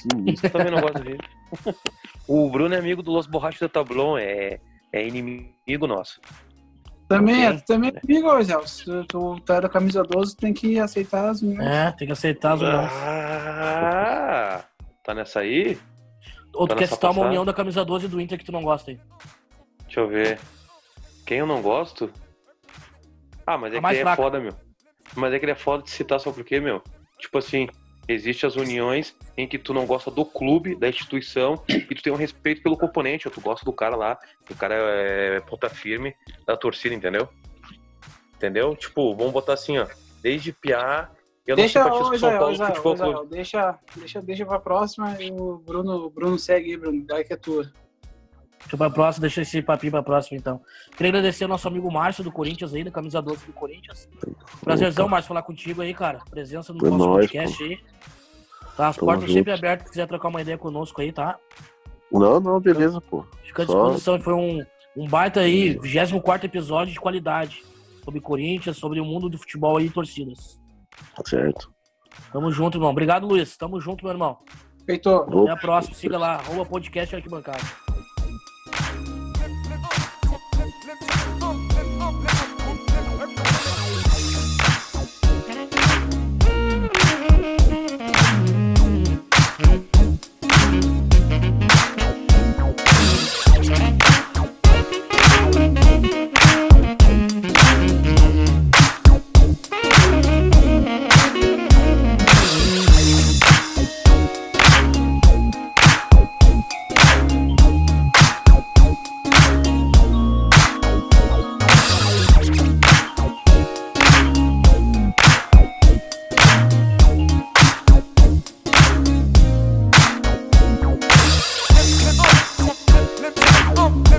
Sim. 0.00 0.34
também 0.50 0.70
não 0.70 0.80
gosto 0.80 1.00
dele. 1.00 1.20
o 2.26 2.50
Bruno 2.50 2.74
é 2.74 2.78
amigo 2.78 3.02
do 3.02 3.12
Los 3.12 3.26
Borrachos 3.26 3.60
do 3.60 3.68
Tablon, 3.68 4.18
é, 4.18 4.58
é 4.92 5.06
inimigo 5.06 5.86
nosso. 5.86 6.20
Também 7.18 7.46
é, 7.46 7.60
também 7.60 7.92
é 7.94 8.00
amigo, 8.02 8.42
Zé. 8.42 8.66
Se 8.66 9.04
tu 9.04 9.40
tá 9.40 9.60
da 9.60 9.68
camisa 9.68 10.02
12, 10.02 10.36
tem 10.36 10.52
que 10.52 10.78
aceitar 10.78 11.28
as 11.28 11.42
minhas. 11.42 11.64
É, 11.64 11.92
tem 11.92 12.06
que 12.06 12.12
aceitar 12.12 12.54
as 12.54 12.60
minhas. 12.60 12.92
Ah, 12.92 14.64
tá 15.04 15.14
nessa 15.14 15.40
aí? 15.40 15.78
Ou 16.54 16.66
tu 16.66 16.70
tá 16.70 16.76
quer 16.76 16.88
citar 16.88 17.10
uma 17.10 17.26
união 17.26 17.44
da 17.44 17.52
camisa 17.52 17.84
12 17.84 18.08
do 18.08 18.20
Inter 18.20 18.38
que 18.38 18.44
tu 18.44 18.52
não 18.52 18.62
gosta 18.62 18.90
aí? 18.90 19.00
Deixa 19.84 20.00
eu 20.00 20.08
ver. 20.08 20.38
Quem 21.26 21.38
eu 21.38 21.46
não 21.46 21.62
gosto? 21.62 22.10
Ah, 23.46 23.58
mas 23.58 23.74
é 23.74 23.80
que 23.80 23.86
é 23.86 24.16
foda, 24.16 24.40
meu. 24.40 24.54
Mas 25.14 25.32
é 25.32 25.38
que 25.38 25.44
ele 25.44 25.52
é 25.52 25.56
foda 25.56 25.82
de 25.82 25.90
citar 25.90 26.18
só 26.20 26.32
porque, 26.32 26.60
meu, 26.60 26.82
tipo 27.18 27.38
assim, 27.38 27.68
existem 28.08 28.46
as 28.46 28.56
uniões 28.56 29.14
em 29.36 29.46
que 29.46 29.58
tu 29.58 29.72
não 29.72 29.86
gosta 29.86 30.10
do 30.10 30.24
clube, 30.24 30.74
da 30.74 30.88
instituição, 30.88 31.62
e 31.68 31.94
tu 31.94 32.02
tem 32.02 32.12
um 32.12 32.16
respeito 32.16 32.62
pelo 32.62 32.76
componente, 32.76 33.28
ou 33.28 33.34
tu 33.34 33.40
gosta 33.40 33.64
do 33.64 33.72
cara 33.72 33.96
lá, 33.96 34.18
o 34.50 34.54
cara 34.54 34.74
é 34.74 35.40
ponta 35.40 35.68
firme 35.68 36.14
da 36.46 36.56
torcida, 36.56 36.94
entendeu? 36.94 37.28
Entendeu? 38.34 38.74
Tipo, 38.76 39.14
vamos 39.14 39.32
botar 39.32 39.52
assim, 39.54 39.78
ó, 39.78 39.86
desde 40.20 40.52
Piá, 40.52 41.10
eu 41.46 41.56
deixa, 41.56 41.80
não 41.80 41.86
simpatizo 41.86 42.10
com 42.10 42.18
São 42.18 42.38
Paulo 42.38 42.52
Israel, 42.52 42.74
Futebol 42.74 43.14
Clube. 43.14 43.30
Deixa, 43.30 43.78
deixa, 43.96 44.22
deixa 44.22 44.46
pra 44.46 44.60
próxima 44.60 45.20
e 45.20 45.30
o 45.32 45.58
Bruno, 45.58 46.08
Bruno 46.10 46.38
segue 46.38 46.70
aí, 46.70 46.76
Bruno, 46.76 47.04
vai 47.08 47.24
que 47.24 47.32
é 47.32 47.36
tua. 47.36 47.70
Deixa 48.62 48.76
pra 48.76 48.90
próxima, 48.90 49.22
deixa 49.22 49.42
esse 49.42 49.60
papinho 49.60 49.92
pra 49.92 50.02
próxima, 50.02 50.38
então. 50.38 50.60
Queria 50.96 51.10
agradecer 51.10 51.44
ao 51.44 51.50
nosso 51.50 51.68
amigo 51.68 51.90
Márcio 51.92 52.24
do 52.24 52.32
Corinthians 52.32 52.72
aí, 52.72 52.84
da 52.84 52.90
camisa 52.90 53.20
12 53.20 53.46
do 53.46 53.52
Corinthians. 53.52 54.08
Prazerzão, 54.62 55.08
Márcio, 55.08 55.28
falar 55.28 55.42
contigo 55.42 55.82
aí, 55.82 55.92
cara. 55.92 56.20
Presença 56.30 56.72
no 56.72 56.86
é 56.86 56.90
nosso 56.90 56.98
nóis, 56.98 57.26
podcast 57.26 57.58
pô. 57.58 57.64
aí. 57.64 57.80
Tá, 58.76 58.88
as 58.88 58.96
Tamo 58.96 59.06
portas 59.06 59.24
junto. 59.28 59.38
sempre 59.38 59.52
abertas, 59.52 59.86
se 59.86 59.90
quiser 59.90 60.06
trocar 60.06 60.28
uma 60.28 60.40
ideia 60.40 60.56
conosco 60.56 61.00
aí, 61.00 61.12
tá? 61.12 61.38
Não, 62.10 62.40
não, 62.40 62.60
beleza, 62.60 63.00
pô. 63.00 63.26
Fica 63.42 63.62
à 63.62 63.66
disposição, 63.66 64.16
Só... 64.16 64.22
foi 64.22 64.34
um, 64.34 64.64
um 64.96 65.06
baita 65.06 65.40
aí, 65.40 65.78
24 65.78 66.46
episódio 66.46 66.92
de 66.92 67.00
qualidade. 67.00 67.62
Sobre 68.04 68.20
Corinthians, 68.20 68.78
sobre 68.78 69.00
o 69.00 69.04
mundo 69.04 69.28
do 69.28 69.38
futebol 69.38 69.76
aí 69.76 69.86
e 69.86 69.90
torcidas. 69.90 70.60
Certo. 71.24 71.72
Tamo 72.32 72.50
junto, 72.50 72.76
irmão. 72.76 72.90
Obrigado, 72.90 73.26
Luiz. 73.26 73.56
Tamo 73.56 73.80
junto, 73.80 74.04
meu 74.04 74.12
irmão. 74.12 74.38
Feito. 74.84 75.08
Até 75.08 75.50
a 75.50 75.56
próxima. 75.56 75.94
Siga 75.94 76.18
lá, 76.18 76.34
arroba 76.34 76.66
podcast 76.66 77.14
arquibancada. 77.14 77.81